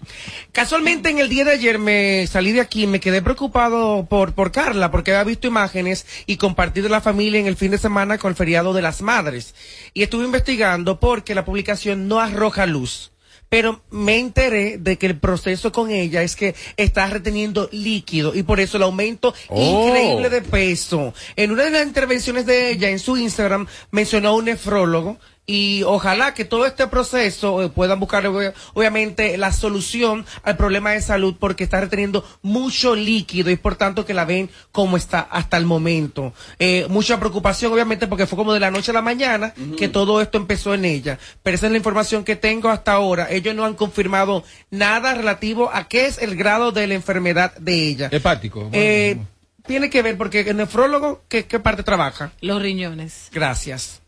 Casualmente 0.52 1.10
en 1.10 1.20
el 1.20 1.30
día 1.30 1.46
de 1.46 1.52
ayer 1.52 1.78
me 1.78 2.26
salí 2.26 2.52
de 2.52 2.62
aquí, 2.62 2.88
me 2.88 3.00
quedé 3.00 3.22
preocupado 3.22 4.08
por, 4.10 4.34
por 4.34 4.52
Carla 4.52 4.90
porque 4.90 5.12
había 5.12 5.24
visto 5.24 5.46
imágenes 5.46 6.08
y 6.26 6.38
compartido 6.38 6.90
la 6.90 7.00
familia 7.00 7.40
en 7.40 7.46
el 7.46 7.58
fin 7.58 7.70
de 7.70 7.78
semana 7.78 8.18
con 8.18 8.32
el 8.32 8.36
feriado 8.36 8.74
de 8.74 8.82
las 8.82 9.04
madres. 9.04 9.54
Y 9.94 10.02
estuve 10.02 10.26
investigando 10.26 11.00
porque 11.00 11.36
la 11.36 11.46
publicación 11.46 12.08
no 12.08 12.20
arroja 12.20 12.66
luz. 12.66 13.12
Pero 13.50 13.82
me 13.90 14.20
enteré 14.20 14.78
de 14.78 14.98
que 14.98 15.08
el 15.08 15.18
proceso 15.20 15.72
con 15.72 15.90
ella 15.92 16.22
es 16.22 16.36
que 16.36 16.56
está 16.78 17.08
reteniendo 17.08 17.68
líquido 17.72 18.36
y 18.36 18.44
por 18.44 18.60
eso 18.60 18.78
el 18.78 18.84
aumento 18.84 19.34
Oh. 19.48 19.88
increíble 19.88 20.30
de 20.30 20.42
peso. 20.42 21.14
En 21.36 21.52
una 21.52 21.64
de 21.66 21.72
las 21.72 21.86
intervenciones 21.88 22.46
de 22.46 22.72
ella 22.72 22.90
en 22.90 23.00
su 23.00 23.18
Instagram 23.18 23.68
mencionó 23.92 24.30
a 24.30 24.36
un 24.36 24.46
nefrólogo 24.46 25.18
y 25.52 25.82
ojalá 25.84 26.36
que 26.36 26.46
todo 26.46 26.68
este 26.68 26.86
proceso 26.86 27.64
eh, 27.64 27.70
puedan 27.70 28.00
buscar 28.00 28.24
obvia- 28.28 28.54
obviamente 28.76 29.36
la 29.38 29.52
solución 29.52 30.24
al 30.44 30.56
problema 30.58 30.92
de 30.92 31.02
salud 31.02 31.36
porque 31.40 31.64
está 31.64 31.82
reteniendo 31.82 32.24
mucho 32.44 32.96
líquido 32.96 33.50
y 33.50 33.56
por 33.56 33.76
tanto 33.76 34.06
que 34.06 34.14
la 34.14 34.26
ven 34.26 34.50
como 34.72 34.96
está 34.96 35.22
hasta 35.22 35.58
el 35.58 35.66
momento. 35.66 36.34
Eh, 36.60 36.86
mucha 36.90 37.20
preocupación 37.20 37.74
obviamente 37.74 38.06
porque 38.06 38.28
fue 38.28 38.38
como 38.38 38.54
de 38.54 38.60
la 38.60 38.70
noche 38.70 38.92
a 38.92 38.94
la 38.94 39.02
mañana 39.02 39.54
que 39.78 39.88
todo 39.90 40.22
esto 40.22 40.38
empezó 40.38 40.74
en 40.76 40.86
ella. 40.86 41.18
Pero 41.42 41.56
esa 41.56 41.66
es 41.66 41.72
la 41.72 41.78
información 41.78 42.24
que 42.24 42.36
tengo 42.36 42.70
hasta 42.70 42.92
ahora. 42.94 43.28
Ellos 43.32 43.56
no 43.56 43.66
han 43.66 43.74
confirmado 43.74 44.44
nada 44.70 45.16
relativo 45.16 45.72
a 45.74 45.88
qué 45.88 46.06
es 46.06 46.20
el 46.20 46.36
grado 46.36 46.72
de 46.72 46.86
la 46.86 46.94
enfermedad 46.94 47.56
de 47.58 47.88
ella. 47.88 48.10
Hepático. 48.12 48.70
Eh, 48.72 49.18
tiene 49.66 49.90
que 49.90 50.02
ver 50.04 50.16
porque 50.18 50.42
el 50.42 50.58
nefrólogo, 50.58 51.24
¿qué, 51.28 51.46
qué 51.46 51.60
parte 51.60 51.82
trabaja? 51.84 52.32
Los 52.42 52.62
riñones. 52.62 53.30
Gracias. 53.32 53.99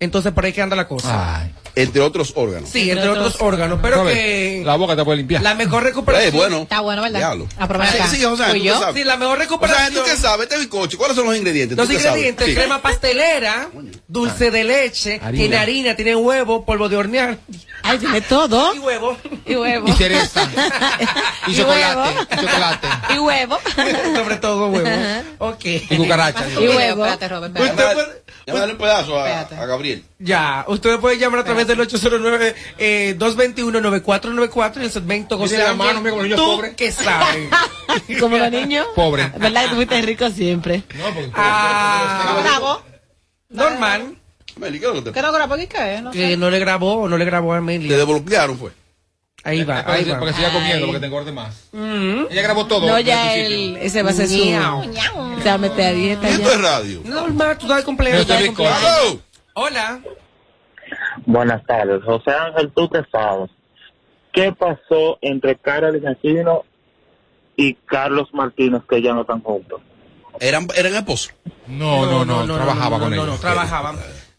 Entonces 0.00 0.32
por 0.32 0.44
ahí 0.44 0.52
que 0.52 0.62
anda 0.62 0.76
la 0.76 0.88
cosa. 0.88 1.48
Entre 1.76 2.00
otros 2.00 2.32
órganos. 2.36 2.68
Sí, 2.70 2.88
entre 2.90 3.08
otros 3.08 3.36
órganos, 3.40 3.80
pero 3.82 4.04
que 4.06 4.62
La 4.64 4.76
boca 4.76 4.94
te 4.94 5.04
puede 5.04 5.18
limpiar. 5.18 5.42
la 5.42 5.54
mejor 5.54 5.82
recuperación. 5.82 6.28
Eh, 6.32 6.36
bueno. 6.36 6.58
Está 6.62 6.80
bueno, 6.80 7.02
¿verdad? 7.02 7.18
Diablo. 7.18 7.48
Aprovecha 7.58 7.92
Sí, 7.92 7.98
acá. 7.98 8.08
sí, 8.08 8.22
José, 8.22 8.44
¿Fui 8.44 8.58
¿tú 8.60 8.64
yo? 8.66 8.72
qué 8.74 8.78
sabes? 8.80 8.94
Sí, 8.94 9.04
la 9.04 9.16
mejor 9.16 9.32
O 9.34 9.36
sea, 9.36 9.44
recuperación. 9.44 9.94
¿tú 9.94 10.00
qué 10.10 10.16
sabes? 10.16 10.44
Este 10.48 10.58
bizcocho, 10.58 10.98
¿cuáles 10.98 11.16
son 11.16 11.26
los 11.26 11.36
ingredientes? 11.36 11.76
Los 11.76 11.90
ingredientes, 11.90 12.46
Sí. 12.46 12.54
crema 12.54 12.80
pastelera, 12.80 13.68
dulce 14.06 14.50
de 14.52 14.62
leche, 14.64 15.14
Harina. 15.22 15.32
tiene 15.32 15.56
harina, 15.56 15.96
tiene 15.96 16.14
huevo, 16.14 16.64
polvo 16.64 16.88
de 16.88 16.96
hornear. 16.96 17.38
Ay, 17.82 17.98
tiene 17.98 18.20
todo. 18.20 18.74
Y 18.74 18.78
huevo. 18.78 19.16
Y 19.44 19.56
huevo. 19.56 19.88
Y 19.88 19.92
cereza. 19.92 20.48
y, 21.48 21.50
Y 21.52 21.56
chocolate. 21.56 21.96
huevo. 21.96 22.20
Y 22.30 22.36
chocolate. 22.46 22.88
Y 23.14 23.18
huevo. 23.18 23.58
Sobre 24.14 24.36
todo 24.36 24.68
huevo. 24.68 24.88
Ok. 25.38 25.64
Y 25.64 25.96
cucaracha. 25.96 26.46
Y 26.50 26.68
huevo. 26.68 27.04
Espérate, 27.04 27.28
Robert, 27.28 27.58
Usted 27.60 27.74
puede- 27.74 28.58
darle 28.58 28.72
un 28.74 28.78
pedazo 28.78 29.18
a, 29.18 29.40
a 29.40 29.66
Gabriel. 29.66 30.04
Ya, 30.24 30.64
ustedes 30.68 30.98
pueden 31.00 31.18
llamar 31.20 31.40
a 31.40 31.44
través 31.44 31.66
del 31.66 31.78
809 31.80 32.54
eh, 32.78 33.14
221-9494 33.18 34.80
y 34.80 34.84
el 34.84 34.90
segmento 34.90 35.36
José 35.36 35.58
la 35.58 35.74
mano, 35.74 36.00
con 36.02 36.12
los 36.12 36.22
niños 36.22 36.38
¿Tú 36.40 36.46
pobres. 36.56 36.74
qué 36.76 36.90
sabes? 36.92 37.48
Como 38.20 38.38
los 38.38 38.50
niños. 38.50 38.86
Pobre. 38.94 39.30
¿Verdad 39.36 39.64
que 39.64 39.68
tú 39.68 39.74
fuiste 39.76 40.00
rico 40.02 40.30
siempre? 40.30 40.82
No, 40.96 41.04
porque- 41.14 41.30
Ah, 41.34 42.40
¿Grabó? 42.42 42.82
normal. 43.50 44.16
Meli, 44.56 44.78
¿qué 44.78 44.86
es 44.86 44.94
lo 44.94 44.98
que 45.02 45.10
te 45.10 45.12
¿Qué 45.12 45.20
no 45.22 45.32
grabó? 45.32 45.56
¿Qué 45.56 45.66
qué? 45.68 46.00
No 46.00 46.12
sé. 46.12 46.18
Que 46.18 46.36
no 46.36 46.48
le 46.50 46.58
grabó, 46.58 47.08
no 47.08 47.18
le 47.18 47.24
grabó 47.24 47.52
a 47.54 47.60
Meli. 47.60 47.88
Te 47.88 47.96
desbloquearon, 47.96 48.56
fue. 48.56 48.70
Ahí 49.42 49.62
va, 49.62 49.82
Para 49.84 49.92
ahí 49.98 50.04
que, 50.04 50.12
va. 50.12 50.20
para 50.20 50.30
que 50.30 50.36
siga 50.38 50.52
comiendo, 50.52 50.86
porque 50.86 51.00
te 51.00 51.06
engorde 51.06 51.32
más. 51.32 51.54
Mm. 51.72 52.24
Ella 52.30 52.42
grabó 52.42 52.66
todo. 52.66 52.86
No, 52.86 52.96
en 52.96 53.04
ya 53.04 53.24
su 53.24 53.38
él, 53.40 53.78
ese 53.82 54.02
va 54.02 54.10
a 54.10 54.12
ser 54.14 54.26
su. 54.28 54.36
Se 54.36 54.54
va 55.48 55.52
a 55.54 55.58
meter 55.58 55.86
a 55.86 55.92
dieta 55.92 56.28
Esto 56.30 56.44
ya. 56.48 56.52
es 56.54 56.60
radio. 56.62 57.00
Normal, 57.04 57.58
tú 57.58 57.66
estás 57.66 57.78
de 57.78 57.84
cumpleaños. 57.84 58.26
Yo 58.26 58.34
estoy 58.34 58.48
estás 58.48 58.56
de 58.66 58.78
cumpleaños. 58.78 59.00
¡Aló! 59.10 59.20
Hola. 59.54 60.00
Buenas 61.26 61.64
tardes, 61.64 62.02
José 62.04 62.32
Ángel, 62.32 62.72
tú 62.74 62.90
qué 62.90 63.02
sabes. 63.10 63.50
¿Qué 64.32 64.52
pasó 64.52 65.16
entre 65.22 65.56
Carolina 65.56 66.10
Aquino 66.10 66.64
y 67.56 67.74
Carlos 67.74 68.28
Martínez 68.32 68.82
que 68.88 69.00
ya 69.00 69.14
no 69.14 69.20
están 69.20 69.40
juntos? 69.40 69.80
Eran, 70.40 70.66
eran 70.76 70.94
esposos. 70.96 71.32
No, 71.68 72.04
no, 72.04 72.24
no, 72.24 72.44
trabajaba 72.56 72.98
no, 72.98 73.04
con 73.04 73.10
no, 73.10 73.22
ellos. 73.22 73.34
No, 73.34 73.40
trabajaban. 73.40 73.96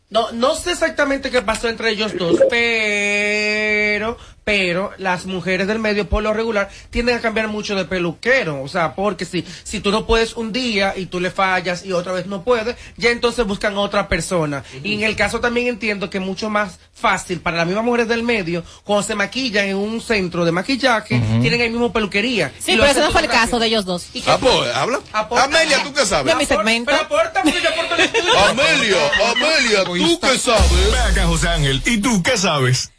No, 0.10 0.32
no 0.34 0.54
sé 0.56 0.72
exactamente 0.72 1.32
qué 1.32 1.42
pasó 1.42 1.70
entre 1.70 1.92
ellos 1.92 2.16
dos, 2.18 2.40
pero, 2.50 4.18
pero 4.46 4.92
las 4.98 5.26
mujeres 5.26 5.68
del 5.68 5.80
medio 5.80 6.08
por 6.08 6.24
lo 6.24 6.32
regular 6.34 6.70
tienden 6.92 7.18
a 7.18 7.20
cambiar 7.20 7.48
mucho 7.50 7.76
de 7.76 7.84
peluquero, 7.86 8.62
o 8.62 8.68
sea, 8.70 8.96
porque 8.96 9.26
si, 9.26 9.44
si 9.64 9.80
tú 9.82 9.92
no 9.92 10.06
puedes 10.06 10.36
un 10.36 10.54
día 10.54 10.94
y 10.96 11.08
tú 11.08 11.20
le 11.20 11.32
fallas 11.32 11.84
y 11.84 11.92
otra 11.92 12.14
vez 12.14 12.28
no 12.28 12.44
puedes, 12.44 12.78
ya 12.96 13.10
entonces 13.10 13.46
buscan 13.46 13.78
otra 13.78 14.08
persona. 14.08 14.64
Y 14.84 14.94
en 14.94 15.04
el 15.04 15.16
caso 15.16 15.40
también 15.42 15.68
entiendo 15.68 16.10
que 16.10 16.20
es 16.20 16.24
mucho 16.24 16.50
más 16.50 16.80
fácil 16.94 17.42
para 17.42 17.58
las 17.58 17.66
mismas 17.66 17.84
mujeres 17.84 18.08
del 18.08 18.24
medio, 18.24 18.64
cuando 18.84 19.04
se 19.04 19.16
maquillan 19.16 19.66
en 19.66 19.76
un 19.76 20.00
centro 20.00 20.46
de 20.46 20.52
maquillaje, 20.52 21.20
tienen 21.42 21.60
el 21.62 21.72
mismo 21.72 21.92
peluquería. 21.92 22.52
Sí, 22.60 22.74
Y 22.74 22.78
pero 22.78 22.86
ese 22.86 23.00
no 23.02 23.12
fue 23.12 23.22
el 23.22 23.28
rápido. 23.28 23.44
caso 23.44 23.60
de 23.60 23.68
ellos 23.68 23.84
dos. 23.86 24.06
Ah, 24.28 24.38
pues, 24.40 24.76
habla. 24.76 25.00
Aporta. 25.12 25.44
Amelia, 25.46 25.84
¿tú 25.84 25.92
qué 25.92 26.06
sabes? 26.06 26.32
Yo 26.32 26.38
mi 26.40 26.46
segmento. 26.46 26.92
Pero 26.92 27.04
aporta, 27.04 27.42
porque 27.42 27.62
yo 27.62 27.70
aporto 27.70 27.96
el 27.96 28.02
estudio. 28.02 28.38
Amelia, 28.48 28.98
Amelia, 29.32 29.84
¿tú 29.84 30.20
qué 30.20 30.28
Ve 30.28 30.38
sabes? 30.40 30.94
acá, 31.12 31.26
José 31.26 31.48
Ángel. 31.50 31.82
¿Y 31.86 31.98
tú 31.98 32.22
qué 32.22 32.38
sabes? 32.38 32.92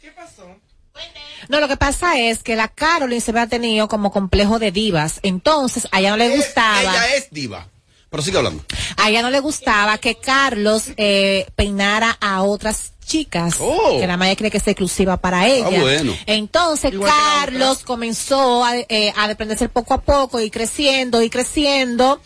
No, 1.49 1.59
lo 1.59 1.67
que 1.67 1.77
pasa 1.77 2.19
es 2.19 2.43
que 2.43 2.55
la 2.55 2.67
Carolyn 2.67 3.21
se 3.21 3.31
había 3.31 3.47
tenido 3.47 3.87
como 3.87 4.11
complejo 4.11 4.59
de 4.59 4.71
divas. 4.71 5.19
Entonces, 5.23 5.87
a 5.91 5.99
ella 5.99 6.11
no 6.11 6.17
le 6.17 6.35
gustaba. 6.35 6.81
Ella 6.81 7.15
es 7.15 7.29
diva. 7.31 7.67
Pero 8.09 8.23
sigue 8.23 8.37
hablando. 8.37 8.63
A 8.95 9.09
ella 9.09 9.21
no 9.21 9.29
le 9.29 9.39
gustaba 9.39 9.97
que 9.97 10.15
Carlos 10.15 10.85
eh, 10.95 11.45
peinara 11.55 12.17
a 12.21 12.41
otras 12.43 12.93
chicas. 13.05 13.55
Oh. 13.59 13.97
Que 13.99 14.07
la 14.07 14.17
Maya 14.17 14.35
cree 14.35 14.51
que 14.51 14.57
es 14.57 14.67
exclusiva 14.67 15.17
para 15.17 15.47
ella. 15.47 15.79
Ah, 15.79 15.81
bueno. 15.81 16.15
Entonces 16.25 16.93
Igual 16.93 17.11
Carlos 17.11 17.79
comenzó 17.83 18.63
a, 18.63 18.77
eh, 18.77 19.13
a 19.15 19.27
desprenderse 19.27 19.69
poco 19.69 19.93
a 19.93 20.01
poco 20.01 20.39
y 20.39 20.49
creciendo 20.49 21.21
y 21.21 21.29
creciendo. 21.29 22.21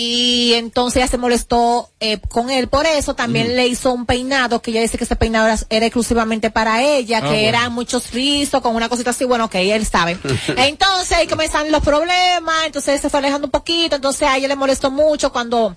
Y 0.00 0.54
entonces 0.54 0.98
ella 0.98 1.08
se 1.08 1.18
molestó 1.18 1.90
eh, 1.98 2.20
con 2.28 2.50
él 2.50 2.68
por 2.68 2.86
eso. 2.86 3.14
También 3.16 3.56
le 3.56 3.66
hizo 3.66 3.92
un 3.92 4.06
peinado 4.06 4.62
que 4.62 4.70
ella 4.70 4.80
dice 4.80 4.96
que 4.96 5.02
ese 5.02 5.16
peinado 5.16 5.48
era, 5.48 5.58
era 5.70 5.86
exclusivamente 5.86 6.50
para 6.52 6.84
ella, 6.84 7.18
Ah, 7.18 7.22
que 7.22 7.26
bueno. 7.26 7.48
eran 7.48 7.72
muchos 7.72 8.12
rizos 8.12 8.60
con 8.62 8.76
una 8.76 8.88
cosita 8.88 9.10
así. 9.10 9.24
Bueno, 9.24 9.50
que 9.50 9.74
él 9.74 9.84
sabe. 9.84 10.16
entonces 10.56 11.18
ahí 11.18 11.26
comienzan 11.26 11.72
los 11.72 11.82
problemas. 11.82 12.66
Entonces 12.66 13.00
se 13.00 13.10
fue 13.10 13.18
alejando 13.18 13.48
un 13.48 13.50
poquito. 13.50 13.96
Entonces 13.96 14.22
a 14.28 14.36
ella 14.36 14.46
le 14.46 14.54
molestó 14.54 14.92
mucho 14.92 15.32
cuando 15.32 15.74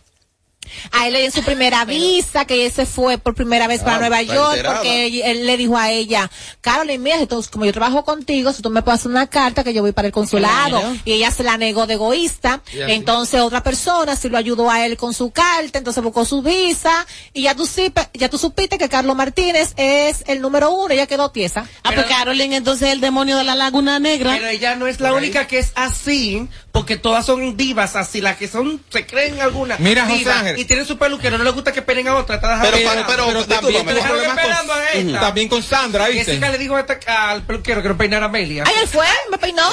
a 0.91 1.07
él 1.07 1.13
le 1.13 1.21
dio 1.21 1.31
su 1.31 1.43
primera 1.43 1.83
visa, 1.85 2.45
que 2.45 2.65
ese 2.65 2.85
fue 2.85 3.17
por 3.17 3.35
primera 3.35 3.67
vez 3.67 3.81
para 3.81 3.95
Ah, 3.95 3.99
Nueva 3.99 4.21
York, 4.21 4.51
enterada. 4.57 4.75
porque 4.77 5.07
él, 5.07 5.21
él 5.23 5.45
le 5.45 5.57
dijo 5.57 5.77
a 5.77 5.91
ella, 5.91 6.29
Carolyn, 6.61 7.01
mira, 7.01 7.17
entonces, 7.17 7.51
como 7.51 7.65
yo 7.65 7.73
trabajo 7.73 8.03
contigo, 8.05 8.53
si 8.53 8.61
tú 8.61 8.69
me 8.69 8.81
puedes 8.81 9.01
hacer 9.01 9.11
una 9.11 9.27
carta 9.27 9.63
que 9.63 9.73
yo 9.73 9.81
voy 9.81 9.91
para 9.91 10.07
el 10.07 10.13
consulado, 10.13 10.79
Claro. 10.79 10.97
y 11.05 11.13
ella 11.13 11.31
se 11.31 11.43
la 11.43 11.57
negó 11.57 11.87
de 11.87 11.95
egoísta, 11.95 12.61
entonces 12.73 13.41
otra 13.41 13.63
persona 13.63 14.15
sí 14.15 14.29
lo 14.29 14.37
ayudó 14.37 14.69
a 14.69 14.85
él 14.85 14.97
con 14.97 15.13
su 15.13 15.31
carta, 15.31 15.77
entonces 15.77 16.03
buscó 16.03 16.25
su 16.25 16.41
visa, 16.41 17.05
y 17.33 17.43
ya 17.43 17.55
tú, 17.55 17.67
ya 18.13 18.29
tú 18.29 18.37
supiste 18.37 18.77
que 18.77 18.89
Carlos 18.89 19.15
Martínez 19.15 19.73
es 19.77 20.23
el 20.27 20.41
número 20.41 20.71
uno, 20.71 20.93
ella 20.93 21.07
quedó 21.07 21.31
tiesa. 21.31 21.67
Ah, 21.83 21.91
pues 21.93 22.05
Carolyn, 22.07 22.53
entonces 22.53 22.89
el 22.89 23.01
demonio 23.01 23.37
de 23.37 23.43
la 23.43 23.55
Laguna 23.55 23.99
Negra. 23.99 24.31
Pero 24.33 24.47
ella 24.47 24.75
no 24.75 24.87
es 24.87 24.99
la 24.99 25.13
única 25.13 25.47
que 25.47 25.59
es 25.59 25.71
así, 25.75 26.47
porque 26.71 26.95
todas 26.97 27.25
son 27.25 27.57
divas, 27.57 27.95
así 27.95 28.21
las 28.21 28.37
que 28.37 28.47
son, 28.47 28.81
se 28.89 29.05
creen 29.05 29.41
algunas. 29.41 29.79
Mira, 29.79 30.05
José 30.05 30.31
Ángel. 30.31 30.57
Y 30.59 30.65
tienen 30.65 30.85
su 30.85 30.97
peluquero, 30.97 31.37
no 31.37 31.43
les 31.43 31.53
gusta 31.53 31.71
que 31.73 31.81
peleen 31.81 32.07
a 32.07 32.15
otra. 32.15 32.35
está 32.35 32.47
dejando 32.49 32.65
Pero, 32.71 32.77
esperando. 32.77 33.07
pero, 33.11 33.25
pero, 33.27 33.45
también 33.45 33.83
tuvo 33.83 33.93
dejaron 33.93 34.07
problemas 34.17 34.37
esperando 34.37 34.73
a 34.73 34.75
con, 34.91 35.07
esta. 35.07 35.19
también 35.19 35.47
con 35.49 35.63
Sandra, 35.63 36.07
¿viste? 36.07 36.25
Jessica 36.25 36.49
le 36.49 36.57
dijo 36.57 36.75
a 36.75 36.79
esta- 36.79 37.31
al 37.31 37.43
peluquero 37.43 37.81
que 37.83 37.89
no 37.89 37.97
peinara 37.97 38.25
a 38.25 38.29
Amelia. 38.29 38.63
Ay, 38.65 38.73
él 38.81 38.87
fue, 38.87 39.05
me 39.29 39.37
peinó. 39.39 39.63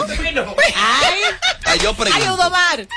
Ay, 0.74 1.18
Ay, 1.64 1.78
yo 1.82 1.94
pregunto. 1.94 2.24
ay, 2.26 2.30
Udomar. 2.34 2.88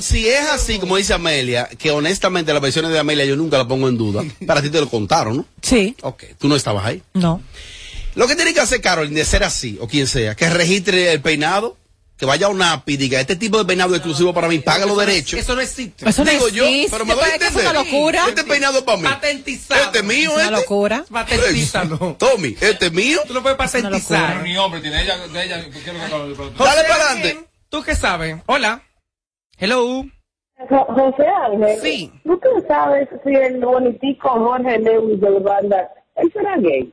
Si 0.00 0.28
es 0.28 0.48
así, 0.48 0.78
como 0.78 0.96
dice 0.96 1.14
Amelia, 1.14 1.68
que 1.78 1.90
honestamente 1.90 2.52
las 2.52 2.62
versiones 2.62 2.90
de 2.92 2.98
Amelia 2.98 3.24
yo 3.24 3.36
nunca 3.36 3.56
las 3.58 3.66
pongo 3.66 3.88
en 3.88 3.96
duda. 3.98 4.22
Para 4.46 4.62
ti 4.62 4.70
te 4.70 4.80
lo 4.80 4.88
contaron, 4.88 5.36
¿no? 5.38 5.44
Sí. 5.62 5.96
Ok, 6.02 6.24
tú 6.38 6.48
no 6.48 6.56
estabas 6.56 6.84
ahí. 6.86 7.02
No. 7.14 7.40
Lo 8.14 8.26
que 8.26 8.34
tiene 8.36 8.52
que 8.52 8.60
hacer 8.60 8.80
Carolyn 8.80 9.14
de 9.14 9.24
ser 9.24 9.44
así, 9.44 9.78
o 9.80 9.86
quien 9.86 10.06
sea, 10.08 10.34
que 10.34 10.48
registre 10.50 11.12
el 11.12 11.20
peinado, 11.20 11.76
que 12.18 12.26
vaya 12.26 12.46
a 12.46 12.50
una 12.50 12.72
API 12.72 12.94
y 12.94 12.96
diga, 12.96 13.20
este 13.20 13.36
tipo 13.36 13.58
de 13.58 13.64
peinado 13.64 13.90
es 13.94 13.98
exclusivo 13.98 14.34
para 14.34 14.48
mí, 14.48 14.58
paga 14.58 14.84
los 14.86 14.98
derechos. 14.98 15.38
Eso 15.38 15.54
no 15.54 15.60
existe. 15.60 16.08
Eso 16.08 16.24
no 16.24 16.30
Digo 16.30 16.48
yo, 16.48 16.64
existe, 16.64 16.90
pero 16.90 17.04
me 17.06 17.14
doy 17.14 17.22
a 17.22 17.26
parece 17.26 17.38
que 17.38 17.44
es 17.46 17.52
una 17.54 17.62
entender. 17.70 17.92
locura. 17.94 18.24
Este 18.28 18.44
peinado 18.44 18.78
es 18.78 18.84
para 18.84 18.98
mí. 18.98 19.04
Patentizado. 19.04 19.80
Este 19.84 19.98
es 20.00 20.04
mío, 20.04 20.30
Es 20.30 20.34
una 20.36 20.44
este. 20.44 20.56
locura. 20.56 21.04
Patentízalo. 21.10 22.16
Tommy, 22.18 22.56
este 22.60 22.86
es 22.86 22.92
mío. 22.92 23.20
Tú 23.26 23.34
lo 23.34 23.42
puedes 23.42 23.56
patentizar. 23.56 24.42
Ni 24.42 24.56
hombre 24.58 24.80
tiene 24.80 25.02
ella, 25.02 25.16
de 25.28 25.44
ella, 25.44 25.62
¿qué 25.70 25.78
es 25.78 25.86
lo 25.86 26.34
que 26.52 26.64
Dale 26.64 26.82
para 26.88 27.04
adelante. 27.10 27.46
¿Tú 27.68 27.82
qué 27.82 27.94
sabes? 27.94 28.36
Hola. 28.46 28.82
Hello. 29.56 30.04
Jo- 30.68 30.86
José 30.88 31.24
Ángel, 31.52 31.80
Sí. 31.80 32.12
¿tú 32.24 32.40
qué 32.40 32.48
sabes 32.66 33.08
si 33.24 33.32
el 33.32 33.60
bonitico 33.60 34.28
Jorge 34.28 34.78
Lewis 34.80 35.20
de 35.20 35.30
Urbanda, 35.30 35.88
él 36.16 36.30
será 36.32 36.56
gay? 36.58 36.92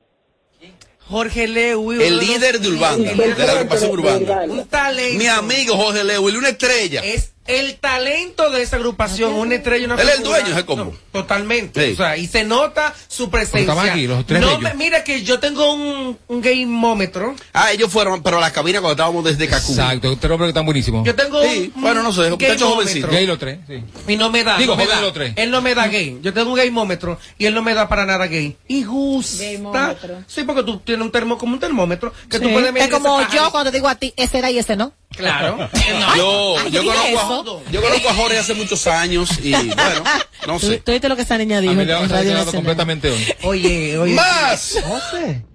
Jorge 1.10 1.48
Lewis. 1.48 2.02
El 2.02 2.18
líder 2.18 2.60
de 2.60 2.68
Urbanda, 2.70 3.14
de 3.14 3.46
la 3.46 3.52
agrupación 3.52 3.92
Urbanda. 3.92 4.44
Un 4.48 4.66
talento. 4.66 5.20
Mi 5.20 5.28
amigo 5.28 5.76
Jorge 5.78 6.04
Lewis, 6.04 6.36
una 6.36 6.50
estrella. 6.50 7.02
Es 7.04 7.35
el 7.48 7.76
talento 7.78 8.50
de 8.50 8.62
esa 8.64 8.76
agrupación, 8.78 9.34
una 9.34 9.56
estrella, 9.56 9.86
una 9.86 9.96
Él 10.02 10.10
es 10.10 10.18
el 10.18 10.24
dueño, 10.24 10.58
¿es 10.58 10.64
como? 10.64 10.86
No, 10.86 10.94
totalmente. 11.12 11.86
Sí. 11.88 11.94
O 11.94 11.96
sea, 11.96 12.18
y 12.18 12.28
se 12.28 12.44
nota 12.44 12.94
su 13.08 13.30
presencia. 13.30 13.60
estaban 13.62 13.90
aquí, 13.90 14.08
los 14.08 14.26
tres 14.26 14.42
no 14.42 14.60
me- 14.60 14.74
mira 14.74 15.04
que 15.04 15.22
yo 15.24 15.40
tengo 15.40 15.74
un, 15.74 16.18
un 16.28 16.42
gamómetro. 16.42 17.36
Ah, 17.54 17.72
ellos 17.72 17.92
fueron, 17.92 18.24
pero 18.24 18.38
a 18.38 18.42
la 18.42 18.52
cabina 18.52 18.80
cuando 18.82 18.94
estábamos 18.94 19.24
desde 19.24 19.48
Cacú. 19.48 19.72
Exacto, 19.74 20.18
tres 20.18 20.32
hombres 20.32 20.48
que 20.48 20.50
están 20.50 20.66
buenísimos. 20.66 21.06
Yo 21.06 21.16
tengo 21.16 21.42
Sí, 21.44 21.72
un, 21.76 21.82
bueno, 21.82 22.02
no 22.04 22.12
sé, 22.12 22.22
un 22.22 22.32
muchachos 22.32 22.60
gamómetro. 22.62 22.76
jovencitos. 22.76 23.12
Gay 23.12 23.26
los 23.28 23.40
tres, 23.40 23.60
sí. 23.68 23.84
Y 24.08 24.18
no 24.18 24.30
me 24.32 24.44
da. 24.44 24.58
Digo, 24.58 24.74
no 24.74 24.78
me 24.78 24.84
joder, 24.86 24.98
da. 24.98 25.02
los 25.04 25.14
tres. 25.14 25.34
Él 25.36 25.52
no 25.52 25.62
me 25.62 25.76
da 25.76 25.88
gay. 25.88 26.20
Yo 26.22 26.34
tengo 26.34 26.50
un 26.50 26.56
gaymómetro 26.58 27.20
y 27.38 27.46
él 27.46 27.54
no 27.54 27.62
me 27.62 27.74
da 27.74 27.88
para 27.88 28.06
nada 28.06 28.26
gay. 28.28 28.58
Y 28.68 28.84
gusta. 28.84 29.44
Gaymómetro. 29.44 30.24
Sí, 30.28 30.44
porque 30.44 30.64
tú 30.64 30.80
tienes 30.80 31.06
un 31.06 31.12
termo 31.12 31.38
como 31.38 31.54
un 31.54 31.60
termómetro 31.60 32.12
que 32.30 32.40
tú 32.40 32.48
Sí. 32.48 32.54
puedes 32.54 32.74
medir 32.74 32.88
Es 32.88 32.94
como 32.94 33.22
ese 33.22 33.36
yo 33.36 33.52
cuando 33.52 33.72
te 33.72 33.78
digo 33.78 33.88
a 33.88 33.96
ti, 33.96 34.14
ese 34.18 34.38
era 34.40 34.50
y 34.52 34.58
ese 34.58 34.76
no. 34.76 34.94
Claro. 35.16 35.58
Yo, 36.18 36.56
Ay, 36.60 36.72
yo, 36.72 36.82
¿qué 36.82 36.88
conozco 36.88 37.62
a, 37.68 37.72
yo 37.72 37.82
conozco 37.82 38.10
a 38.10 38.14
Jorge 38.14 38.38
hace 38.38 38.54
muchos 38.54 38.86
años 38.88 39.30
y 39.44 39.52
bueno, 39.54 40.04
no 40.48 40.60
¿Tú, 40.60 40.68
sé. 40.68 40.78
tú 40.78 40.92
viste 40.92 41.08
lo 41.10 41.16
que 41.16 41.22
esa 41.24 41.38
niña 41.38 41.58
A 41.58 41.62
dijo 41.62 41.74
mí 41.74 41.86
le 41.86 41.94
vamos 41.94 42.10
a 42.12 42.16
Radio 42.16 42.32
enseñado 42.32 42.46
Nacional? 42.46 42.56
completamente 42.66 43.10
hoy. 43.12 43.34
Oye, 43.44 43.98
oye. 43.98 44.14
¡Más! 44.16 44.78
José, 44.86 45.46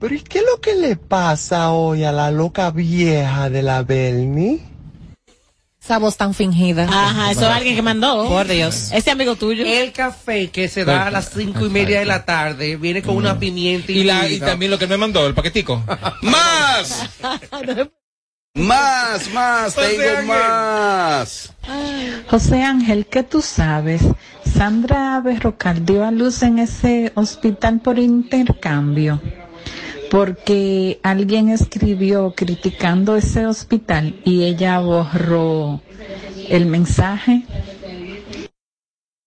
pero 0.00 0.14
¿y 0.14 0.20
qué 0.20 0.38
es 0.38 0.44
lo 0.50 0.60
que 0.60 0.74
le 0.74 0.96
pasa 0.96 1.70
hoy 1.72 2.04
a 2.04 2.12
la 2.12 2.30
loca 2.30 2.70
vieja 2.70 3.50
de 3.50 3.62
la 3.62 3.82
Belmi? 3.82 4.60
Esa 5.82 5.98
voz 5.98 6.16
tan 6.16 6.32
fingida. 6.32 6.84
Ajá, 6.84 7.30
eso 7.30 7.42
es 7.42 7.46
alguien 7.48 7.76
que 7.76 7.82
mandó. 7.82 8.26
Por 8.26 8.48
Dios. 8.48 8.90
Ese 8.90 9.10
amigo 9.10 9.36
tuyo. 9.36 9.66
El 9.66 9.92
café 9.92 10.48
que 10.48 10.66
se 10.68 10.86
da 10.86 11.08
a 11.08 11.10
las 11.10 11.30
cinco 11.34 11.66
y 11.66 11.68
media 11.68 11.98
de 11.98 12.06
la 12.06 12.24
tarde 12.24 12.76
viene 12.76 13.02
con 13.02 13.16
una 13.16 13.38
pimienta 13.38 13.92
Y, 13.92 14.02
la, 14.02 14.26
y 14.26 14.40
también 14.40 14.70
lo 14.70 14.78
que 14.78 14.86
me 14.86 14.96
mandó, 14.96 15.26
el 15.26 15.34
paquetico. 15.34 15.82
¡Más! 16.22 17.10
Más, 18.56 19.32
más, 19.32 19.74
José 19.74 19.96
tengo 19.98 20.10
Ángel. 20.10 20.26
más. 20.26 21.52
José 22.30 22.62
Ángel, 22.62 23.06
¿qué 23.06 23.24
tú 23.24 23.42
sabes? 23.42 24.02
Sandra 24.44 25.20
Berrocal 25.20 25.84
dio 25.84 26.04
a 26.04 26.12
luz 26.12 26.40
en 26.44 26.60
ese 26.60 27.10
hospital 27.16 27.80
por 27.80 27.98
intercambio, 27.98 29.20
porque 30.08 31.00
alguien 31.02 31.48
escribió 31.48 32.32
criticando 32.36 33.16
ese 33.16 33.44
hospital 33.44 34.20
y 34.24 34.44
ella 34.44 34.78
borró 34.78 35.80
el 36.48 36.66
mensaje. 36.66 37.42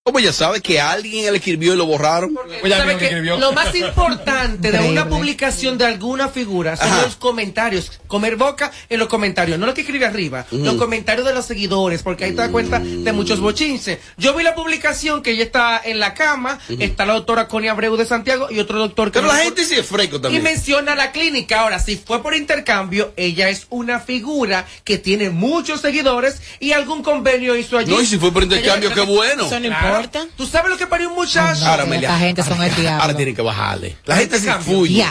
¿Cómo 0.08 0.20
ya 0.20 0.32
sabe 0.32 0.62
que 0.62 0.80
alguien 0.80 1.30
le 1.34 1.38
escribió 1.38 1.74
y 1.74 1.76
lo 1.76 1.86
borraron? 1.86 2.34
Oye, 2.64 2.74
¿Sabe 2.74 2.93
amigo, 2.93 2.99
que. 2.99 3.39
Lo 3.41 3.51
más 3.51 3.76
importante 3.76 4.72
de 4.72 4.80
una 4.80 5.10
publicación 5.10 5.78
de 5.78 5.84
alguna 5.86 6.30
figura 6.30 6.78
son 6.78 6.88
Ajá. 6.88 7.01
los 7.01 7.18
comentarios. 7.18 7.91
Comer 8.08 8.38
boca 8.38 8.72
en 8.88 8.99
los 8.99 9.10
comentarios, 9.10 9.60
no 9.60 9.66
lo 9.66 9.74
que 9.74 9.82
escribe 9.82 10.05
arriba, 10.05 10.45
los 10.49 10.76
comentarios 10.76 11.28
de 11.28 11.34
los 11.34 11.45
seguidores, 11.45 12.03
porque 12.03 12.24
ahí 12.24 12.32
te 12.32 12.38
das 12.38 12.51
cuenta 12.51 12.80
de 12.80 13.12
muchos 13.12 13.41
bochinches. 13.41 13.99
Yo 14.16 14.34
vi 14.34 14.43
la 14.43 14.55
publicación 14.55 15.22
que 15.22 15.32
ella 15.32 15.43
está 15.43 15.82
en 15.84 15.99
la 15.99 16.14
cama, 16.14 16.58
está 16.80 17.05
la 17.05 17.12
doctora 17.16 17.49
Connie 17.49 17.68
Abreu 17.68 17.97
de 17.97 18.05
Santiago 18.05 18.47
y 18.49 18.60
otro 18.60 18.80
doctor 18.80 19.12
que 19.12 19.20
Pero 19.20 19.28
la 19.28 19.39
gente 19.39 19.66
sí 19.66 19.76
es 19.76 19.86
fresco 19.86 20.16
y 20.16 20.22
también. 20.22 20.41
menciona 20.41 20.95
la 20.95 21.12
clínica. 21.12 21.60
Ahora, 21.60 21.80
si 21.80 21.97
fue 21.97 22.24
por 22.24 22.34
intercambio, 22.34 23.12
ella 23.18 23.49
es 23.49 23.68
una 23.70 23.99
figura 23.99 24.66
que 24.86 24.97
tiene 24.99 25.32
muchos 25.32 25.82
seguidores 25.82 26.39
y 26.62 26.72
algún 26.72 27.03
convenio 27.03 27.58
hizo 27.58 27.78
allí. 27.78 27.91
No, 27.91 27.99
y 28.01 28.05
si 28.05 28.18
fue 28.18 28.32
por 28.32 28.43
intercambio, 28.43 28.93
qué 28.93 29.01
bueno. 29.01 29.47
Eso 29.47 29.60
no. 29.60 29.97
Importa. 29.98 30.28
¿Tú 30.36 30.45
sabes 30.45 30.70
lo 30.72 30.78
que 30.78 30.88
parió 30.88 31.10
un 31.10 31.16
muchacho? 31.16 31.66
Ahora, 31.66 31.84
Sí, 31.84 31.89
Amelia, 31.89 32.10
esta 32.10 32.20
gente 32.20 32.43
son 32.43 32.64
el 32.64 32.76
diablo. 32.76 33.02
Ahora 33.02 33.16
tienen 33.16 33.36
que 33.36 33.41
bajarle. 33.41 33.98
La 34.06 34.18
gente 34.18 34.39
se 34.39 34.54
fuye. 34.56 35.06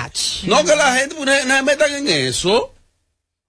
No, 0.45 0.65
que 0.65 0.75
la 0.77 0.95
gente 0.97 1.15
pues, 1.15 1.27
no, 1.27 1.45
no 1.49 1.57
se 1.57 1.63
metan 1.63 1.95
en 1.95 2.09
eso. 2.09 2.73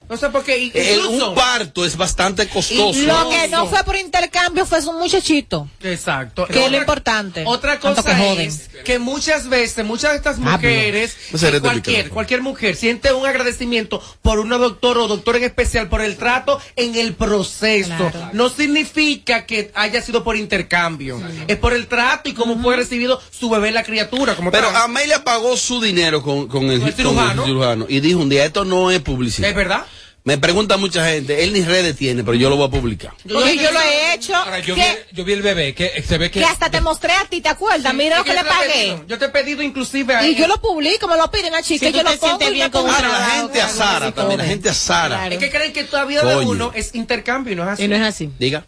No 0.09 0.15
sé 0.17 0.29
por 0.29 0.43
qué. 0.43 0.55
El- 0.73 0.99
Incluso, 0.99 1.29
un 1.29 1.35
parto 1.35 1.85
es 1.85 1.97
bastante 1.97 2.47
costoso. 2.47 2.99
Lo 3.01 3.29
que 3.29 3.47
no 3.49 3.65
fue 3.67 3.83
por 3.83 3.95
intercambio 3.97 4.65
fue 4.65 4.79
un 4.85 4.97
muchachito. 4.99 5.67
Exacto. 5.83 6.45
Que 6.45 6.65
es 6.65 6.71
lo 6.71 6.77
importante. 6.77 7.43
Otra 7.45 7.79
cosa 7.79 8.03
que 8.03 8.43
es 8.43 8.69
que 8.85 8.99
muchas 8.99 9.49
veces, 9.49 9.85
muchas 9.85 10.11
de 10.11 10.17
estas 10.17 10.37
Hablo. 10.37 10.51
mujeres, 10.51 11.15
No 11.33 11.61
cualquier, 11.61 12.09
cualquier 12.09 12.41
mujer, 12.41 12.75
siente 12.75 13.11
un 13.11 13.25
agradecimiento 13.25 14.01
por 14.21 14.39
una 14.39 14.57
doctora 14.57 15.01
o 15.01 15.07
doctor 15.07 15.35
en 15.35 15.43
especial 15.43 15.89
por 15.89 16.01
el 16.01 16.15
trato 16.15 16.59
en 16.75 16.95
el 16.95 17.13
proceso. 17.13 17.89
Claro. 17.97 18.29
No 18.33 18.49
significa 18.49 19.45
que 19.45 19.71
haya 19.75 20.01
sido 20.01 20.23
por 20.23 20.37
intercambio. 20.37 21.21
Es 21.47 21.57
por 21.57 21.73
el 21.73 21.87
trato 21.87 22.29
y 22.29 22.33
cómo 22.33 22.57
fue 22.61 22.75
recibido 22.77 23.21
su 23.31 23.49
bebé, 23.49 23.71
la 23.71 23.83
criatura. 23.83 24.35
Como 24.35 24.51
Pero 24.51 24.67
tal. 24.67 24.83
Amelia 24.83 25.23
pagó 25.23 25.57
su 25.57 25.81
dinero 25.81 26.21
con, 26.21 26.47
con 26.47 26.69
el, 26.71 26.79
Con 26.79 26.87
el 26.87 26.93
cirujano. 26.95 27.43
cirujano 27.45 27.85
y 27.89 27.99
dijo 27.99 28.19
un 28.19 28.29
día, 28.29 28.45
esto 28.45 28.63
no 28.65 28.91
es 28.91 28.99
publicidad. 29.01 29.49
¿Es 29.49 29.55
verdad? 29.55 29.85
Me 30.27 30.37
pregunta 30.37 30.75
mucha 30.75 31.05
gente, 31.09 31.41
él 31.41 31.53
ni 31.53 31.61
redes 31.61 31.95
tiene, 31.95 32.21
pero 32.21 32.35
yo 32.35 32.49
lo 32.49 32.57
voy 32.57 32.67
a 32.67 32.69
publicar. 32.69 33.13
Porque 33.31 33.55
yo 33.55 33.71
lo 33.71 33.79
he 33.79 34.13
hecho. 34.13 34.35
Ahora, 34.35 34.59
yo, 34.59 34.75
vi, 34.75 34.81
Que, 34.81 35.05
yo 35.13 35.23
vi 35.23 35.31
el 35.31 35.41
bebé, 35.41 35.73
que 35.73 36.03
se 36.05 36.17
ve 36.17 36.29
que... 36.29 36.41
que 36.41 36.45
hasta 36.45 36.69
te 36.69 36.81
mostré 36.81 37.13
a 37.13 37.23
ti, 37.23 37.39
¿te 37.39 37.47
acuerdas? 37.47 37.93
Mira 37.93 38.17
lo 38.17 38.25
que 38.25 38.33
le 38.33 38.43
pagué. 38.43 38.73
pedido, 38.73 39.05
Yo 39.07 39.17
te 39.17 39.23
he 39.23 39.29
pedido 39.29 39.63
inclusive 39.63 40.13
a 40.13 40.27
Y 40.27 40.31
él. 40.31 40.35
yo 40.35 40.47
lo 40.49 40.59
publico, 40.59 41.07
me 41.07 41.15
lo 41.15 41.31
piden 41.31 41.55
a 41.55 41.63
chica, 41.63 41.87
Si 41.87 41.93
yo 41.93 42.03
lo 42.03 42.11
pongo 42.17 42.39
bien 42.51 42.69
con. 42.69 42.89
Ahora, 42.89 43.07
la 43.07 43.25
gente 43.39 43.61
a 43.61 43.69
Sara 43.69 44.11
también, 44.11 44.39
la 44.39 44.45
gente 44.45 44.67
a 44.67 44.73
Sara. 44.73 45.15
Claro. 45.15 45.33
Es 45.35 45.39
que 45.39 45.49
creen 45.49 45.71
que 45.71 45.85
toda 45.85 46.03
vida 46.03 46.21
de 46.25 46.35
uno 46.45 46.73
es 46.75 46.93
intercambio 46.93 47.53
y 47.53 47.55
no 47.55 47.63
es 47.63 47.69
así. 47.69 47.83
Y 47.85 47.87
no 47.87 47.95
es 47.95 48.01
así. 48.01 48.29
Diga. 48.37 48.65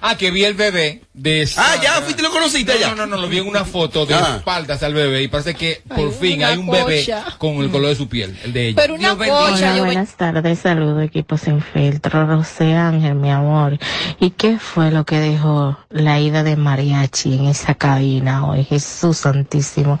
Ah, 0.00 0.16
que 0.16 0.30
vi 0.30 0.44
el 0.44 0.54
bebé 0.54 1.02
de... 1.14 1.48
Ah, 1.56 1.76
ya, 1.82 1.92
fuiste 2.02 2.22
lo 2.22 2.30
conociste 2.30 2.74
no, 2.74 2.80
ya. 2.80 2.88
No, 2.90 2.94
no, 2.96 3.06
no, 3.06 3.16
lo 3.22 3.28
vi 3.28 3.38
en 3.38 3.46
una 3.48 3.64
foto 3.64 4.06
de 4.06 4.14
Ah. 4.14 4.36
espaldas 4.38 4.82
al 4.82 4.94
bebé 4.94 5.22
y 5.22 5.28
parece 5.28 5.54
que 5.54 5.82
por 5.88 6.08
Ay, 6.08 6.14
fin 6.20 6.44
hay 6.44 6.56
un 6.58 6.68
bebé 6.68 7.06
con 7.38 7.56
el 7.56 7.70
color 7.70 7.88
de 7.90 7.96
su 7.96 8.08
piel, 8.08 8.38
el 8.44 8.52
de 8.52 8.68
ella. 8.68 8.80
Pero 8.82 8.94
una 8.94 9.16
cocha, 9.16 9.74
Hola, 9.74 9.84
buenas 9.84 10.14
tardes, 10.16 10.58
saludo 10.60 11.00
equipo 11.00 11.36
sin 11.36 11.60
filtro, 11.60 12.26
José 12.26 12.74
Ángel, 12.74 13.14
mi 13.14 13.30
amor. 13.30 13.78
¿Y 14.20 14.30
qué 14.30 14.58
fue 14.58 14.90
lo 14.90 15.04
que 15.04 15.18
dejó 15.18 15.78
la 15.90 16.20
ida 16.20 16.42
de 16.42 16.56
mariachi 16.56 17.34
en 17.34 17.46
esa 17.46 17.74
cabina 17.74 18.46
hoy? 18.46 18.64
Jesús 18.64 19.18
Santísimo. 19.18 19.98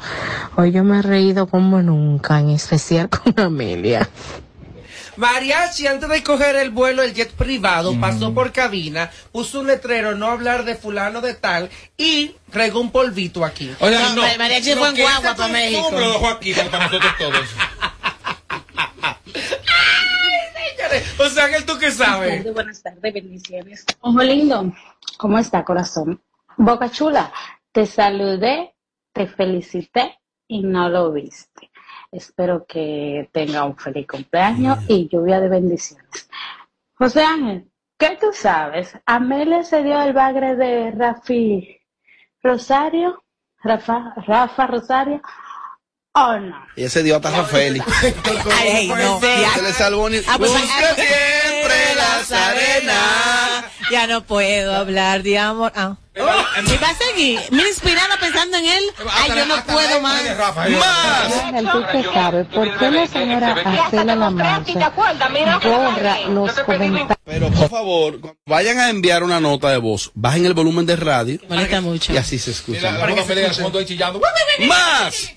Hoy 0.56 0.72
yo 0.72 0.84
me 0.84 0.98
he 0.98 1.02
reído 1.02 1.46
como 1.48 1.82
nunca, 1.82 2.38
en 2.40 2.50
especial 2.50 3.08
con 3.10 3.34
Amelia. 3.38 4.08
Mariachi, 5.18 5.86
antes 5.88 6.08
de 6.08 6.22
coger 6.22 6.54
el 6.56 6.70
vuelo, 6.70 7.02
el 7.02 7.12
jet 7.12 7.32
privado, 7.32 7.92
pasó 8.00 8.32
por 8.32 8.52
cabina, 8.52 9.10
puso 9.32 9.60
un 9.60 9.66
letrero, 9.66 10.14
no 10.14 10.26
hablar 10.30 10.64
de 10.64 10.76
fulano 10.76 11.20
de 11.20 11.34
tal, 11.34 11.68
y 11.96 12.36
regó 12.52 12.80
un 12.80 12.90
polvito 12.92 13.44
aquí. 13.44 13.74
Oiga, 13.80 14.00
No, 14.00 14.14
no, 14.14 14.22
Mar- 14.22 14.38
Mariachi 14.38 14.74
fue 14.74 14.88
en 14.90 14.96
guagua 14.96 15.34
para 15.34 15.48
México. 15.52 15.90
lo 15.92 16.12
dejó 16.12 16.28
aquí 16.28 16.54
para 16.54 16.84
nosotros 16.86 17.12
todos. 17.18 17.46
O 21.20 21.28
sea, 21.28 21.48
que 21.50 21.62
tú 21.62 21.78
qué 21.78 21.90
sabes. 21.90 22.52
Buenas 22.54 22.82
tardes, 22.82 23.12
bendiciones. 23.12 23.84
Ojo 24.00 24.22
lindo, 24.22 24.72
¿cómo 25.18 25.38
está 25.38 25.64
corazón? 25.64 26.22
Boca 26.56 26.90
chula, 26.90 27.32
te 27.72 27.84
saludé, 27.86 28.74
te 29.12 29.26
felicité 29.26 30.18
y 30.46 30.62
no 30.62 30.88
lo 30.88 31.12
viste. 31.12 31.67
Espero 32.10 32.64
que 32.66 33.28
tenga 33.32 33.64
un 33.64 33.76
feliz 33.76 34.06
cumpleaños 34.06 34.78
y 34.88 35.08
lluvia 35.08 35.40
de 35.40 35.48
bendiciones. 35.48 36.28
José 36.94 37.22
Ángel, 37.22 37.70
¿qué 37.98 38.16
tú 38.20 38.28
sabes? 38.32 38.96
Amelia 39.04 39.62
se 39.62 39.82
dio 39.82 40.00
el 40.00 40.14
bagre 40.14 40.56
de 40.56 40.90
Rafi 40.92 41.80
Rosario, 42.42 43.22
Rafa, 43.62 44.14
Rafa 44.26 44.66
Rosario, 44.66 45.20
¿o 46.12 46.36
no? 46.38 46.66
Ella 46.76 46.88
se 46.88 47.02
dio 47.02 47.16
a 47.16 47.20
Taja 47.20 47.44
Félix. 47.44 47.84
Ay, 48.58 48.88
no, 48.88 49.20
Se 49.20 49.62
le 49.62 49.72
salvó 49.72 50.08
ni... 50.08 50.16
Ah, 50.26 50.36
pues, 50.38 50.50
Busca 50.50 50.66
ah, 50.66 50.94
siempre 50.94 51.94
la 51.94 52.18
Nazarena. 52.18 53.47
Ya 53.90 54.06
no 54.06 54.22
puedo 54.22 54.74
hablar 54.74 55.22
de 55.22 55.38
amor. 55.38 55.72
Ah. 55.74 55.96
Y 56.16 56.76
va 56.76 56.90
a 56.90 56.94
seguir. 56.94 57.40
Mira, 57.50 57.68
inspirada 57.68 58.18
pensando 58.18 58.56
en 58.56 58.64
él. 58.66 58.84
Ay, 59.10 59.30
yo 59.36 59.46
no 59.46 59.64
puedo 59.64 60.00
más. 60.00 60.20
Ángel, 61.44 61.68
tú 61.70 61.84
que 61.92 62.02
sabes, 62.12 62.46
¿por 62.48 62.78
qué 62.78 62.90
la 62.90 63.06
señora 63.06 63.52
Acela 63.86 64.16
La 64.16 64.30
Mancha 64.30 64.90
borra 64.90 66.20
los 66.28 66.52
comentarios? 66.60 67.18
Pero 67.24 67.50
por 67.50 67.68
favor, 67.70 68.20
cuando 68.20 68.40
vayan 68.46 68.78
a 68.78 68.90
enviar 68.90 69.22
una 69.22 69.40
nota 69.40 69.70
de 69.70 69.78
voz, 69.78 70.10
bajen 70.14 70.44
el 70.44 70.54
volumen 70.54 70.86
de 70.86 70.96
radio. 70.96 71.38
Molesta 71.48 71.80
mucho. 71.80 72.12
Y 72.12 72.16
así 72.16 72.38
se 72.38 72.50
escucha. 72.50 72.96
Que. 74.56 74.66
¡Más! 74.66 75.34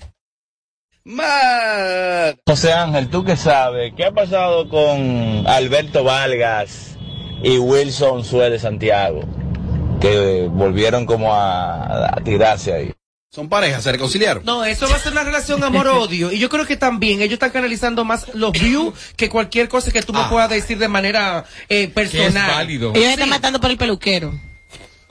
¡Más! 1.04 2.34
José 2.46 2.72
Ángel, 2.72 3.08
¿tú 3.08 3.24
qué 3.24 3.36
sabes? 3.36 3.92
¿Qué 3.96 4.04
ha 4.04 4.12
pasado 4.12 4.68
con 4.68 5.44
Alberto 5.46 6.04
Vargas 6.04 6.91
y 7.42 7.58
Wilson 7.58 8.24
Suárez 8.24 8.52
de 8.52 8.58
Santiago? 8.60 9.22
Que 10.00 10.48
volvieron 10.50 11.06
como 11.06 11.32
a, 11.34 12.08
a 12.08 12.20
tirarse 12.24 12.72
ahí. 12.72 12.92
Son 13.30 13.48
parejas, 13.48 13.82
se 13.82 13.90
reconciliaron. 13.92 14.44
No, 14.44 14.62
eso 14.64 14.86
va 14.88 14.96
a 14.96 14.98
ser 14.98 15.12
una 15.12 15.24
relación 15.24 15.62
amor-odio. 15.64 16.30
Y 16.32 16.38
yo 16.38 16.50
creo 16.50 16.66
que 16.66 16.76
también 16.76 17.20
ellos 17.22 17.34
están 17.34 17.50
canalizando 17.50 18.04
más 18.04 18.26
los 18.34 18.52
views 18.52 18.92
que 19.16 19.30
cualquier 19.30 19.68
cosa 19.68 19.90
que 19.90 20.02
tú 20.02 20.12
me 20.12 20.18
Ah. 20.20 20.28
puedas 20.28 20.50
decir 20.50 20.76
de 20.76 20.88
manera 20.88 21.44
eh, 21.70 21.88
personal. 21.88 22.68
Ellos 22.68 22.94
están 22.94 23.28
matando 23.30 23.58
por 23.60 23.70
el 23.70 23.78
peluquero. 23.78 24.34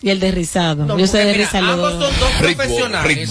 Y 0.04 0.10
el 0.10 0.20
de 0.20 0.32
rizado. 0.32 0.86
No, 0.86 0.98
Yo 1.00 1.08
soy 1.08 1.22
porque 1.22 1.26
de 1.26 1.34
mira, 1.34 1.46
rizado. 1.46 1.74
ambos 1.74 1.92
son 1.94 2.20
dos 2.20 2.32
profesionales. 2.40 3.30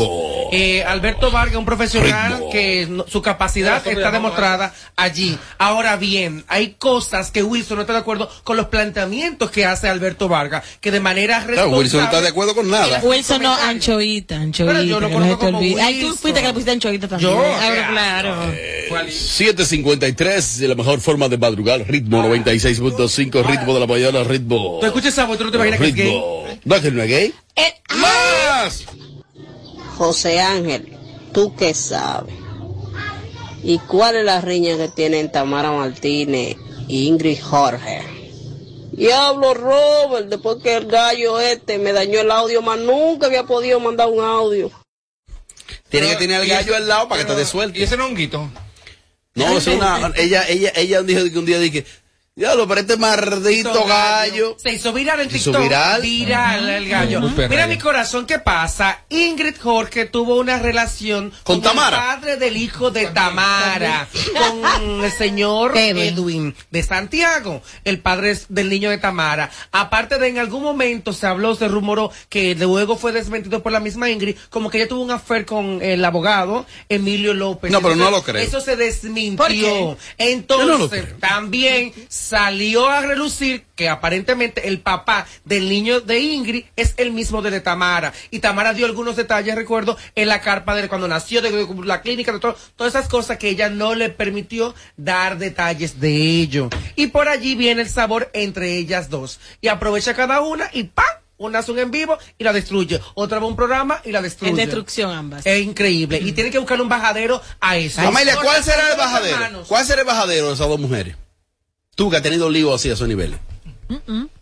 Eh, 0.53 0.83
Alberto 0.85 1.31
Vargas, 1.31 1.57
un 1.57 1.65
profesional 1.65 2.45
que 2.51 2.87
no- 2.89 3.05
su 3.09 3.23
capacidad 3.23 3.87
está 3.87 4.11
demostrada 4.11 4.75
allí. 4.97 5.39
Ahora 5.59 5.97
bien, 5.97 6.45
hay 6.49 6.75
cosas 6.79 7.31
que 7.31 7.43
Wilson 7.43 7.77
no 7.77 7.81
está 7.83 7.93
de 7.93 7.99
acuerdo 8.01 8.29
con 8.45 8.57
los 8.57 8.67
planteamientos 8.67 9.51
que 9.51 9.65
hace 9.65 9.89
Alberto 9.89 10.29
Vargas, 10.29 10.65
que 10.81 10.91
de 10.91 11.01
manera 11.01 11.45
Claro, 11.47 11.71
Wilson 11.71 12.01
no 12.01 12.07
está 12.07 12.21
de 12.21 12.29
acuerdo 12.29 12.55
con 12.55 12.71
nada. 12.71 13.01
Wilson 13.03 13.43
no, 13.43 13.55
anchoita, 13.55 14.37
anchoita. 14.37 14.73
Pero 14.73 14.85
yo 14.85 15.01
lo 15.01 15.09
que 15.09 15.13
conozco 15.15 15.39
como 15.39 15.59
olvide. 15.59 15.81
Ay, 15.83 15.95
tú 16.01 16.07
Wilson. 16.07 16.19
fuiste 16.19 16.41
que 16.41 16.47
le 16.47 16.53
pusiste 16.53 16.71
anchoita 16.73 17.09
también. 17.09 17.31
Yo, 17.31 17.41
Ah, 17.43 17.87
claro. 17.91 18.35
claro. 18.89 19.11
753, 19.11 20.59
de 20.59 20.69
la 20.69 20.75
mejor 20.75 21.01
forma 21.01 21.29
de 21.29 21.39
madrugar. 21.39 21.85
Ritmo 21.87 22.23
96.5, 22.23 23.43
ritmo 23.43 23.75
de 23.75 23.81
la 23.81 23.87
mañana, 23.87 24.25
ritmo. 24.25 24.79
Tú 24.81 24.87
escuchas 24.87 25.13
esa 25.13 25.25
voz, 25.27 25.39
tú 25.39 25.45
no 25.45 25.51
te 25.51 25.57
imaginas 25.57 25.81
que 25.81 25.87
es 25.89 25.95
gay. 25.95 26.07
Ritmo. 26.07 26.45
¿No 26.65 26.75
es 26.75 26.83
que 26.83 26.91
no 26.91 27.03
es 27.03 27.09
gay? 27.09 27.35
¡Más! 27.97 28.85
José 30.01 30.41
Ángel, 30.41 30.97
¿tú 31.35 31.55
qué 31.55 31.75
sabes? 31.75 32.35
¿Y 33.63 33.79
cuál 33.81 34.17
es 34.17 34.25
la 34.25 34.41
riña 34.41 34.79
que 34.79 34.89
tienen 34.89 35.31
Tamara 35.31 35.73
Martínez 35.73 36.57
y 36.89 37.07
Ingrid 37.07 37.39
Jorge? 37.43 38.01
Diablo 38.93 39.53
Robert, 39.53 40.29
después 40.29 40.57
que 40.63 40.75
el 40.79 40.87
gallo 40.87 41.39
este 41.39 41.77
me 41.77 41.93
dañó 41.93 42.19
el 42.19 42.31
audio, 42.31 42.63
más 42.63 42.79
nunca 42.79 43.27
había 43.27 43.45
podido 43.45 43.79
mandar 43.79 44.09
un 44.09 44.25
audio. 44.25 44.71
Tiene 45.91 46.09
que 46.09 46.17
tener 46.17 46.41
al 46.41 46.49
gallo 46.49 46.75
al 46.75 46.89
lado 46.89 47.07
para 47.07 47.21
que 47.21 47.29
te 47.29 47.37
dé 47.37 47.45
suelto. 47.45 47.79
¿Y 47.79 47.83
ese 47.83 47.99
no 47.99 48.05
es 48.05 48.09
un 48.09 48.17
guito? 48.17 48.51
No, 49.35 49.59
es 49.59 49.67
una, 49.67 50.15
ella, 50.17 50.49
ella, 50.49 50.73
ella 50.77 51.03
dijo 51.03 51.31
que 51.31 51.39
un 51.39 51.45
día 51.45 51.59
dije, 51.59 51.85
diablo, 52.41 52.67
pero 52.67 52.81
este 52.81 52.97
maldito 52.97 53.85
gallo. 53.85 54.57
Se 54.59 54.73
hizo 54.73 54.93
viral 54.93 55.21
en 55.21 55.31
Se 55.31 55.37
hizo 55.37 55.51
TikTok. 55.51 55.63
viral. 55.63 56.01
Viral 56.03 56.69
el 56.69 56.89
gallo. 56.89 57.21
Mira 57.21 57.67
mi 57.67 57.79
corazón, 57.79 58.27
¿qué 58.27 58.39
pasa? 58.39 59.03
Ingrid 59.11 59.57
Jorge 59.61 60.07
tuvo 60.07 60.37
una 60.39 60.59
relación 60.59 61.33
¿Con 61.45 61.61
Tamara? 61.61 61.97
el 61.99 62.03
padre 62.03 62.37
del 62.37 62.57
hijo 62.57 62.91
de 62.91 63.07
Tamara, 63.09 64.09
con 64.39 65.05
el 65.05 65.13
señor 65.13 65.77
Edwin 65.77 66.55
de 66.71 66.83
Santiago, 66.83 67.63
el 67.85 68.01
padre 68.01 68.39
del 68.49 68.71
niño 68.71 68.91
de 68.91 68.99
Tamara. 68.99 69.51
Aparte 69.71 70.19
de 70.19 70.29
en 70.29 70.39
algún 70.39 70.63
momento 70.63 71.13
se 71.13 71.27
habló, 71.27 71.55
se 71.55 71.69
rumoró 71.69 72.11
que 72.29 72.55
luego 72.55 72.97
fue 72.97 73.13
desmentido 73.13 73.63
por 73.63 73.73
la 73.73 73.81
misma 73.81 74.09
Ingrid, 74.11 74.37
como 74.49 74.71
que 74.71 74.79
ella 74.79 74.89
tuvo 74.89 75.03
un 75.03 75.11
affair 75.11 75.45
con 75.45 75.83
el 75.83 76.05
abogado 76.05 76.65
Emilio 76.89 77.35
López. 77.35 77.71
No, 77.71 77.83
pero 77.83 77.97
no 77.97 78.11
lo 78.11 78.23
creo. 78.23 78.43
Eso 78.43 78.61
se 78.61 78.77
desmintió. 78.77 79.37
¿Por 79.45 79.49
qué? 79.49 79.61
Yo 79.61 79.97
Entonces, 80.17 80.67
no 80.69 80.79
lo 80.79 80.89
creo. 80.89 81.17
Salió 82.31 82.89
a 82.89 83.01
relucir 83.01 83.65
que 83.75 83.89
aparentemente 83.89 84.69
el 84.69 84.81
papá 84.81 85.27
del 85.45 85.69
niño 85.69 86.01
de 86.01 86.21
Ingrid 86.21 86.65
es 86.77 86.95
el 86.97 87.11
mismo 87.11 87.43
de, 87.43 87.51
de 87.51 87.61
Tamara. 87.61 88.13
Y 88.31 88.39
Tamara 88.39 88.73
dio 88.73 88.87
algunos 88.87 89.17
detalles, 89.17 89.57
recuerdo, 89.57 89.97
en 90.15 90.29
la 90.29 90.41
carpa 90.41 90.77
de 90.77 90.87
cuando 90.89 91.09
nació, 91.09 91.43
de, 91.43 91.51
de 91.51 91.67
la 91.85 92.03
clínica, 92.03 92.31
de 92.33 92.39
todo- 92.39 92.57
todas 92.77 92.95
esas 92.95 93.09
cosas 93.09 93.37
que 93.39 93.49
ella 93.49 93.69
no 93.69 93.97
le 93.97 94.11
permitió 94.11 94.77
dar 94.97 95.39
detalles 95.39 95.99
de 96.01 96.15
ello. 96.15 96.71
Y 96.95 97.09
por 97.09 97.29
allí 97.29 97.57
viene 97.57 97.83
el 97.83 97.89
sabor 97.89 98.31
entre 98.33 98.77
ellas 98.77 99.11
dos. 99.11 99.41
Y 99.61 99.67
aprovecha 99.67 100.15
cada 100.15 100.41
una 100.41 100.71
y 100.73 100.85
¡pam! 100.85 101.07
Una 101.37 101.61
hace 101.61 101.73
un 101.73 101.79
en 101.79 101.91
vivo 101.91 102.19
y 102.39 102.45
la 102.45 102.53
destruye. 102.53 103.01
Otra 103.15 103.39
va 103.39 103.47
a 103.47 103.49
un 103.49 103.57
programa 103.57 104.01
y 104.05 104.13
la 104.13 104.21
destruye. 104.23 104.51
En 104.51 104.57
destrucción 104.57 105.11
ambas. 105.11 105.45
Es 105.47 105.63
increíble. 105.63 106.19
Y 106.23 106.33
tiene 106.33 106.51
que 106.51 106.59
buscar 106.59 106.81
un 106.83 106.89
bajadero 106.91 107.41
a 107.61 107.77
eso. 107.79 108.03
Amelia, 108.03 108.37
¿cuál 108.37 108.63
será 108.63 108.91
el 108.93 108.97
bajadero? 108.99 109.65
¿Cuál 109.67 109.85
será 109.87 110.03
el 110.03 110.07
bajadero 110.07 110.49
de 110.49 110.55
esas 110.55 110.69
dos 110.69 110.79
mujeres? 110.79 111.17
Tú 111.95 112.11
que 112.11 112.17
has 112.17 112.23
tenido 112.23 112.49
lío 112.49 112.75
así 112.75 112.91
a 112.91 112.95
esos 112.95 113.09
niveles. 113.09 113.39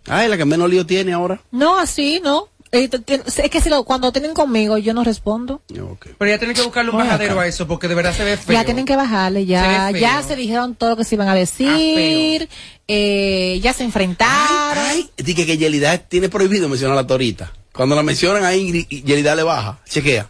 Ay, 0.06 0.28
la 0.28 0.36
que 0.36 0.44
menos 0.44 0.68
lío 0.70 0.86
tiene 0.86 1.12
ahora. 1.12 1.40
No, 1.50 1.78
así, 1.78 2.20
no. 2.22 2.48
Eh, 2.70 2.90
Es 3.26 3.50
que 3.50 3.60
si 3.62 3.70
lo, 3.70 3.82
cuando 3.84 4.12
tienen 4.12 4.34
conmigo, 4.34 4.76
yo 4.76 4.92
no 4.92 5.02
respondo. 5.02 5.62
Pero 5.66 6.30
ya 6.30 6.38
tienen 6.38 6.54
que 6.54 6.62
buscarle 6.62 6.90
un 6.90 6.98
bajadero 6.98 7.32
acá. 7.32 7.42
a 7.42 7.46
eso 7.46 7.66
porque 7.66 7.88
de 7.88 7.94
verdad 7.94 8.14
se 8.14 8.24
ve 8.24 8.36
feo. 8.36 8.52
Ya 8.52 8.64
tienen 8.64 8.84
que 8.84 8.94
bajarle, 8.94 9.46
ya, 9.46 9.90
Se 9.90 10.00
ya 10.00 10.22
se 10.22 10.36
dijeron 10.36 10.74
todo 10.74 10.90
lo 10.90 10.96
que 10.96 11.04
se 11.04 11.14
iban 11.14 11.28
a 11.28 11.34
decir, 11.34 12.48
eh, 12.86 13.58
ya 13.62 13.72
se 13.72 13.84
enfrentaron. 13.84 14.84
Ay, 14.86 15.08
dije 15.16 15.46
que 15.46 15.56
Yelida 15.56 15.96
tiene 15.96 16.28
prohibido 16.28 16.68
mencionar 16.68 16.98
a 16.98 17.02
la 17.02 17.06
torita. 17.06 17.52
Cuando 17.72 17.94
la 17.96 18.02
mencionan 18.02 18.44
a 18.44 18.54
Ingrid, 18.54 18.86
Yelida 18.88 19.34
le 19.34 19.44
baja. 19.44 19.78
Chequea. 19.88 20.28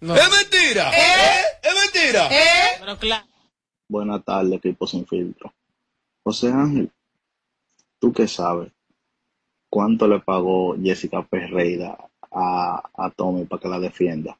¡Es 0.00 0.08
mentira! 0.08 0.90
¿Eh? 0.96 1.42
¡Es 1.62 1.74
mentira! 1.74 2.28
Pero 2.80 2.98
claro. 2.98 3.26
Buenas 3.86 4.24
tardes, 4.24 4.54
equipo 4.54 4.86
sin 4.86 5.06
filtro. 5.06 5.52
José 6.24 6.48
Ángel, 6.48 6.90
¿tú 7.98 8.12
qué 8.12 8.28
sabes? 8.28 8.70
¿Cuánto 9.70 10.06
le 10.08 10.20
pagó 10.20 10.76
Jessica 10.82 11.22
Ferreira 11.22 11.96
a, 12.32 12.82
a 12.96 13.10
Tommy 13.10 13.44
para 13.44 13.62
que 13.62 13.68
la 13.68 13.78
defienda? 13.78 14.36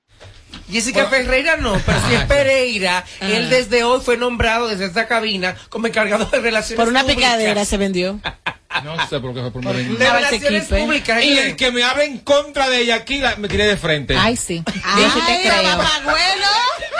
Jessica 0.68 1.06
Ferreira 1.06 1.56
no, 1.56 1.72
pero 1.86 1.98
si 2.08 2.14
es 2.14 2.24
Pereira, 2.24 3.04
él 3.20 3.48
desde 3.50 3.84
hoy 3.84 4.00
fue 4.00 4.16
nombrado 4.16 4.68
desde 4.68 4.86
esta 4.86 5.06
cabina 5.08 5.56
como 5.68 5.86
encargado 5.86 6.24
de 6.26 6.40
relaciones 6.40 6.76
Por 6.84 6.88
una 6.88 7.02
públicas. 7.02 7.24
picadera 7.32 7.64
se 7.64 7.76
vendió. 7.76 8.20
No 8.84 9.08
sé 9.08 9.18
por 9.20 9.34
qué 9.34 9.40
fue 9.40 9.50
por 9.50 9.62
De 9.74 9.82
mi 9.84 9.96
relaciones 9.96 10.66
públicas. 10.68 11.24
Y 11.24 11.38
el 11.38 11.56
que 11.56 11.70
me 11.72 11.82
hable 11.82 12.04
en 12.04 12.18
contra 12.18 12.68
de 12.68 12.82
ella 12.82 12.94
aquí 12.96 13.18
la- 13.18 13.36
me 13.36 13.48
tiré 13.48 13.64
de 13.66 13.76
frente. 13.76 14.16
Ay, 14.16 14.36
sí. 14.36 14.62
Yo 14.66 15.10
sí 15.12 15.20
te 15.26 15.40
creo. 15.48 15.80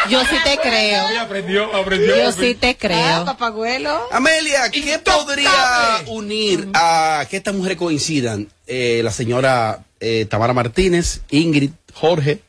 Yo 0.08 0.20
sí 0.24 0.36
te 0.44 0.58
creo. 0.58 1.08
Ella 1.10 1.22
aprendió, 1.22 1.74
aprendió. 1.76 2.16
Yo 2.16 2.32
sí 2.32 2.54
te 2.54 2.76
creo. 2.76 3.24
papagüelo. 3.24 4.08
Amelia, 4.10 4.70
¿qué 4.70 4.98
podría 4.98 6.02
unir 6.08 6.68
a 6.74 7.24
que 7.30 7.36
estas 7.36 7.54
mujeres 7.54 7.78
coincidan? 7.78 8.48
Eh, 8.66 9.00
la 9.04 9.12
señora 9.12 9.84
eh, 10.00 10.26
Tamara 10.28 10.52
Martínez, 10.52 11.20
Ingrid, 11.30 11.70
Jorge 11.92 12.40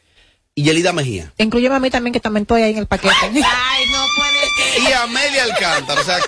y 0.54 0.64
Yelida 0.64 0.92
Mejía. 0.92 1.32
Incluyeme 1.38 1.76
a 1.76 1.80
mí 1.80 1.90
también, 1.90 2.12
que 2.14 2.20
también 2.20 2.42
estoy 2.44 2.62
ahí 2.64 2.72
en 2.72 2.80
el 2.80 2.88
paquete. 2.88 3.14
Ay, 3.24 3.86
no 3.92 4.06
puede 4.18 4.90
Y 4.90 4.94
Amelia 4.94 5.44
Alcántara. 5.44 6.02
O 6.02 6.04
sea, 6.04 6.20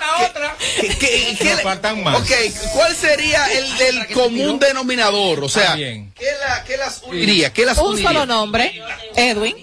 ¿qué, 0.80 0.88
qué- 0.98 1.36
qué- 1.38 1.56
Me 1.56 1.62
faltan 1.62 2.04
más. 2.04 2.22
Ok, 2.22 2.32
¿cuál 2.74 2.96
sería 2.96 3.46
el 3.52 3.78
del 3.78 4.08
común 4.14 4.60
denominador? 4.60 5.44
O 5.44 5.50
sea, 5.50 5.76
¿qué, 5.76 6.08
la- 6.48 6.64
qué 6.64 6.78
las 6.78 7.04
uniría? 7.04 7.52
¿Qué 7.52 7.66
las 7.66 7.78
Un 7.78 7.92
uniría? 7.94 8.10
solo 8.10 8.26
nombre, 8.26 8.82
Edwin. 9.16 9.56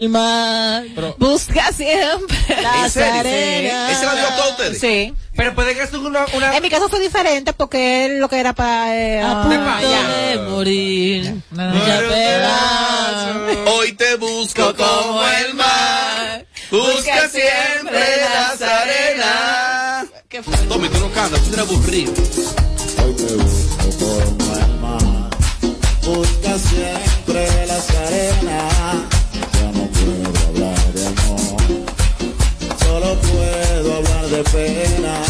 El 0.00 0.08
mar 0.08 0.84
busca 1.18 1.72
siempre 1.72 2.36
¿En 2.48 2.90
serio? 2.90 3.20
arenas. 3.20 3.92
¿Ese 3.92 4.04
la 4.06 4.14
dio 4.16 4.26
a 4.26 4.36
todos 4.36 4.50
ustedes? 4.50 4.80
Sí. 4.80 5.14
Pero 5.36 5.54
puede 5.54 5.74
que 5.74 5.82
hacer 5.82 5.98
una, 5.98 6.26
una... 6.32 6.56
En 6.56 6.62
mi 6.62 6.70
caso 6.70 6.88
fue 6.88 7.00
diferente 7.00 7.52
porque 7.52 8.06
él 8.06 8.20
lo 8.20 8.28
que 8.28 8.38
era 8.38 8.52
para... 8.52 8.96
Eh, 8.96 9.20
A 9.20 9.42
ah, 9.42 9.42
punto 9.42 9.88
ya. 9.88 10.08
de 10.08 10.38
morir. 10.48 11.34
Ya 11.52 12.00
Hoy 13.66 13.92
te 13.92 14.16
busco 14.16 14.74
como 14.76 15.22
el 15.26 15.54
mar. 15.54 16.46
Busca 16.70 17.28
siempre 17.28 18.00
las 18.20 18.62
arenas. 18.62 20.06
Tommy, 20.68 20.88
tú 20.88 20.98
no 20.98 21.12
cantas, 21.12 21.40
tú 21.42 21.52
eres 21.52 21.58
aburrido. 21.60 22.12
Hoy 23.04 23.14
te 23.14 23.34
busco 23.34 23.76
como 23.98 24.56
el 24.56 24.74
mar, 24.80 25.30
busca 26.02 26.58
siempre 26.58 27.66
las 27.66 27.90
arenas. 27.90 29.13
De 34.28 34.42
pena. 34.44 35.22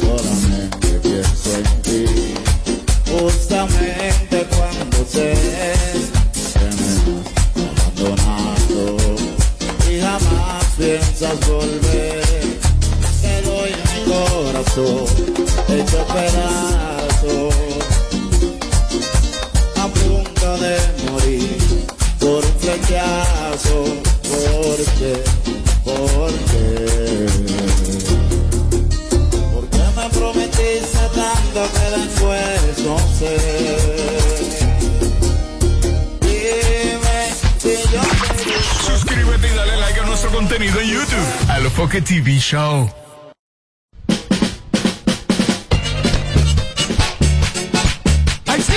Solamente 0.00 0.98
pienso 1.02 1.56
en 1.56 1.82
ti, 1.82 2.34
justamente 3.06 4.46
cuando 4.56 5.04
sé 5.08 5.34
que 6.54 6.60
me 6.60 6.86
has 6.86 6.98
abandonado 7.96 8.96
y 9.90 10.00
jamás 10.00 10.64
piensas 10.76 11.38
volver. 11.48 12.22
Te 13.20 13.42
doy 13.42 13.70
mi 13.70 14.00
corazón, 14.10 15.06
hecho 15.68 16.06
pedazos 16.06 16.77
contenido 40.58 40.80
en 40.80 40.88
YouTube. 40.88 41.50
Alofoque 41.50 42.02
TV 42.02 42.38
Show. 42.38 42.90
¡Ay, 48.46 48.62
sí! 48.62 48.72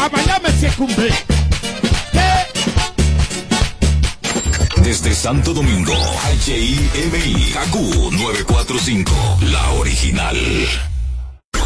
A 0.00 0.08
mañana 0.08 0.48
se 0.58 0.68
cumple. 0.70 1.10
Desde 4.82 5.14
Santo 5.14 5.54
Domingo, 5.54 5.94
HIMI, 6.44 7.52
KQ 7.52 7.76
945, 8.12 9.38
la 9.42 9.70
original. 9.74 10.91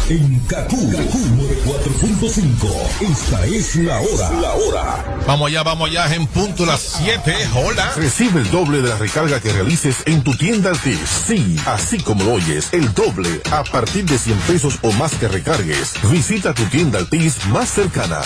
En 0.09 0.39
KQ, 0.47 0.71
94.5, 0.71 3.11
esta 3.11 3.45
es 3.45 3.75
la 3.75 3.99
hora. 3.99 4.31
La 4.39 4.53
hora. 4.53 5.03
Vamos 5.27 5.49
allá, 5.49 5.63
vamos 5.63 5.89
allá, 5.89 6.15
en 6.15 6.25
punto 6.27 6.65
las 6.65 6.79
7. 7.03 7.35
Hola. 7.53 7.91
Recibe 7.97 8.39
el 8.39 8.49
doble 8.49 8.81
de 8.81 8.87
la 8.87 8.95
recarga 8.95 9.41
que 9.41 9.51
realices 9.51 9.97
en 10.05 10.23
tu 10.23 10.33
tienda 10.37 10.69
Altis. 10.69 10.97
Sí, 11.27 11.57
así 11.65 11.99
como 11.99 12.23
lo 12.23 12.35
oyes, 12.35 12.69
el 12.71 12.93
doble 12.93 13.41
a 13.51 13.65
partir 13.65 14.05
de 14.05 14.17
100 14.17 14.37
pesos 14.47 14.79
o 14.81 14.93
más 14.93 15.13
que 15.15 15.27
recargues. 15.27 15.95
Visita 16.09 16.53
tu 16.53 16.63
tienda 16.67 16.99
Altis 16.99 17.45
más 17.47 17.69
cercana. 17.69 18.21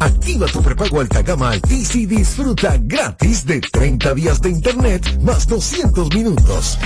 Activa 0.00 0.46
tu 0.46 0.62
prepago 0.62 1.00
alta 1.00 1.20
gama 1.20 1.50
Altis 1.50 1.94
y 1.94 2.06
disfruta 2.06 2.78
gratis 2.80 3.44
de 3.44 3.60
30 3.60 4.14
días 4.14 4.40
de 4.40 4.48
internet 4.48 5.20
más 5.20 5.46
200 5.46 6.08
minutos. 6.14 6.78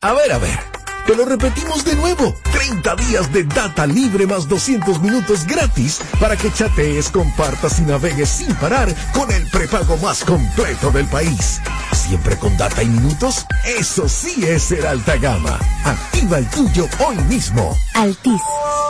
A 0.00 0.12
ver, 0.12 0.32
a 0.32 0.38
ver. 0.38 0.85
Te 1.06 1.14
lo 1.14 1.24
repetimos 1.24 1.84
de 1.84 1.94
nuevo. 1.94 2.34
30 2.52 2.96
días 2.96 3.32
de 3.32 3.44
data 3.44 3.86
libre 3.86 4.26
más 4.26 4.48
200 4.48 5.00
minutos 5.00 5.46
gratis 5.46 6.00
para 6.18 6.36
que 6.36 6.52
chatees, 6.52 7.10
compartas 7.10 7.78
y 7.78 7.82
navegues 7.82 8.28
sin 8.28 8.52
parar 8.56 8.92
con 9.14 9.30
el 9.30 9.48
prepago 9.50 9.96
más 9.98 10.24
completo 10.24 10.90
del 10.90 11.06
país. 11.06 11.60
Siempre 11.92 12.36
con 12.36 12.56
data 12.56 12.82
y 12.82 12.88
minutos. 12.88 13.46
Eso 13.78 14.08
sí 14.08 14.44
es 14.46 14.64
ser 14.64 14.84
alta 14.84 15.16
gama. 15.16 15.60
Activa 15.84 16.38
el 16.38 16.50
tuyo 16.50 16.88
hoy 17.06 17.16
mismo. 17.28 17.76
Altis, 17.94 18.42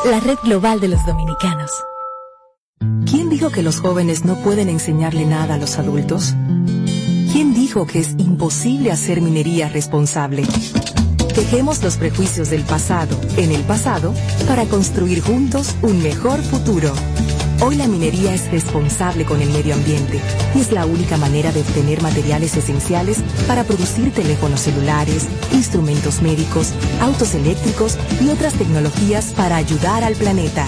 la 0.06 0.18
red 0.20 0.38
global 0.42 0.80
de 0.80 0.88
los 0.88 1.04
dominicanos. 1.04 1.70
¿Quién 3.04 3.28
dijo 3.28 3.50
que 3.50 3.62
los 3.62 3.80
jóvenes 3.80 4.24
no 4.24 4.36
pueden 4.42 4.70
enseñarle 4.70 5.26
nada 5.26 5.56
a 5.56 5.58
los 5.58 5.78
adultos? 5.78 6.34
¿Quién 7.30 7.52
dijo 7.52 7.86
que 7.86 8.00
es 8.00 8.12
imposible 8.16 8.90
hacer 8.90 9.20
minería 9.20 9.68
responsable? 9.68 10.44
Dejemos 11.34 11.82
los 11.82 11.96
prejuicios 11.96 12.50
del 12.50 12.62
pasado 12.62 13.18
en 13.36 13.52
el 13.52 13.62
pasado 13.62 14.14
para 14.46 14.64
construir 14.64 15.20
juntos 15.20 15.74
un 15.82 16.02
mejor 16.02 16.42
futuro. 16.42 16.94
Hoy 17.60 17.76
la 17.76 17.88
minería 17.88 18.34
es 18.34 18.50
responsable 18.50 19.24
con 19.24 19.40
el 19.40 19.50
medio 19.50 19.74
ambiente 19.74 20.20
y 20.54 20.60
es 20.60 20.72
la 20.72 20.84
única 20.84 21.16
manera 21.16 21.52
de 21.52 21.60
obtener 21.62 22.02
materiales 22.02 22.56
esenciales 22.56 23.18
para 23.46 23.64
producir 23.64 24.12
teléfonos 24.12 24.60
celulares, 24.60 25.26
instrumentos 25.52 26.20
médicos, 26.20 26.72
autos 27.00 27.34
eléctricos 27.34 27.96
y 28.20 28.28
otras 28.28 28.54
tecnologías 28.54 29.32
para 29.36 29.56
ayudar 29.56 30.04
al 30.04 30.14
planeta. 30.14 30.66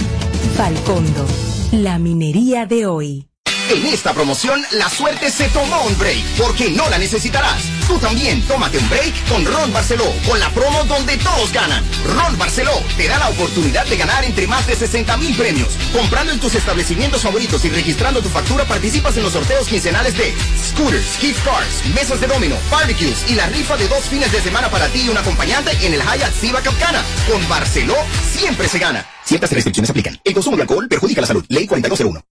Falcondo, 0.56 1.26
la 1.72 1.98
minería 1.98 2.66
de 2.66 2.86
hoy. 2.86 3.28
En 3.70 3.84
esta 3.86 4.14
promoción, 4.14 4.61
la 4.72 4.88
suerte 4.88 5.30
se 5.30 5.48
tomó 5.50 5.82
un 5.84 5.98
break, 5.98 6.24
porque 6.38 6.70
no 6.70 6.88
la 6.88 6.96
necesitarás. 6.96 7.77
Tú 7.89 7.99
también 7.99 8.43
tómate 8.43 8.76
un 8.76 8.89
break 8.91 9.28
con 9.28 9.45
Ron 9.47 9.72
Barceló, 9.72 10.05
con 10.28 10.39
la 10.39 10.51
promo 10.51 10.84
donde 10.84 11.16
todos 11.16 11.51
ganan. 11.53 11.82
Ron 12.05 12.36
Barceló 12.36 12.72
te 12.99 13.09
da 13.09 13.18
la 13.18 13.30
oportunidad 13.30 13.86
de 13.86 13.97
ganar 13.97 14.24
entre 14.24 14.47
más 14.47 14.66
de 14.66 14.76
60 14.76 15.16
mil 15.16 15.34
premios. 15.34 15.70
Comprando 15.93 16.32
en 16.32 16.39
tus 16.39 16.55
establecimientos 16.55 17.22
favoritos 17.22 17.64
y 17.64 17.70
registrando 17.70 18.20
tu 18.20 18.28
factura, 18.28 18.66
participas 18.66 19.16
en 19.16 19.22
los 19.22 19.32
sorteos 19.32 19.66
quincenales 19.66 20.16
de 20.18 20.34
scooters, 20.70 21.16
gift 21.18 21.43
cards, 21.45 21.86
mesas 21.95 22.20
de 22.20 22.26
domino, 22.26 22.57
barbecues 22.70 23.24
y 23.30 23.34
la 23.34 23.47
rifa 23.47 23.78
de 23.78 23.89
dos 23.89 24.05
fines 24.05 24.30
de 24.30 24.43
semana 24.43 24.68
para 24.70 24.86
ti 24.89 25.05
y 25.07 25.09
un 25.09 25.16
acompañante 25.16 25.72
en 25.86 25.95
el 25.95 26.03
Hyatt 26.03 26.34
Siva 26.34 26.61
Capcana. 26.61 27.03
Con 27.26 27.49
Barceló 27.49 27.97
siempre 28.36 28.68
se 28.68 28.78
gana. 28.78 29.07
Ciertas 29.24 29.53
restricciones 29.53 29.91
aplican. 29.91 30.18
El 30.24 30.32
consumo 30.32 30.57
de 30.57 30.62
alcohol 30.62 30.89
perjudica 30.89 31.20
la 31.20 31.26
salud. 31.26 31.45
Ley 31.49 31.66
4201. 31.66 32.22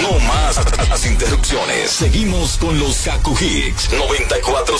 No 0.00 0.18
más 0.26 0.56
las 0.88 1.06
interrupciones. 1.06 1.90
Seguimos 1.90 2.56
con 2.58 2.78
los 2.78 2.98
Kaku 2.98 3.36
Hicks 3.40 3.90
945. 3.90 4.79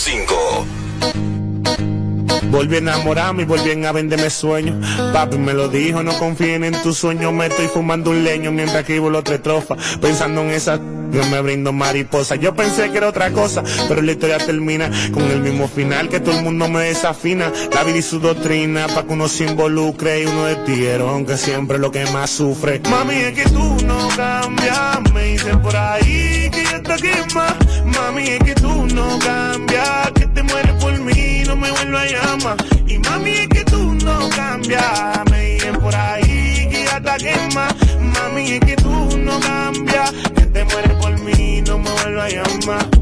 Volví 2.51 2.77
a 2.77 2.79
enamorarme 2.79 3.43
y 3.43 3.45
volví 3.45 3.85
a 3.85 3.93
venderme 3.93 4.31
sueños. 4.31 4.77
Papi 5.13 5.37
me 5.37 5.53
lo 5.53 5.69
dijo, 5.69 6.03
no 6.03 6.19
confíen 6.19 6.65
en 6.65 6.81
tus 6.83 6.97
sueños. 6.97 7.33
Me 7.35 7.47
estoy 7.47 7.67
fumando 7.69 8.11
un 8.11 8.25
leño 8.25 8.51
mientras 8.51 8.81
escribo 8.81 9.11
la 9.11 9.19
otra 9.19 9.35
estrofa. 9.35 9.77
Pensando 10.01 10.41
en 10.41 10.51
esa 10.51 10.81
yo 11.13 11.25
me 11.27 11.41
brindo 11.43 11.73
mariposa. 11.73 12.37
Yo 12.37 12.55
pensé 12.55 12.91
que 12.91 12.99
era 12.99 13.09
otra 13.09 13.31
cosa, 13.33 13.63
pero 13.89 14.01
la 14.01 14.13
historia 14.13 14.39
termina 14.39 14.91
con 15.13 15.25
el 15.25 15.41
mismo 15.41 15.69
final 15.69 16.09
que 16.09 16.21
todo 16.21 16.39
el 16.39 16.45
mundo 16.45 16.69
me 16.69 16.85
desafina. 16.85 17.53
La 17.75 17.85
vida 17.85 17.99
y 17.99 18.03
su 18.03 18.21
doctrina, 18.21 18.87
pa' 18.89 19.05
que 19.05 19.13
uno 19.13 19.29
se 19.29 19.45
involucre 19.45 20.23
y 20.23 20.27
uno 20.27 20.45
de 20.45 20.57
tierra, 20.57 21.07
que 21.27 21.37
siempre 21.37 21.79
lo 21.79 21.91
que 21.91 22.07
más 22.07 22.31
sufre. 22.31 22.81
Mami, 22.89 23.17
es 23.17 23.35
que 23.35 23.45
tú 23.51 23.77
no 23.85 24.09
cambias, 24.17 25.13
me 25.13 25.25
dicen 25.25 25.61
por 25.61 25.77
ahí 25.77 26.50
quema. 26.83 27.57
Mami, 27.85 28.29
es 28.29 28.39
que 28.41 28.55
tú 28.55 28.87
no 28.87 29.19
cambias, 29.19 30.11
que 30.13 30.27
te 30.27 30.43
mueres 30.43 30.73
por 30.75 30.99
mí, 30.99 31.43
no 31.47 31.57
me 31.57 31.71
vuelvas 31.71 32.03
a 32.03 32.07
llamar. 32.07 32.57
Y 32.87 32.99
mami, 32.99 33.31
es 33.31 33.49
que 33.49 33.65
tú 33.65 33.95
no 33.95 34.29
cambias, 34.31 35.31
me 35.31 35.41
dicen 35.53 35.77
por 35.81 35.95
ahí 35.95 36.69
que 36.71 36.85
está 36.85 37.17
quema. 37.17 37.69
Mami, 38.01 38.53
es 38.53 38.61
que 38.61 38.77
tú 38.77 39.19
no 39.19 39.41
cambias, 39.41 40.13
que 40.35 40.47
te 40.47 40.65
mueres 40.65 40.93
por 40.95 41.19
mí, 41.21 41.63
no 41.67 41.79
me 41.79 41.91
vuelvas 41.91 42.25
a 42.25 42.37
llamar. 42.37 43.01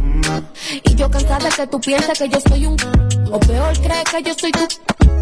Y 0.84 0.94
yo 0.94 1.10
cansada 1.10 1.48
que 1.50 1.66
tú 1.66 1.80
pienses 1.80 2.18
que 2.18 2.28
yo 2.28 2.38
soy 2.40 2.66
un 2.66 2.76
o 3.30 3.40
peor 3.40 3.78
crees 3.78 4.04
que 4.04 4.22
yo 4.22 4.34
soy 4.34 4.52
tu 4.52 4.66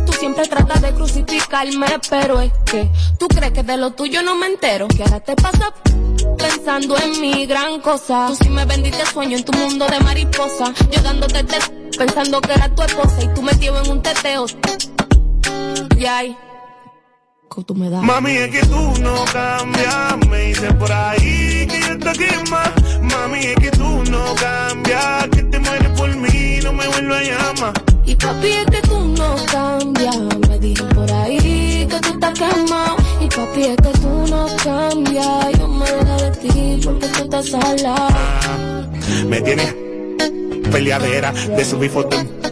Tú 0.07 0.13
siempre 0.13 0.47
tratas 0.47 0.81
de 0.83 0.93
crucificarme, 0.93 1.87
pero 2.09 2.41
es 2.41 2.53
que 2.65 2.89
tú 3.19 3.27
crees 3.27 3.53
que 3.53 3.63
de 3.63 3.77
lo 3.77 3.91
tuyo 3.93 4.23
no 4.23 4.37
me 4.37 4.47
entero. 4.47 4.87
Que 4.89 5.03
ahora 5.03 5.21
te 5.21 5.35
pasa 5.35 5.73
pensando 6.39 6.97
en 6.99 7.21
mi 7.21 7.47
gran 7.47 7.81
cosa. 7.81 8.27
Tú 8.29 8.37
sí 8.37 8.49
me 8.49 8.65
vendiste 8.65 9.05
sueño 9.07 9.37
en 9.37 9.45
tu 9.45 9.53
mundo 9.53 9.87
de 9.87 9.99
mariposa. 10.01 10.73
Yo 10.91 11.03
dándote 11.03 11.43
te 11.45 11.59
pensando 11.99 12.41
que 12.41 12.53
era 12.53 12.69
tu 12.75 12.83
esposa 12.83 13.23
y 13.23 13.35
tú 13.35 13.43
metido 13.43 13.83
en 13.83 13.91
un 13.91 14.03
teteo. 14.03 14.47
Y 15.99 16.05
ay, 16.07 16.37
que 17.55 17.65
tú 17.65 17.75
me 17.75 17.89
das. 17.89 18.03
Mami, 18.03 18.33
es 18.33 18.51
que 18.51 18.67
tú 18.67 18.95
no 19.01 19.25
cambias, 19.33 20.17
me 20.29 20.39
dicen 20.43 20.79
por 20.79 20.93
ahí 20.93 21.67
que 21.67 21.81
ya 21.81 21.99
te 21.99 22.13
quema. 22.19 22.75
Papi, 28.27 28.49
es 28.49 28.67
que 28.67 28.83
tú 28.89 28.99
no 29.19 29.37
cambias. 29.51 30.17
Me 30.49 30.59
dicen 30.59 30.89
por 30.89 31.11
ahí 31.13 31.87
que 31.91 32.01
tú 32.01 32.09
estás 32.15 32.39
quemado. 32.39 32.97
Y 33.21 33.29
papi, 33.29 33.63
es 33.63 33.77
que 33.77 33.99
tú 34.01 34.13
no 34.31 34.47
cambias. 34.65 35.59
Yo 35.59 35.69
me 35.69 35.87
dejé 35.87 36.17
de 36.25 36.31
ti 36.43 36.81
porque 36.85 37.07
tú 37.09 37.23
estás 37.25 37.49
salado. 37.49 38.89
Me 39.29 39.41
tienes 39.41 39.75
peleadera 40.71 41.33
de 41.33 41.65
subir 41.65 41.91
fotos 41.91 42.25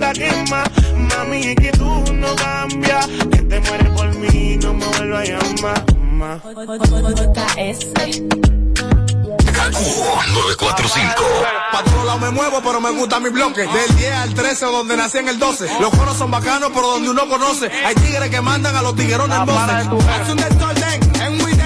está 0.00 0.12
quema. 0.12 0.64
Mami, 0.96 1.40
es 1.48 1.56
que 1.56 1.72
tú 1.72 2.04
no 2.14 2.34
cambias. 2.36 3.06
Que 3.06 3.42
te 3.42 3.60
mueres 3.60 3.88
por 3.90 4.14
mí, 4.16 4.56
no 4.62 4.74
me 4.74 4.86
vuelvas 4.86 5.20
a 5.20 5.24
llamar. 5.24 5.84
Ma. 6.12 6.40
Kaku 9.52 9.84
945. 10.32 11.14
Pa' 11.72 11.84
todos 11.84 12.04
lados 12.06 12.20
me 12.20 12.30
muevo, 12.30 12.62
pero 12.62 12.80
me 12.80 12.90
gusta 12.90 13.20
mi 13.20 13.28
bloque. 13.30 13.62
Del 13.62 13.96
10 13.96 14.14
al 14.14 14.34
13, 14.34 14.66
donde 14.66 14.96
nací 14.96 15.18
en 15.18 15.28
el 15.28 15.38
12. 15.38 15.68
Los 15.80 15.90
coros 15.90 16.16
son 16.16 16.30
bacanos, 16.30 16.70
pero 16.74 16.86
donde 16.92 17.10
uno 17.10 17.28
conoce. 17.28 17.70
Hay 17.84 17.94
tigres 17.96 18.30
que 18.30 18.40
mandan 18.40 18.74
a 18.76 18.82
los 18.82 18.96
tiguerones 18.96 19.38
en 19.38 19.46
voces. 19.46 19.86
Hace 20.08 20.32
un 20.32 20.38
desorden 20.38 21.00
en 21.20 21.32
un 21.32 21.59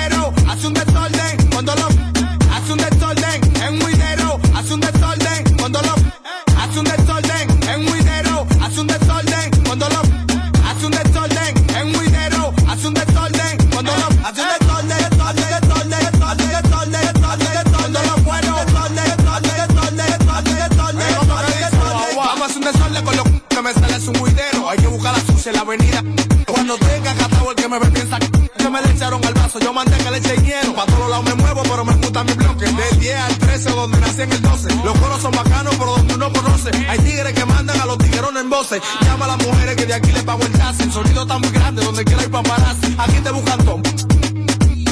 Ponce, 25.44 25.52
la 25.52 25.60
avenida. 25.60 26.02
Cuando 26.46 26.76
tenga 26.78 27.14
catado 27.14 27.50
el 27.50 27.56
que 27.56 27.68
me 27.68 27.78
ve 27.78 27.90
piensa 27.90 28.18
que 28.18 28.70
me 28.70 28.80
le 28.80 28.90
echaron 28.92 29.24
al 29.24 29.34
vaso. 29.34 29.58
Yo 29.60 29.72
mandé 29.72 29.96
que 29.98 30.10
le 30.10 30.18
eche 30.18 30.36
hielo. 30.42 30.74
Pa' 30.74 30.86
todos 30.86 31.10
lados 31.10 31.24
me 31.24 31.34
muevo, 31.34 31.62
pero 31.62 31.84
me 31.84 31.94
gusta 31.94 32.24
mi 32.24 32.32
bloque. 32.32 32.64
Del 32.64 32.98
10 33.00 33.16
al 33.16 33.38
13, 33.38 33.70
donde 33.70 34.00
nací 34.00 34.22
en 34.22 34.32
el 34.32 34.42
12. 34.42 34.68
Los 34.84 34.98
coros 34.98 35.20
son 35.20 35.32
bacanos, 35.32 35.74
pero 35.76 35.96
donde 35.96 36.14
uno 36.14 36.32
conoce. 36.32 36.70
Hay 36.88 36.98
tigres 36.98 37.32
que 37.34 37.44
mandan 37.44 37.78
a 37.78 37.86
los 37.86 37.98
tiguerones 37.98 38.42
en 38.42 38.50
voces. 38.50 38.80
Llama 39.02 39.24
a 39.26 39.36
las 39.36 39.46
mujeres 39.46 39.76
que 39.76 39.86
de 39.86 39.94
aquí 39.94 40.12
le 40.12 40.22
pago 40.22 40.42
el. 40.42 40.52
El 40.54 40.92
sonido 40.92 41.22
está 41.22 41.38
muy 41.38 41.50
grande, 41.50 41.84
donde 41.84 42.04
quiera 42.04 42.22
ir 42.22 42.30
paparazzi. 42.30 42.96
Aquí 42.98 43.18
te 43.22 43.30
buscan 43.30 43.64
todo. 43.64 43.82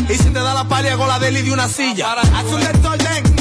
Y 0.08 0.14
si 0.14 0.30
te 0.30 0.40
da 0.40 0.54
la 0.54 0.64
palia 0.68 0.96
con 0.96 1.08
la 1.08 1.18
deli 1.18 1.42
de 1.42 1.52
una 1.52 1.68
silla. 1.68 2.12
Hace 2.12 2.54
un 2.54 2.60
desorden 2.60 3.31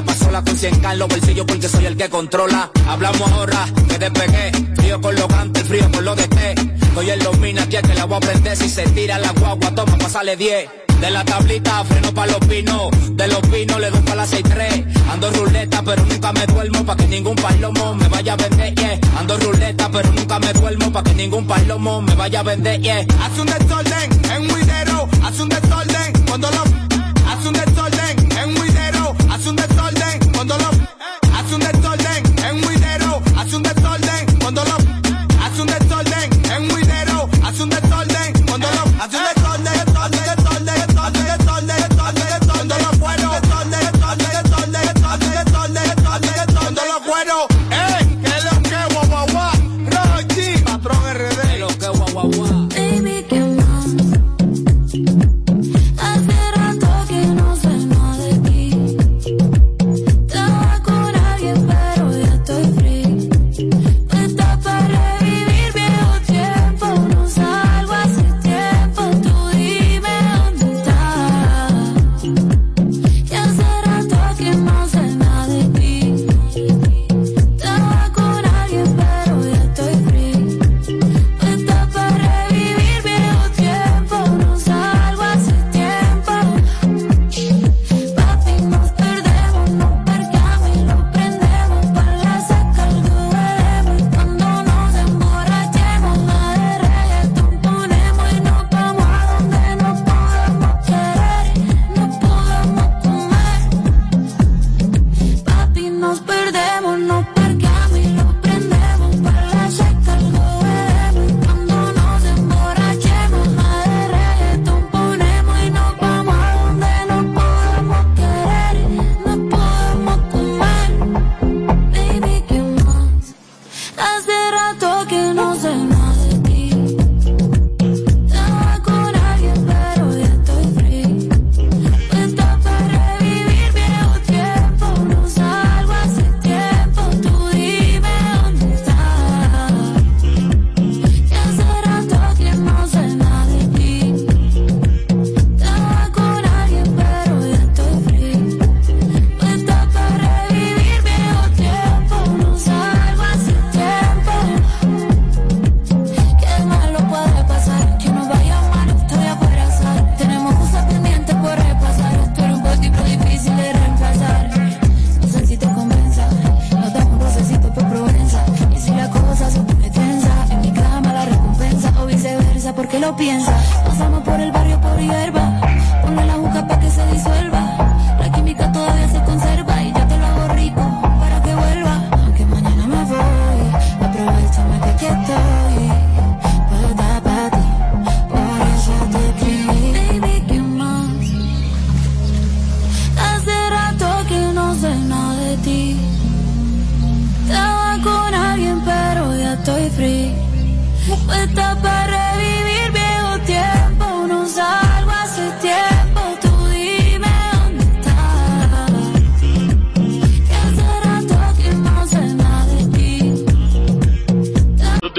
la 0.00 0.06
pasola 0.06 0.42
con 0.42 0.56
100 0.56 0.80
k 0.80 0.92
en 0.92 0.98
los 0.98 1.08
bolsillos 1.08 1.46
porque 1.46 1.68
soy 1.68 1.84
el 1.84 1.96
que 1.96 2.08
controla. 2.08 2.70
Hablamos 2.88 3.30
ahora 3.32 3.66
que 3.88 3.98
despegué, 3.98 4.52
frío 4.76 5.00
con 5.00 5.14
los 5.14 5.28
gantes, 5.28 5.64
frío 5.64 5.90
con 5.92 6.04
lo 6.04 6.14
de 6.14 6.26
té. 6.28 6.54
Estoy 6.80 7.10
en 7.10 7.18
los 7.22 7.38
minas 7.38 7.66
aquí 7.66 7.76
es 7.76 7.82
que 7.82 7.94
la 7.94 8.06
voy 8.06 8.16
a 8.16 8.20
prender 8.20 8.56
si 8.56 8.68
se 8.68 8.82
tira 8.84 9.18
la 9.18 9.32
guagua, 9.32 9.74
toma 9.74 9.98
pasale 9.98 10.36
10. 10.36 10.70
De 11.00 11.10
la 11.10 11.24
tablita 11.24 11.84
freno 11.84 12.12
pa' 12.12 12.26
los 12.26 12.40
pinos, 12.40 12.90
de 13.12 13.28
los 13.28 13.40
pinos 13.48 13.80
le 13.80 13.90
doy 13.90 14.00
pa' 14.00 14.14
la 14.14 14.26
6-3. 14.26 14.86
Ando 15.12 15.30
ruleta 15.32 15.82
pero 15.82 16.04
nunca 16.04 16.32
me 16.32 16.46
duermo 16.46 16.84
pa' 16.84 16.96
que 16.96 17.06
ningún 17.06 17.36
palomo 17.36 17.94
me 17.94 18.08
vaya 18.08 18.32
a 18.32 18.36
vender, 18.36 18.74
yeah. 18.74 18.98
Ando 19.18 19.36
ruleta 19.38 19.90
pero 19.90 20.12
nunca 20.12 20.38
me 20.38 20.52
duermo 20.52 20.92
pa' 20.92 21.02
que 21.02 21.14
ningún 21.14 21.46
palomo 21.46 22.00
me 22.02 22.14
vaya 22.14 22.40
a 22.40 22.42
vender, 22.42 22.80
yeah. 22.80 23.04
Hace 23.22 23.40
un 23.40 23.46
desorden 23.46 24.10
en 24.30 24.42
un 24.42 24.48
video, 24.48 25.08
hace 25.24 25.42
un 25.42 25.48
desorden 25.48 25.79